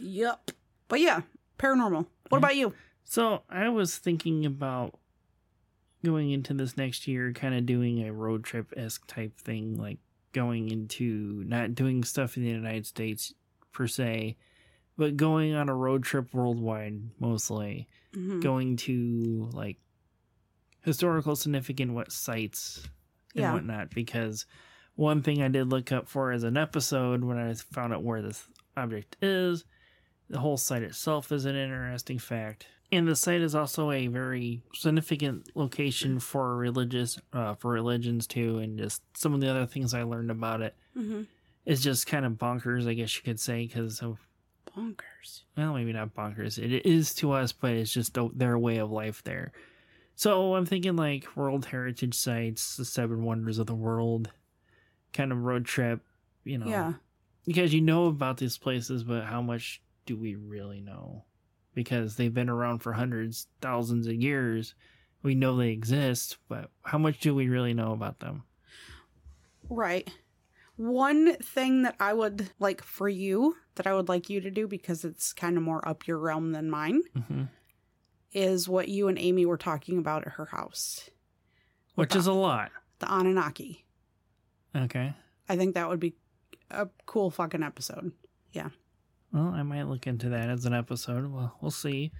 Yep. 0.00 0.52
But 0.88 1.00
yeah, 1.00 1.22
paranormal. 1.58 2.06
What 2.28 2.38
about 2.38 2.56
you? 2.56 2.72
So 3.04 3.42
I 3.50 3.68
was 3.68 3.96
thinking 3.96 4.46
about 4.46 4.98
going 6.04 6.30
into 6.30 6.54
this 6.54 6.76
next 6.76 7.08
year, 7.08 7.32
kind 7.32 7.54
of 7.54 7.66
doing 7.66 8.06
a 8.06 8.12
road 8.12 8.44
trip 8.44 8.72
esque 8.76 9.06
type 9.06 9.36
thing, 9.38 9.76
like 9.76 9.98
going 10.32 10.70
into 10.70 11.42
not 11.46 11.74
doing 11.74 12.04
stuff 12.04 12.36
in 12.36 12.44
the 12.44 12.50
United 12.50 12.86
States 12.86 13.34
per 13.72 13.86
se, 13.86 14.36
but 14.96 15.16
going 15.16 15.54
on 15.54 15.68
a 15.68 15.74
road 15.74 16.04
trip 16.04 16.32
worldwide 16.32 17.00
mostly, 17.18 17.88
Mhm. 18.14 18.40
going 18.42 18.76
to 18.76 19.48
like 19.52 19.78
historical 20.88 21.36
significant 21.36 21.92
what 21.92 22.10
sites 22.10 22.82
and 23.34 23.42
Yeah. 23.42 23.52
whatnot. 23.52 23.90
Because 23.90 24.46
one 24.96 25.22
thing 25.22 25.42
I 25.42 25.48
did 25.48 25.68
look 25.70 25.92
up 25.92 26.08
for 26.08 26.32
as 26.32 26.42
an 26.42 26.56
episode 26.56 27.22
when 27.22 27.38
I 27.38 27.52
found 27.54 27.92
out 27.92 28.02
where 28.02 28.22
this 28.22 28.48
object 28.76 29.16
is, 29.22 29.64
the 30.30 30.40
whole 30.40 30.56
site 30.56 30.82
itself 30.82 31.30
is 31.30 31.44
an 31.44 31.54
interesting 31.56 32.18
fact. 32.18 32.66
And 32.90 33.06
the 33.06 33.14
site 33.16 33.42
is 33.42 33.54
also 33.54 33.90
a 33.90 34.06
very 34.06 34.62
significant 34.74 35.50
location 35.54 36.18
for 36.20 36.56
religious, 36.56 37.18
uh, 37.34 37.54
for 37.54 37.70
religions 37.70 38.26
too, 38.26 38.58
and 38.58 38.78
just 38.78 39.02
some 39.16 39.34
of 39.34 39.40
the 39.40 39.48
other 39.48 39.66
things 39.66 39.92
I 39.92 40.02
learned 40.04 40.30
about 40.30 40.62
it 40.62 40.74
Mhm. 40.96 41.26
is 41.66 41.82
just 41.82 42.06
kind 42.06 42.24
of 42.24 42.32
bonkers, 42.32 42.88
I 42.88 42.94
guess 42.94 43.14
you 43.14 43.22
could 43.22 43.38
say, 43.38 43.66
because 43.66 44.00
of 44.00 44.18
Bonkers. 44.74 45.42
well, 45.56 45.74
maybe 45.74 45.92
not 45.92 46.14
bonkers. 46.14 46.58
It 46.58 46.86
is 46.86 47.12
to 47.16 47.32
us, 47.32 47.52
but 47.52 47.72
it's 47.72 47.92
just 47.92 48.16
their 48.34 48.58
way 48.58 48.78
of 48.78 48.90
life 48.90 49.22
there. 49.24 49.52
So 50.18 50.56
I'm 50.56 50.66
thinking 50.66 50.96
like 50.96 51.36
World 51.36 51.64
Heritage 51.66 52.16
Sites, 52.18 52.76
the 52.76 52.84
Seven 52.84 53.22
Wonders 53.22 53.60
of 53.60 53.68
the 53.68 53.74
World, 53.76 54.32
kind 55.12 55.30
of 55.30 55.44
road 55.44 55.64
trip, 55.64 56.00
you 56.42 56.58
know. 56.58 56.66
Yeah. 56.66 56.94
Because 57.46 57.72
you 57.72 57.80
know 57.80 58.06
about 58.06 58.36
these 58.36 58.58
places, 58.58 59.04
but 59.04 59.22
how 59.22 59.40
much 59.40 59.80
do 60.06 60.16
we 60.16 60.34
really 60.34 60.80
know? 60.80 61.24
Because 61.72 62.16
they've 62.16 62.34
been 62.34 62.48
around 62.48 62.80
for 62.80 62.92
hundreds, 62.92 63.46
thousands 63.60 64.08
of 64.08 64.14
years. 64.14 64.74
We 65.22 65.36
know 65.36 65.56
they 65.56 65.68
exist, 65.68 66.38
but 66.48 66.72
how 66.82 66.98
much 66.98 67.20
do 67.20 67.32
we 67.32 67.48
really 67.48 67.72
know 67.72 67.92
about 67.92 68.18
them? 68.18 68.42
Right. 69.70 70.10
One 70.74 71.36
thing 71.36 71.82
that 71.82 71.94
I 72.00 72.12
would 72.12 72.50
like 72.58 72.82
for 72.82 73.08
you, 73.08 73.54
that 73.76 73.86
I 73.86 73.94
would 73.94 74.08
like 74.08 74.28
you 74.28 74.40
to 74.40 74.50
do 74.50 74.66
because 74.66 75.04
it's 75.04 75.32
kind 75.32 75.56
of 75.56 75.62
more 75.62 75.86
up 75.88 76.08
your 76.08 76.18
realm 76.18 76.50
than 76.50 76.68
mine, 76.68 77.02
hmm 77.14 77.44
is 78.32 78.68
what 78.68 78.88
you 78.88 79.08
and 79.08 79.18
Amy 79.18 79.46
were 79.46 79.56
talking 79.56 79.98
about 79.98 80.26
at 80.26 80.34
her 80.34 80.46
house 80.46 81.08
Which 81.94 82.14
is 82.14 82.26
a 82.26 82.32
lot. 82.32 82.70
the 82.98 83.06
Anunnaki. 83.12 83.84
Okay. 84.76 85.14
I 85.48 85.56
think 85.56 85.74
that 85.74 85.88
would 85.88 86.00
be 86.00 86.14
a 86.70 86.88
cool 87.06 87.30
fucking 87.30 87.62
episode. 87.62 88.12
Yeah. 88.52 88.68
Well, 89.32 89.48
I 89.48 89.62
might 89.62 89.84
look 89.88 90.06
into 90.06 90.28
that 90.30 90.48
as 90.50 90.64
an 90.66 90.74
episode. 90.74 91.30
Well, 91.32 91.56
we'll 91.60 91.70
see. 91.70 92.12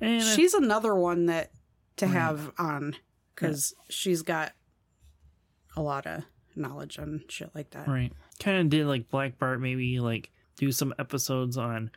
And 0.00 0.22
I- 0.22 0.34
She's 0.36 0.54
another 0.54 0.94
one 0.94 1.26
that 1.26 1.50
to 1.96 2.06
Right. 2.06 2.14
have 2.14 2.52
on 2.58 2.94
because 3.34 3.74
she's 3.88 4.22
got 4.22 4.52
a 5.76 5.82
lot 5.82 6.06
of 6.06 6.24
knowledge 6.56 6.98
on 6.98 7.24
shit 7.28 7.50
like 7.54 7.70
that. 7.70 7.88
Right. 7.88 8.12
Kind 8.40 8.58
of 8.58 8.68
did 8.70 8.86
like 8.86 9.10
Black 9.10 9.38
Bart 9.38 9.60
maybe 9.60 9.98
like 10.00 10.30
do 10.56 10.70
some 10.72 10.94
episodes 10.98 11.56
on 11.56 11.90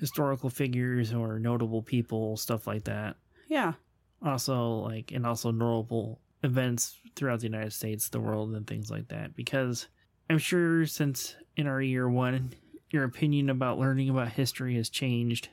historical 0.00 0.50
figures 0.50 1.12
or 1.12 1.38
notable 1.38 1.82
people, 1.82 2.36
stuff 2.36 2.66
like 2.66 2.84
that. 2.84 3.16
Yeah. 3.48 3.74
Also 4.22 4.70
like 4.78 5.12
and 5.12 5.24
also 5.26 5.50
notable 5.50 6.20
events 6.42 6.98
throughout 7.14 7.40
the 7.40 7.46
United 7.46 7.72
States, 7.72 8.08
the 8.08 8.18
world 8.20 8.54
and 8.54 8.66
things 8.66 8.90
like 8.90 9.08
that 9.08 9.36
because 9.36 9.86
I'm 10.28 10.38
sure 10.38 10.86
since 10.86 11.36
in 11.56 11.66
our 11.66 11.82
year 11.82 12.08
1 12.08 12.50
your 12.90 13.04
opinion 13.04 13.50
about 13.50 13.78
learning 13.78 14.08
about 14.10 14.28
history 14.32 14.74
has 14.76 14.88
changed. 14.88 15.48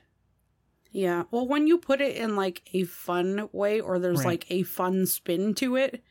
Yeah. 0.90 1.24
Well, 1.30 1.46
when 1.46 1.66
you 1.66 1.78
put 1.78 2.00
it 2.00 2.16
in 2.16 2.34
like 2.34 2.62
a 2.72 2.84
fun 2.84 3.48
way 3.52 3.80
or 3.80 3.98
there's 3.98 4.18
Right. 4.20 4.26
like 4.26 4.50
a 4.50 4.62
fun 4.62 5.06
spin 5.06 5.54
to 5.56 5.76
it, 5.76 6.02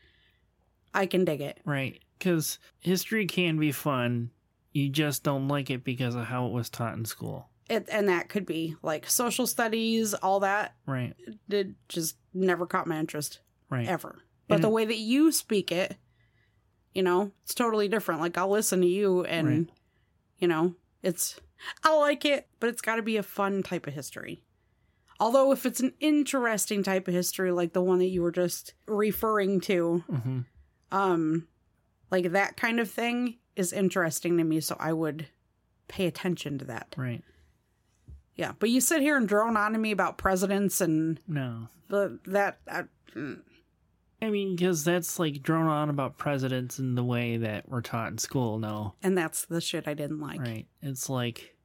I 0.94 1.06
can 1.06 1.24
dig 1.24 1.40
it. 1.40 1.60
Right. 1.64 2.00
Cuz 2.20 2.58
history 2.78 3.26
can 3.26 3.58
be 3.58 3.72
fun. 3.72 4.30
You 4.72 4.88
just 4.88 5.22
don't 5.24 5.48
like 5.48 5.70
it 5.70 5.82
because 5.84 6.14
of 6.14 6.26
how 6.26 6.46
it 6.46 6.52
was 6.52 6.70
taught 6.70 6.96
in 6.96 7.04
school. 7.04 7.50
It. 7.68 7.86
And 7.90 8.08
that 8.08 8.28
could 8.28 8.46
be 8.46 8.76
like 8.82 9.08
social 9.08 9.46
studies, 9.46 10.14
all 10.14 10.40
that. 10.40 10.74
Right. 10.86 11.14
It 11.48 11.68
just 11.88 12.16
never 12.34 12.66
caught 12.66 12.86
my 12.86 12.98
interest 12.98 13.40
Right. 13.70 13.86
ever. 13.86 14.18
But 14.48 14.56
And- 14.56 14.64
the 14.64 14.68
way 14.70 14.84
that 14.84 14.98
you 14.98 15.30
speak 15.32 15.70
it, 15.72 15.96
you 16.94 17.02
know, 17.02 17.32
it's 17.44 17.54
totally 17.54 17.88
different. 17.88 18.20
Like 18.20 18.38
I'll 18.38 18.48
listen 18.50 18.80
to 18.80 18.86
you 18.86 19.24
and, 19.24 19.46
Right. 19.48 19.68
you 20.38 20.48
know, 20.48 20.74
it's, 21.02 21.38
I 21.84 21.94
like 21.96 22.24
it, 22.24 22.48
but 22.60 22.68
it's 22.70 22.80
got 22.80 22.96
to 22.96 23.02
be 23.02 23.16
a 23.16 23.22
fun 23.22 23.62
type 23.62 23.86
of 23.86 23.92
history. 23.94 24.42
Although 25.20 25.50
if 25.52 25.66
it's 25.66 25.80
an 25.80 25.94
interesting 26.00 26.82
type 26.82 27.08
of 27.08 27.14
history, 27.14 27.50
like 27.50 27.72
the 27.72 27.82
one 27.82 27.98
that 27.98 28.06
you 28.06 28.22
were 28.22 28.30
just 28.32 28.74
referring 28.86 29.60
to, 29.62 30.04
Mhm. 30.08 30.44
um, 30.92 31.48
like 32.10 32.30
that 32.32 32.56
kind 32.56 32.78
of 32.80 32.90
thing 32.90 33.38
is 33.56 33.72
interesting 33.72 34.38
to 34.38 34.44
me. 34.44 34.60
So 34.60 34.76
I 34.78 34.92
would 34.92 35.26
pay 35.88 36.06
attention 36.06 36.58
to 36.58 36.64
that. 36.66 36.94
Right. 36.96 37.22
Yeah. 38.38 38.52
But 38.58 38.70
you 38.70 38.80
sit 38.80 39.02
here 39.02 39.16
and 39.18 39.28
drone 39.28 39.56
on 39.58 39.72
to 39.72 39.78
me 39.78 39.90
about 39.90 40.16
presidents 40.16 40.80
and 40.80 41.20
No. 41.28 41.68
the, 41.88 42.18
that, 42.26 42.60
uh, 42.66 42.84
mm, 43.14 43.40
I 44.22 44.30
mean, 44.30 44.56
because 44.56 44.82
that's 44.84 45.18
like 45.18 45.42
drone 45.42 45.66
on 45.66 45.90
about 45.90 46.16
presidents 46.18 46.78
in 46.78 46.94
the 46.94 47.04
way 47.04 47.36
that 47.36 47.68
we're 47.68 47.82
taught 47.82 48.10
in 48.12 48.18
school. 48.18 48.58
No, 48.58 48.94
and 49.02 49.16
that's 49.18 49.44
the 49.44 49.60
shit 49.60 49.86
I 49.86 49.94
didn't 49.94 50.20
like. 50.20 50.40
right? 50.40 50.66
It's 50.82 51.08
like, 51.10 51.56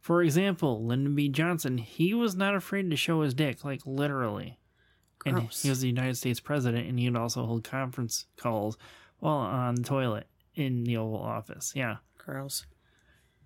for 0.00 0.22
example, 0.22 0.84
Lyndon 0.84 1.14
B. 1.16 1.28
Johnson. 1.28 1.78
He 1.78 2.14
was 2.14 2.36
not 2.36 2.54
afraid 2.54 2.88
to 2.90 2.96
show 2.96 3.22
his 3.22 3.34
dick, 3.34 3.64
like 3.64 3.80
literally, 3.84 4.58
and 5.26 5.34
Gross. 5.36 5.62
he 5.62 5.68
was 5.68 5.80
the 5.80 5.88
United 5.88 6.16
States 6.16 6.38
president, 6.38 6.88
and 6.88 6.98
he'd 6.98 7.16
also 7.16 7.44
hold 7.44 7.64
conference 7.64 8.26
calls 8.36 8.78
while 9.18 9.34
on 9.38 9.74
the 9.74 9.82
toilet 9.82 10.26
in 10.54 10.84
the 10.84 10.96
Oval 10.96 11.18
Office. 11.20 11.72
Yeah, 11.74 11.96
Gross. 12.18 12.66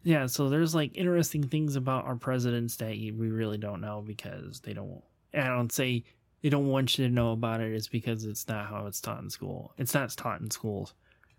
Yeah. 0.04 0.26
So 0.26 0.48
there's 0.48 0.74
like 0.74 0.96
interesting 0.96 1.42
things 1.42 1.76
about 1.76 2.04
our 2.04 2.16
presidents 2.16 2.76
that 2.76 2.90
we 2.90 3.10
really 3.10 3.58
don't 3.58 3.80
know 3.80 4.02
because 4.06 4.60
they 4.60 4.72
don't. 4.72 5.02
I 5.32 5.48
don't 5.48 5.72
say 5.72 6.04
they 6.42 6.50
don't 6.50 6.68
want 6.68 6.96
you 6.96 7.08
to 7.08 7.12
know 7.12 7.32
about 7.32 7.60
it. 7.60 7.72
It's 7.72 7.88
because 7.88 8.24
it's 8.24 8.46
not 8.46 8.68
how 8.68 8.86
it's 8.86 9.00
taught 9.00 9.22
in 9.22 9.30
school. 9.30 9.72
It's 9.78 9.94
not 9.94 10.10
taught 10.10 10.40
in 10.40 10.50
schools. 10.50 10.94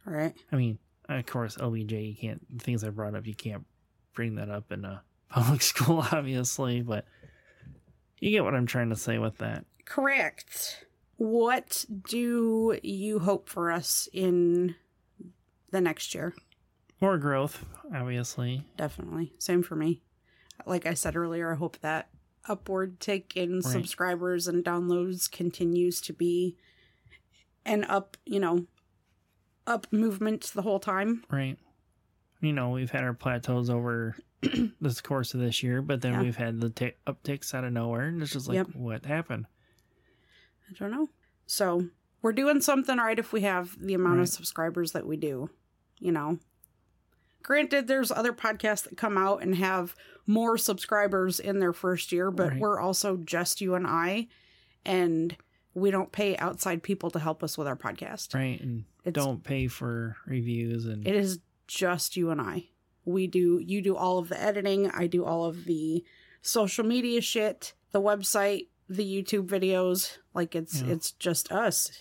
All 0.08 0.14
right. 0.14 0.34
I 0.52 0.56
mean, 0.56 0.80
of 1.08 1.26
course, 1.28 1.58
LBJ, 1.58 2.10
you 2.10 2.16
can't, 2.16 2.58
the 2.58 2.64
things 2.64 2.84
I 2.84 2.90
brought 2.90 3.16
up, 3.16 3.28
you 3.28 3.36
can't 3.36 3.66
bring 4.14 4.36
that 4.36 4.50
up 4.50 4.72
in 4.72 4.84
a 4.84 5.04
public 5.30 5.62
school, 5.62 6.06
obviously, 6.12 6.82
but 6.82 7.06
you 8.20 8.32
get 8.32 8.44
what 8.44 8.56
I'm 8.56 8.66
trying 8.66 8.90
to 8.90 8.96
say 8.96 9.18
with 9.18 9.38
that. 9.38 9.66
Correct. 9.86 10.86
What 11.18 11.86
do 12.10 12.78
you 12.82 13.20
hope 13.20 13.48
for 13.48 13.72
us 13.72 14.10
in 14.12 14.76
the 15.72 15.82
next 15.82 16.16
year? 16.16 16.34
More 17.06 17.20
growth, 17.20 17.64
obviously. 17.94 18.64
Definitely. 18.78 19.32
Same 19.38 19.62
for 19.62 19.76
me. 19.76 20.02
Like 20.66 20.88
I 20.88 20.96
said 20.96 21.16
earlier, 21.16 21.52
I 21.52 21.56
hope 21.56 21.78
that 21.82 22.10
upward 22.50 23.00
tick 23.00 23.38
in 23.38 23.62
subscribers 23.62 24.48
and 24.48 24.66
downloads 24.66 25.30
continues 25.32 26.02
to 26.02 26.14
be 26.14 26.58
an 27.64 27.84
up, 27.84 28.18
you 28.26 28.40
know, 28.40 28.66
up 29.68 29.86
movement 29.92 30.50
the 30.56 30.64
whole 30.64 30.80
time. 30.80 31.24
Right. 31.30 31.60
You 32.42 32.54
know, 32.54 32.72
we've 32.72 32.90
had 32.90 33.04
our 33.04 33.14
plateaus 33.14 33.70
over 33.70 34.16
this 34.82 35.00
course 35.00 35.36
of 35.36 35.40
this 35.42 35.62
year, 35.62 35.84
but 35.84 36.02
then 36.02 36.14
Yeah. 36.14 36.22
we've 36.24 36.36
had 36.38 36.60
the 36.60 36.72
t- 36.72 36.94
upticks 37.06 37.54
out 37.54 37.64
of 37.66 37.72
nowhere, 37.74 38.06
and 38.08 38.20
it's 38.24 38.32
just 38.34 38.48
like, 38.48 38.56
Yep. 38.56 38.70
what 38.74 39.06
happened? 39.06 39.46
I 40.68 40.74
don't 40.74 40.90
know. 40.92 41.10
So 41.46 41.88
we're 42.24 42.34
doing 42.34 42.62
something 42.62 42.98
right 42.98 43.20
if 43.20 43.32
we 43.32 43.42
have 43.42 43.78
the 43.80 43.94
amount 43.94 44.16
Right. 44.18 44.24
of 44.24 44.30
subscribers 44.30 44.94
that 44.94 45.06
we 45.06 45.18
do, 45.18 45.52
you 46.00 46.12
know. 46.12 46.40
Granted, 47.46 47.88
there's 47.88 48.12
other 48.12 48.34
podcasts 48.34 48.86
that 48.86 48.98
come 48.98 49.20
out 49.20 49.44
and 49.44 49.54
have 49.54 49.96
more 50.26 50.58
subscribers 50.58 51.40
in 51.40 51.60
their 51.60 51.74
first 51.74 52.12
year, 52.12 52.32
but 52.32 52.54
Right. 52.54 52.60
we're 52.60 52.80
also 52.80 53.18
just 53.18 53.62
you 53.62 53.76
and 53.76 53.86
I, 53.86 54.30
and 54.84 55.38
we 55.76 55.92
don't 55.92 56.12
pay 56.12 56.36
outside 56.38 56.82
people 56.82 57.12
to 57.12 57.20
help 57.20 57.44
us 57.44 57.56
with 57.56 57.68
our 57.68 57.76
podcast. 57.76 58.34
Right. 58.34 58.60
And 58.60 58.86
It's- 59.04 59.24
don't 59.24 59.44
pay 59.44 59.68
for 59.68 60.18
reviews 60.26 60.86
and 60.88 61.06
It 61.08 61.14
is 61.16 61.38
just 61.68 62.18
you 62.18 62.32
and 62.32 62.42
I. 62.42 62.70
We 63.06 63.28
do, 63.28 63.60
you 63.64 63.80
do 63.84 63.96
all 63.96 64.18
of 64.18 64.30
the 64.30 64.42
editing, 64.42 64.90
I 64.90 65.06
do 65.06 65.24
all 65.24 65.46
of 65.46 65.66
the 65.66 66.04
social 66.42 66.84
media 66.84 67.22
shit, 67.22 67.74
the 67.92 68.02
website, 68.02 68.70
the 68.90 69.04
YouTube 69.06 69.46
videos. 69.48 70.18
Like 70.34 70.56
it's, 70.56 70.82
Yeah. 70.82 70.94
it's 70.94 71.12
just 71.12 71.52
us, 71.52 71.92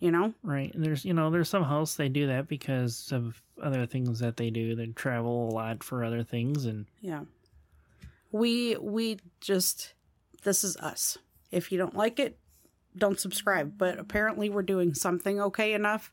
you 0.00 0.10
know? 0.10 0.34
Right. 0.42 0.72
And 0.74 0.84
there's, 0.84 1.04
you 1.04 1.14
know, 1.14 1.30
there's 1.30 1.48
some 1.48 1.62
hosts 1.64 1.96
they 1.96 2.08
do 2.08 2.26
that 2.28 2.48
because 2.48 3.10
of 3.12 3.40
other 3.62 3.86
things 3.86 4.18
that 4.20 4.36
they 4.36 4.50
do. 4.50 4.74
They 4.74 4.86
travel 4.88 5.48
a 5.48 5.52
lot 5.54 5.82
for 5.82 6.04
other 6.04 6.22
things. 6.22 6.66
And 6.66 6.86
Yeah. 7.00 7.24
We 8.30 8.76
we 8.76 9.18
just 9.40 9.94
this 10.44 10.62
is 10.62 10.76
us. 10.76 11.18
If 11.50 11.72
you 11.72 11.78
don't 11.78 11.96
like 11.96 12.20
it, 12.20 12.38
don't 12.96 13.18
subscribe. 13.18 13.76
But 13.78 13.98
apparently 13.98 14.50
we're 14.50 14.62
doing 14.62 14.94
something 14.94 15.40
okay 15.40 15.72
enough 15.74 16.12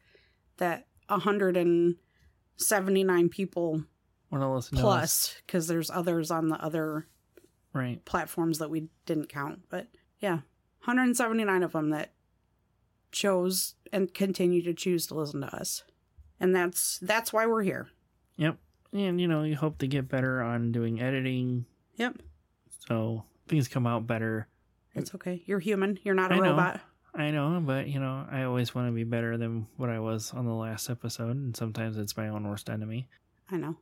that 0.57 0.88
179 1.09 3.29
people 3.29 3.83
want 4.31 4.41
to 4.43 4.49
listen 4.49 4.77
plus 4.77 5.36
because 5.45 5.67
there's 5.67 5.91
others 5.91 6.31
on 6.31 6.47
the 6.49 6.55
other 6.63 7.07
Right. 7.73 8.03
platforms 8.05 8.59
that 8.59 8.69
we 8.69 8.88
didn't 9.05 9.27
count. 9.27 9.63
But 9.69 9.88
yeah, 10.19 10.39
179 10.86 11.61
of 11.63 11.73
them 11.73 11.89
that 11.89 12.13
chose 13.16 13.76
and 13.93 14.13
continue 14.13 14.61
to 14.61 14.74
choose 14.74 15.07
to 15.07 15.16
listen 15.16 15.41
to 15.41 15.55
us. 15.55 15.84
And 16.39 16.53
that's 16.55 16.99
that's 17.01 17.32
why 17.32 17.45
we're 17.45 17.63
here. 17.63 17.88
Yep. 18.38 18.57
And 18.93 19.20
you 19.20 19.28
know, 19.28 19.43
you 19.43 19.55
hope 19.55 19.78
to 19.80 19.88
get 19.88 20.09
better 20.09 20.41
on 20.41 20.72
doing 20.72 21.01
editing, 21.01 21.66
Yep. 21.95 22.18
so 22.88 23.24
things 23.47 23.68
come 23.70 23.88
out 23.88 24.05
better. 24.05 24.47
It's 24.93 25.16
okay. 25.16 25.41
You're 25.45 25.59
human. 25.59 25.97
You're 26.03 26.13
not 26.16 26.32
a 26.32 26.36
I 26.36 26.38
know. 26.39 26.43
robot. 26.51 26.82
I 27.13 27.32
know, 27.32 27.61
but 27.66 27.88
you 27.88 27.99
know, 28.01 28.26
I 28.30 28.43
always 28.43 28.76
want 28.76 28.89
to 28.89 28.91
be 28.93 29.05
better 29.05 29.38
than 29.38 29.68
what 29.78 29.89
I 29.89 29.99
was 29.99 30.34
on 30.34 30.45
the 30.45 30.53
last 30.53 30.89
episode, 30.89 31.36
and 31.38 31.55
sometimes 31.55 31.97
it's 31.97 32.18
my 32.18 32.28
own 32.28 32.45
worst 32.47 32.70
enemy. 32.70 33.07
I 33.49 33.55
know. 33.55 33.78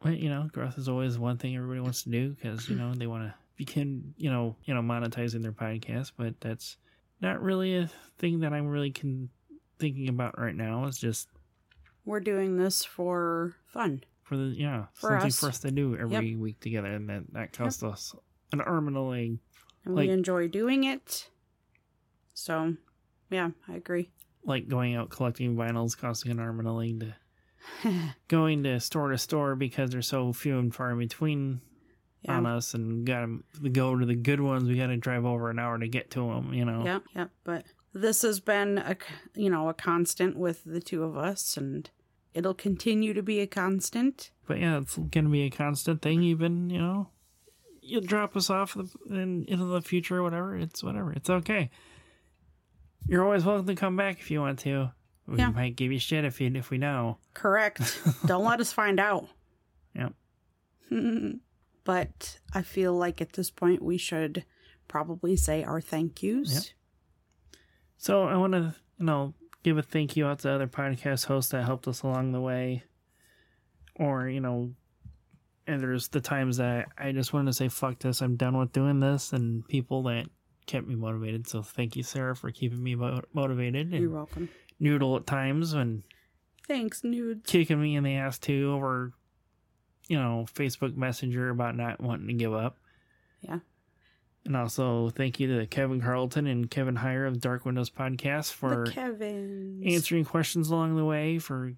But 0.00 0.18
you 0.18 0.28
know, 0.28 0.48
growth 0.52 0.78
is 0.78 0.88
always 0.88 1.18
one 1.18 1.36
thing 1.38 1.56
everybody 1.56 1.80
wants 1.80 2.04
to 2.04 2.10
do 2.10 2.30
because 2.30 2.68
you 2.68 2.76
know 2.76 2.94
they 2.94 3.08
want 3.08 3.24
to 3.24 3.34
begin, 3.56 4.14
you 4.16 4.30
know, 4.30 4.54
you 4.64 4.72
know, 4.74 4.80
monetizing 4.82 5.42
their 5.42 5.52
podcast. 5.52 6.12
But 6.16 6.40
that's 6.40 6.76
not 7.20 7.42
really 7.42 7.76
a 7.76 7.90
thing 8.18 8.40
that 8.40 8.52
I'm 8.52 8.66
really 8.68 8.90
con- 8.90 9.30
thinking 9.78 10.08
about 10.08 10.38
right 10.38 10.54
now. 10.54 10.86
It's 10.86 10.98
just 10.98 11.28
We're 12.04 12.20
doing 12.20 12.56
this 12.56 12.84
for 12.84 13.54
fun. 13.66 14.04
for 14.22 14.36
the 14.36 14.44
yeah 14.56 14.86
For 14.94 15.10
something 15.10 15.26
us. 15.28 15.40
for 15.40 15.48
us 15.48 15.58
to 15.60 15.70
do 15.70 15.96
every 15.96 16.36
week 16.36 16.60
together, 16.60 16.88
and 16.92 17.08
that 17.08 17.32
that 17.32 17.52
costs 17.52 17.82
us 17.82 18.14
an 18.52 18.60
arm 18.60 18.88
and 18.88 18.96
a 18.96 19.00
leg. 19.00 19.38
And 19.84 19.94
Like- 19.94 20.08
we 20.08 20.12
enjoy 20.12 20.48
doing 20.48 20.84
it. 20.84 21.30
So, 22.34 22.76
yeah, 23.30 23.50
I 23.68 23.74
agree. 23.74 24.10
Like 24.44 24.68
going 24.68 24.94
out 24.94 25.10
collecting 25.10 25.56
vinyls, 25.56 25.96
costing 25.96 26.30
an 26.32 26.38
arm 26.38 26.58
and 26.58 26.68
a 26.68 26.72
leg 26.72 27.00
to 27.00 27.14
going 28.28 28.62
to 28.64 28.80
store 28.80 29.10
to 29.10 29.18
store 29.18 29.54
because 29.54 29.90
they're 29.90 30.00
so 30.02 30.32
few 30.32 30.58
and 30.58 30.74
far 30.74 30.94
between 30.96 31.60
Yeah. 32.22 32.36
on 32.36 32.46
us, 32.46 32.74
and 32.74 33.06
got 33.06 33.20
to 33.62 33.68
go 33.70 33.96
to 33.96 34.04
the 34.04 34.14
good 34.14 34.40
ones. 34.40 34.68
We 34.68 34.76
got 34.76 34.88
to 34.88 34.96
drive 34.96 35.24
over 35.24 35.48
an 35.50 35.58
hour 35.58 35.78
to 35.78 35.88
get 35.88 36.10
to 36.12 36.20
them. 36.28 36.52
You 36.52 36.64
know. 36.66 36.84
Yep, 36.84 37.02
yep. 37.16 37.30
But 37.44 37.64
this 37.94 38.22
has 38.22 38.40
been 38.40 38.78
a 38.78 38.96
you 39.34 39.48
know 39.50 39.68
a 39.68 39.74
constant 39.74 40.36
with 40.36 40.62
the 40.64 40.80
two 40.80 41.02
of 41.02 41.16
us, 41.16 41.56
and 41.56 41.88
it'll 42.34 42.52
continue 42.54 43.14
to 43.14 43.22
be 43.22 43.40
a 43.40 43.46
constant. 43.46 44.30
But 44.46 44.58
yeah, 44.60 44.78
it's 44.78 44.96
going 44.96 45.24
to 45.24 45.30
be 45.30 45.42
a 45.44 45.50
constant 45.50 46.02
thing. 46.02 46.22
Even 46.22 46.68
you 46.68 46.78
know, 46.78 47.08
you 47.80 48.00
drop 48.02 48.36
us 48.36 48.50
off 48.50 48.76
in 49.08 49.46
into 49.48 49.64
the 49.64 49.80
future 49.80 50.18
or 50.18 50.22
whatever. 50.22 50.56
It's 50.56 50.82
whatever. 50.84 51.12
It's 51.12 51.30
okay. 51.30 51.70
You're 53.08 53.24
always 53.24 53.44
welcome 53.46 53.66
to 53.66 53.74
come 53.74 53.96
back 53.96 54.20
if 54.20 54.30
you 54.30 54.40
want 54.40 54.58
to. 54.60 54.92
We 55.26 55.38
Yeah. 55.38 55.50
might 55.50 55.74
give 55.76 55.90
you 55.90 55.98
shit 55.98 56.24
if 56.26 56.38
you 56.40 56.50
if 56.54 56.68
we 56.70 56.76
know. 56.76 57.16
Correct. 57.32 57.80
Don't 58.26 58.44
let 58.44 58.60
us 58.60 58.72
find 58.72 59.00
out. 59.00 59.26
Yep. 59.94 60.12
but 61.90 62.38
I 62.54 62.62
feel 62.62 62.94
like 62.94 63.20
at 63.20 63.32
this 63.32 63.50
point 63.50 63.82
we 63.82 63.98
should 63.98 64.44
probably 64.86 65.34
say 65.34 65.64
our 65.64 65.80
thank 65.80 66.22
yous. 66.22 66.54
Yep. 66.54 66.64
So 67.98 68.22
I 68.28 68.36
want 68.36 68.52
to 68.52 68.76
you 68.96 69.06
know 69.06 69.34
give 69.64 69.76
a 69.76 69.82
thank 69.82 70.16
you 70.16 70.24
out 70.24 70.38
to 70.40 70.52
other 70.52 70.68
podcast 70.68 71.26
hosts 71.26 71.50
that 71.50 71.64
helped 71.64 71.88
us 71.88 72.02
along 72.02 72.30
the 72.30 72.40
way, 72.40 72.84
or 73.96 74.28
you 74.28 74.38
know. 74.38 74.70
And 75.66 75.82
there's 75.82 76.06
the 76.06 76.20
times 76.20 76.58
that 76.58 76.86
I 76.96 77.10
just 77.10 77.32
wanted 77.32 77.50
to 77.50 77.54
say, 77.54 77.66
fuck 77.66 77.98
this, 77.98 78.20
I'm 78.22 78.36
done 78.36 78.56
with 78.56 78.72
doing 78.72 79.00
this, 79.00 79.32
and 79.32 79.66
people 79.66 80.04
that 80.04 80.26
kept 80.66 80.86
me 80.86 80.94
motivated. 80.94 81.48
So 81.48 81.60
thank 81.60 81.96
you, 81.96 82.04
Sarah, 82.04 82.36
for 82.36 82.52
keeping 82.52 82.80
me 82.80 82.94
mo- 82.94 83.22
motivated. 83.32 83.90
You're 83.90 84.10
welcome. 84.10 84.48
Noodle 84.78 85.16
at 85.16 85.26
times 85.26 85.74
when 85.74 86.04
Thanks, 86.68 87.02
nudes. 87.02 87.50
kicking 87.50 87.82
me 87.82 87.96
in 87.96 88.04
the 88.04 88.14
ass 88.14 88.38
too 88.38 88.72
over, 88.72 89.12
you 90.10 90.18
know, 90.18 90.44
Facebook 90.52 90.96
Messenger 90.96 91.50
about 91.50 91.76
not 91.76 92.00
wanting 92.00 92.26
to 92.26 92.34
give 92.34 92.52
up. 92.52 92.76
Yeah. 93.42 93.60
And 94.44 94.56
also 94.56 95.08
thank 95.10 95.38
you 95.38 95.56
to 95.56 95.66
Kevin 95.66 96.00
Carlton 96.00 96.48
and 96.48 96.68
Kevin 96.68 96.96
Heyer 96.96 97.28
of 97.28 97.40
Dark 97.40 97.64
Windows 97.64 97.90
Podcast 97.90 98.52
for 98.52 98.86
answering 99.86 100.24
questions 100.24 100.68
along 100.68 100.96
the 100.96 101.04
way 101.04 101.38
for 101.38 101.74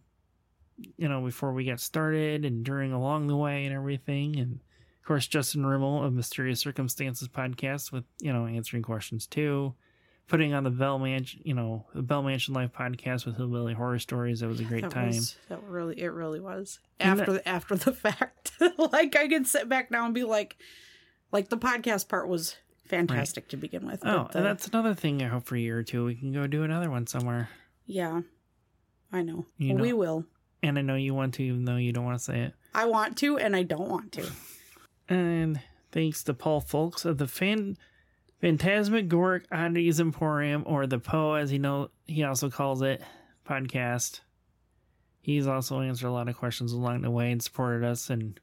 you 0.96 1.08
know 1.08 1.20
before 1.20 1.52
we 1.52 1.66
got 1.66 1.78
started 1.78 2.46
and 2.46 2.64
during 2.64 2.92
along 2.92 3.26
the 3.26 3.36
way 3.36 3.66
and 3.66 3.74
everything 3.74 4.36
and 4.36 4.54
of 4.54 5.06
course 5.06 5.26
justin 5.26 5.64
rimmel 5.64 6.02
of 6.02 6.12
mysterious 6.12 6.58
circumstances 6.58 7.28
podcast 7.28 7.92
with 7.92 8.04
you 8.20 8.32
know 8.32 8.46
answering 8.46 8.82
questions 8.82 9.26
too 9.26 9.74
putting 10.28 10.54
on 10.54 10.64
the 10.64 10.70
bell 10.70 10.98
mansion 10.98 11.40
you 11.44 11.52
know 11.54 11.84
the 11.94 12.02
bell 12.02 12.22
mansion 12.22 12.54
life 12.54 12.70
podcast 12.72 13.26
with 13.26 13.36
hillbilly 13.36 13.74
horror 13.74 13.98
stories 13.98 14.40
that 14.40 14.48
was 14.48 14.60
a 14.60 14.64
great 14.64 14.82
that 14.82 14.90
time 14.90 15.08
Was, 15.08 15.36
that 15.48 15.62
really, 15.64 16.00
it 16.00 16.08
really 16.12 16.40
was. 16.40 16.78
And 16.98 17.20
After 17.20 17.32
the, 17.34 17.48
after 17.48 17.74
the 17.76 17.92
fact, 17.92 18.52
like 18.78 19.16
I 19.16 19.28
can 19.28 19.44
sit 19.44 19.68
back 19.68 19.90
now 19.90 20.04
and 20.06 20.14
be 20.14 20.24
like, 20.24 20.56
like 21.32 21.48
the 21.48 21.58
podcast 21.58 22.08
part 22.08 22.28
was 22.28 22.56
fantastic 22.86 23.48
to 23.48 23.56
begin 23.56 23.86
with. 23.86 24.00
oh 24.06 24.28
the- 24.32 24.42
that's 24.42 24.66
another 24.68 24.94
thing 24.94 25.22
i 25.22 25.26
hope 25.26 25.44
for 25.46 25.56
a 25.56 25.60
year 25.60 25.78
or 25.78 25.82
two 25.82 26.04
we 26.04 26.14
can 26.14 26.30
go 26.32 26.46
do 26.46 26.62
another 26.62 26.90
one 26.90 27.06
somewhere 27.06 27.48
yeah, 27.86 28.20
I 29.12 29.22
know. 29.22 29.46
You 29.58 29.74
we 29.76 29.92
will. 29.92 30.24
and 30.62 30.78
i 30.78 30.82
know 30.82 30.94
you 30.94 31.14
want 31.14 31.34
to 31.34 31.42
even 31.42 31.64
though 31.64 31.76
you 31.76 31.92
don't 31.92 32.04
want 32.04 32.18
to 32.18 32.24
say 32.24 32.40
it 32.42 32.54
I 32.74 32.86
want 32.86 33.18
to, 33.18 33.36
and 33.38 33.54
I 33.54 33.64
don't 33.64 33.88
want 33.90 34.12
to. 34.12 34.26
And 35.08 35.60
thanks 35.90 36.22
to 36.24 36.32
Paul 36.34 36.60
Folks 36.62 37.04
of 37.04 37.18
the 37.18 37.26
Fan 37.26 37.76
Phantasmagoric 38.42 39.44
Oddities 39.52 40.00
Emporium, 40.00 40.64
or 40.66 40.86
the 40.88 40.98
Poe 40.98 41.34
as 41.34 41.48
he 41.50 41.58
know 41.58 41.90
he 42.06 42.24
also 42.24 42.50
calls 42.50 42.82
it, 42.82 43.00
podcast. 43.48 44.20
He's 45.20 45.46
also 45.46 45.80
answered 45.80 46.08
a 46.08 46.12
lot 46.12 46.28
of 46.28 46.36
questions 46.36 46.72
along 46.72 47.02
the 47.02 47.10
way 47.10 47.30
and 47.30 47.40
supported 47.40 47.86
us 47.86 48.10
and 48.10 48.38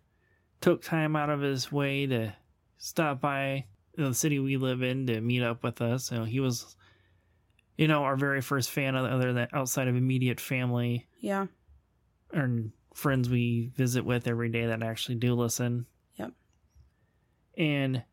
took 0.61 0.81
time 0.81 1.17
out 1.17 1.29
of 1.29 1.41
his 1.41 1.69
way 1.69 2.05
to 2.07 2.33
stop 2.77 3.19
by 3.19 3.65
the 3.97 4.13
city 4.13 4.39
we 4.39 4.55
live 4.55 4.81
in 4.81 5.05
to 5.07 5.19
meet 5.19 5.43
up 5.43 5.63
with 5.63 5.81
us. 5.81 6.05
So 6.05 6.23
he 6.23 6.39
was, 6.39 6.77
you 7.77 7.89
know, 7.89 8.03
our 8.03 8.15
very 8.15 8.39
first 8.39 8.69
fan 8.71 8.95
other 8.95 9.33
than 9.33 9.49
outside 9.51 9.89
of 9.89 9.97
immediate 9.97 10.39
family 10.39 11.07
Yeah. 11.19 11.47
and 12.31 12.71
friends 12.93 13.29
we 13.29 13.71
visit 13.75 14.05
with 14.05 14.27
every 14.29 14.47
day 14.47 14.67
that 14.67 14.81
actually 14.81 15.15
do 15.15 15.33
listen. 15.33 15.85
Yep. 16.15 16.31
And 17.57 18.03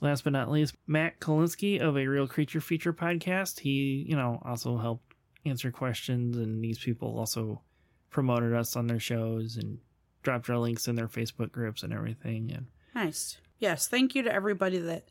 last 0.00 0.24
but 0.24 0.32
not 0.32 0.50
least, 0.50 0.74
Matt 0.86 1.20
Kolinsky 1.20 1.80
of 1.80 1.96
a 1.96 2.06
Real 2.06 2.26
Creature 2.28 2.60
Feature 2.60 2.92
podcast. 2.92 3.60
He, 3.60 4.04
you 4.08 4.16
know, 4.16 4.40
also 4.44 4.76
helped 4.78 5.14
answer 5.44 5.70
questions, 5.70 6.36
and 6.36 6.62
these 6.62 6.78
people 6.78 7.18
also 7.18 7.62
promoted 8.10 8.54
us 8.54 8.76
on 8.76 8.86
their 8.86 9.00
shows 9.00 9.56
and 9.56 9.78
dropped 10.22 10.48
our 10.50 10.58
links 10.58 10.88
in 10.88 10.94
their 10.96 11.08
Facebook 11.08 11.52
groups 11.52 11.82
and 11.82 11.92
everything. 11.92 12.50
And 12.52 12.66
Nice. 12.94 13.38
Yes. 13.58 13.88
Thank 13.88 14.14
you 14.14 14.22
to 14.22 14.32
everybody 14.32 14.78
that 14.78 15.08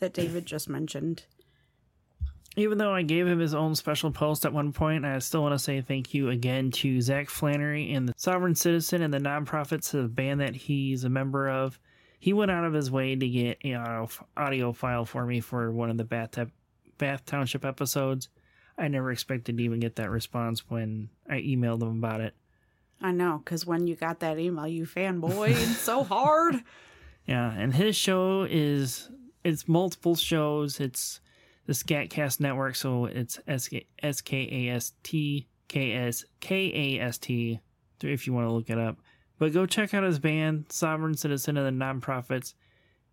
that 0.00 0.14
David 0.14 0.46
just 0.46 0.68
mentioned. 0.68 1.24
even 2.56 2.78
though 2.78 2.92
I 2.92 3.02
gave 3.02 3.26
him 3.26 3.38
his 3.38 3.54
own 3.54 3.74
special 3.74 4.10
post 4.10 4.44
at 4.44 4.52
one 4.52 4.72
point, 4.72 5.04
I 5.04 5.18
still 5.20 5.42
want 5.42 5.54
to 5.54 5.58
say 5.58 5.80
thank 5.80 6.14
you 6.14 6.30
again 6.30 6.70
to 6.72 7.00
Zach 7.00 7.28
Flannery 7.28 7.92
and 7.92 8.08
the 8.08 8.14
Sovereign 8.16 8.54
Citizen 8.54 9.02
and 9.02 9.12
the 9.14 9.18
Non 9.20 9.44
Prophets 9.44 9.94
of 9.94 10.02
the 10.02 10.08
band 10.08 10.40
that 10.40 10.54
he's 10.56 11.04
a 11.04 11.08
member 11.08 11.48
of. 11.48 11.78
He 12.18 12.32
went 12.32 12.50
out 12.50 12.64
of 12.64 12.72
his 12.72 12.90
way 12.90 13.14
to 13.14 13.28
get 13.28 13.58
an 13.64 13.74
audio, 13.76 14.08
audio 14.36 14.72
file 14.72 15.04
for 15.04 15.24
me 15.24 15.40
for 15.40 15.70
one 15.70 15.90
of 15.90 15.96
the 15.96 16.04
Bath, 16.04 16.38
Bath 16.98 17.24
Township 17.26 17.64
episodes. 17.64 18.28
I 18.76 18.88
never 18.88 19.10
expected 19.10 19.56
to 19.56 19.62
even 19.62 19.80
get 19.80 19.96
that 19.96 20.10
response 20.10 20.68
when 20.68 21.10
I 21.28 21.36
emailed 21.36 21.82
him 21.82 21.98
about 21.98 22.20
it. 22.20 22.34
I 23.00 23.12
know, 23.12 23.40
because 23.44 23.64
when 23.64 23.86
you 23.86 23.94
got 23.94 24.20
that 24.20 24.38
email, 24.38 24.66
you 24.66 24.84
fanboyed 24.84 25.54
so 25.74 26.04
hard. 26.04 26.56
Yeah, 27.28 27.52
and 27.52 27.74
his 27.74 27.94
show 27.94 28.46
is 28.48 29.10
it's 29.44 29.68
multiple 29.68 30.16
shows. 30.16 30.80
It's 30.80 31.20
the 31.66 31.74
Skatkast 31.74 32.40
Network, 32.40 32.74
so 32.74 33.04
it's 33.04 33.38
S 33.46 33.68
K 33.68 33.86
S 34.02 34.22
K 34.22 34.48
A 34.50 34.74
S 34.74 34.94
T 35.02 35.46
K 35.68 35.92
S 35.92 36.24
K 36.40 36.96
A 36.98 37.04
S 37.04 37.18
T 37.18 37.60
if 38.02 38.26
you 38.26 38.32
want 38.32 38.46
to 38.48 38.52
look 38.52 38.70
it 38.70 38.78
up. 38.78 38.96
But 39.38 39.52
go 39.52 39.66
check 39.66 39.94
out 39.94 40.02
his 40.02 40.18
band, 40.18 40.66
Sovereign 40.70 41.14
Citizen 41.14 41.56
of 41.56 41.64
the 41.64 41.70
Non 41.70 42.00
Prophets. 42.00 42.54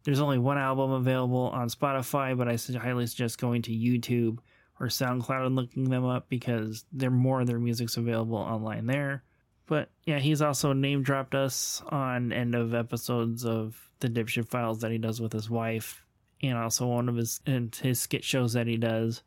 There's 0.04 0.20
only 0.20 0.38
one 0.38 0.58
album 0.58 0.92
available 0.92 1.50
on 1.54 1.70
Spotify, 1.70 2.38
but 2.38 2.48
I 2.48 2.58
highly 2.80 3.08
suggest 3.08 3.40
going 3.40 3.62
to 3.64 3.72
YouTube 3.72 4.40
or 4.80 4.88
SoundCloud 4.88 5.48
and 5.48 5.56
looking 5.56 5.90
them 5.90 6.06
up 6.06 6.30
because 6.30 6.86
they're 6.92 7.10
more 7.10 7.42
of 7.42 7.48
their 7.48 7.60
music's 7.60 7.98
available 7.98 8.38
online 8.38 8.86
there. 8.86 9.24
But 9.68 9.90
yeah, 10.06 10.20
he's 10.20 10.42
also 10.42 10.74
name 10.74 11.02
dropped 11.02 11.34
us 11.34 11.82
on 11.90 12.32
end 12.32 12.56
of 12.56 12.74
episodes 12.74 13.46
of 13.46 13.90
the 14.00 14.10
Dipshit 14.10 14.50
Files 14.50 14.82
that 14.82 14.92
he 14.92 14.98
does 14.98 15.20
with 15.20 15.34
his 15.34 15.50
wife, 15.50 16.04
and 16.44 16.58
also 16.58 16.88
one 16.88 17.10
of 17.10 17.16
his 17.16 17.42
and 17.46 17.74
his 17.76 18.00
skit 18.00 18.24
shows 18.24 18.54
that 18.54 18.68
he 18.68 18.78
does. 18.78 19.24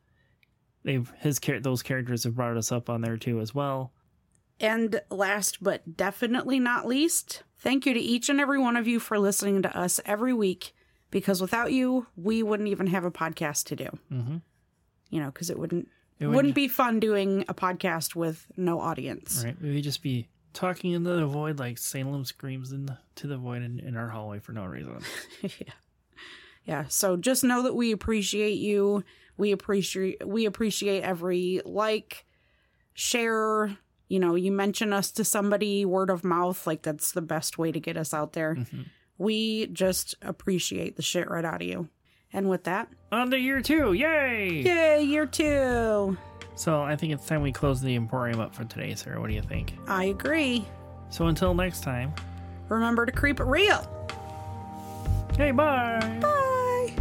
They've 0.84 1.12
his 1.18 1.40
those 1.62 1.82
characters 1.82 2.24
have 2.24 2.36
brought 2.36 2.56
us 2.56 2.70
up 2.70 2.88
on 2.88 3.00
there 3.00 3.16
too 3.16 3.40
as 3.40 3.54
well. 3.54 3.92
And 4.60 5.00
last 5.10 5.62
but 5.62 5.96
definitely 5.96 6.58
not 6.58 6.86
least, 6.86 7.42
thank 7.58 7.86
you 7.86 7.94
to 7.94 8.00
each 8.00 8.28
and 8.28 8.40
every 8.40 8.58
one 8.58 8.76
of 8.76 8.88
you 8.88 8.98
for 8.98 9.18
listening 9.18 9.62
to 9.62 9.78
us 9.78 10.00
every 10.04 10.32
week. 10.32 10.74
Because 11.10 11.40
without 11.40 11.72
you, 11.72 12.06
we 12.16 12.42
wouldn't 12.42 12.68
even 12.68 12.88
have 12.88 13.04
a 13.04 13.10
podcast 13.10 13.64
to 13.66 13.76
do. 13.76 13.88
Mm-hmm. 14.12 14.36
You 15.10 15.20
know, 15.20 15.30
because 15.30 15.48
it 15.48 15.58
wouldn't 15.58 15.88
It 16.18 16.26
wouldn't 16.26 16.54
be 16.54 16.68
fun 16.68 17.00
doing 17.00 17.44
a 17.48 17.54
podcast 17.54 18.14
with 18.14 18.46
no 18.56 18.80
audience. 18.80 19.42
right. 19.44 19.60
We'd 19.62 19.82
just 19.82 20.02
be 20.02 20.28
talking 20.52 20.90
into 20.92 21.10
the 21.10 21.24
void 21.26 21.58
like 21.58 21.78
Salem 21.78 22.24
screams 22.24 22.72
into 22.72 22.98
the 23.26 23.38
void 23.38 23.62
in, 23.62 23.78
in 23.80 23.96
our 23.96 24.08
hallway 24.08 24.38
for 24.40 24.52
no 24.52 24.64
reason. 24.64 25.00
yeah. 25.42 25.50
Yeah. 26.64 26.84
So 26.88 27.16
just 27.16 27.44
know 27.44 27.62
that 27.62 27.74
we 27.74 27.92
appreciate 27.92 28.58
you. 28.58 29.02
We 29.38 29.52
appreciate 29.52 30.26
we 30.26 30.44
appreciate 30.44 31.02
every 31.02 31.62
like, 31.64 32.26
share. 32.92 33.78
You 34.08 34.18
know, 34.18 34.34
you 34.34 34.50
mention 34.52 34.92
us 34.92 35.10
to 35.12 35.24
somebody, 35.24 35.84
word 35.84 36.10
of 36.10 36.24
mouth, 36.24 36.66
like 36.66 36.82
that's 36.82 37.12
the 37.12 37.20
best 37.22 37.58
way 37.58 37.72
to 37.72 37.80
get 37.80 37.96
us 37.96 38.14
out 38.14 38.32
there. 38.32 38.54
Mhm. 38.54 38.86
We 39.18 39.66
just 39.66 40.14
appreciate 40.22 40.96
the 40.96 41.02
shit 41.02 41.28
right 41.28 41.44
out 41.44 41.60
of 41.62 41.68
you. 41.68 41.88
And 42.32 42.48
with 42.48 42.64
that, 42.64 42.88
On 43.12 43.30
to 43.30 43.38
year 43.38 43.60
two. 43.60 43.92
Yay! 43.92 44.62
yay, 44.62 45.02
year 45.02 45.26
two. 45.26 46.16
So 46.54 46.82
I 46.82 46.96
think 46.96 47.12
it's 47.12 47.26
time 47.26 47.42
we 47.42 47.52
close 47.52 47.80
the 47.80 47.94
Emporium 47.96 48.40
up 48.40 48.54
for 48.54 48.64
today, 48.64 48.94
Sarah. 48.94 49.20
What 49.20 49.28
do 49.28 49.34
you 49.34 49.42
think? 49.42 49.74
I 49.86 50.04
agree. 50.04 50.64
So 51.10 51.26
until 51.26 51.54
next 51.54 51.82
time, 51.82 52.12
Remember 52.68 53.06
to 53.06 53.12
creep 53.12 53.40
it 53.40 53.44
real. 53.44 53.82
hey, 55.38 55.52
bye! 55.52 56.18
Bye. 56.20 56.92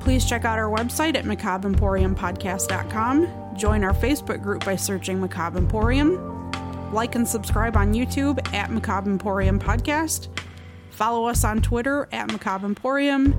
Please 0.00 0.24
check 0.26 0.46
out 0.46 0.58
our 0.58 0.74
website 0.74 1.14
at 1.14 1.26
macabreemporiumpodcast.com. 1.26 3.28
Join 3.60 3.84
our 3.84 3.92
Facebook 3.92 4.42
group 4.42 4.64
by 4.64 4.74
searching 4.74 5.20
Macabre 5.20 5.58
Emporium. 5.58 6.50
Like 6.94 7.14
and 7.14 7.28
subscribe 7.28 7.76
on 7.76 7.92
YouTube 7.92 8.42
at 8.54 8.70
Macabre 8.70 9.10
Emporium 9.10 9.60
Podcast. 9.60 10.28
Follow 10.88 11.26
us 11.26 11.44
on 11.44 11.60
Twitter 11.60 12.08
at 12.10 12.32
Macabre 12.32 12.64
Emporium. 12.64 13.34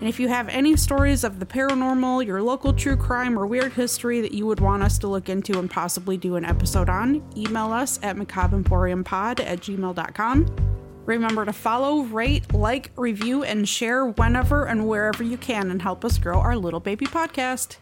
And 0.00 0.06
if 0.06 0.20
you 0.20 0.28
have 0.28 0.50
any 0.50 0.76
stories 0.76 1.24
of 1.24 1.40
the 1.40 1.46
paranormal, 1.46 2.26
your 2.26 2.42
local 2.42 2.74
true 2.74 2.98
crime, 2.98 3.38
or 3.38 3.46
weird 3.46 3.72
history 3.72 4.20
that 4.20 4.32
you 4.32 4.44
would 4.44 4.60
want 4.60 4.82
us 4.82 4.98
to 4.98 5.06
look 5.06 5.30
into 5.30 5.58
and 5.58 5.70
possibly 5.70 6.18
do 6.18 6.36
an 6.36 6.44
episode 6.44 6.90
on, 6.90 7.26
email 7.34 7.72
us 7.72 7.98
at 8.02 8.16
macabreemporiumpod 8.16 9.40
at 9.40 9.60
gmail.com. 9.60 10.46
Remember 11.06 11.46
to 11.46 11.54
follow, 11.54 12.02
rate, 12.02 12.52
like, 12.52 12.90
review, 12.96 13.44
and 13.44 13.66
share 13.66 14.04
whenever 14.04 14.66
and 14.66 14.86
wherever 14.86 15.24
you 15.24 15.38
can 15.38 15.70
and 15.70 15.80
help 15.80 16.04
us 16.04 16.18
grow 16.18 16.38
our 16.38 16.54
little 16.54 16.80
baby 16.80 17.06
podcast. 17.06 17.78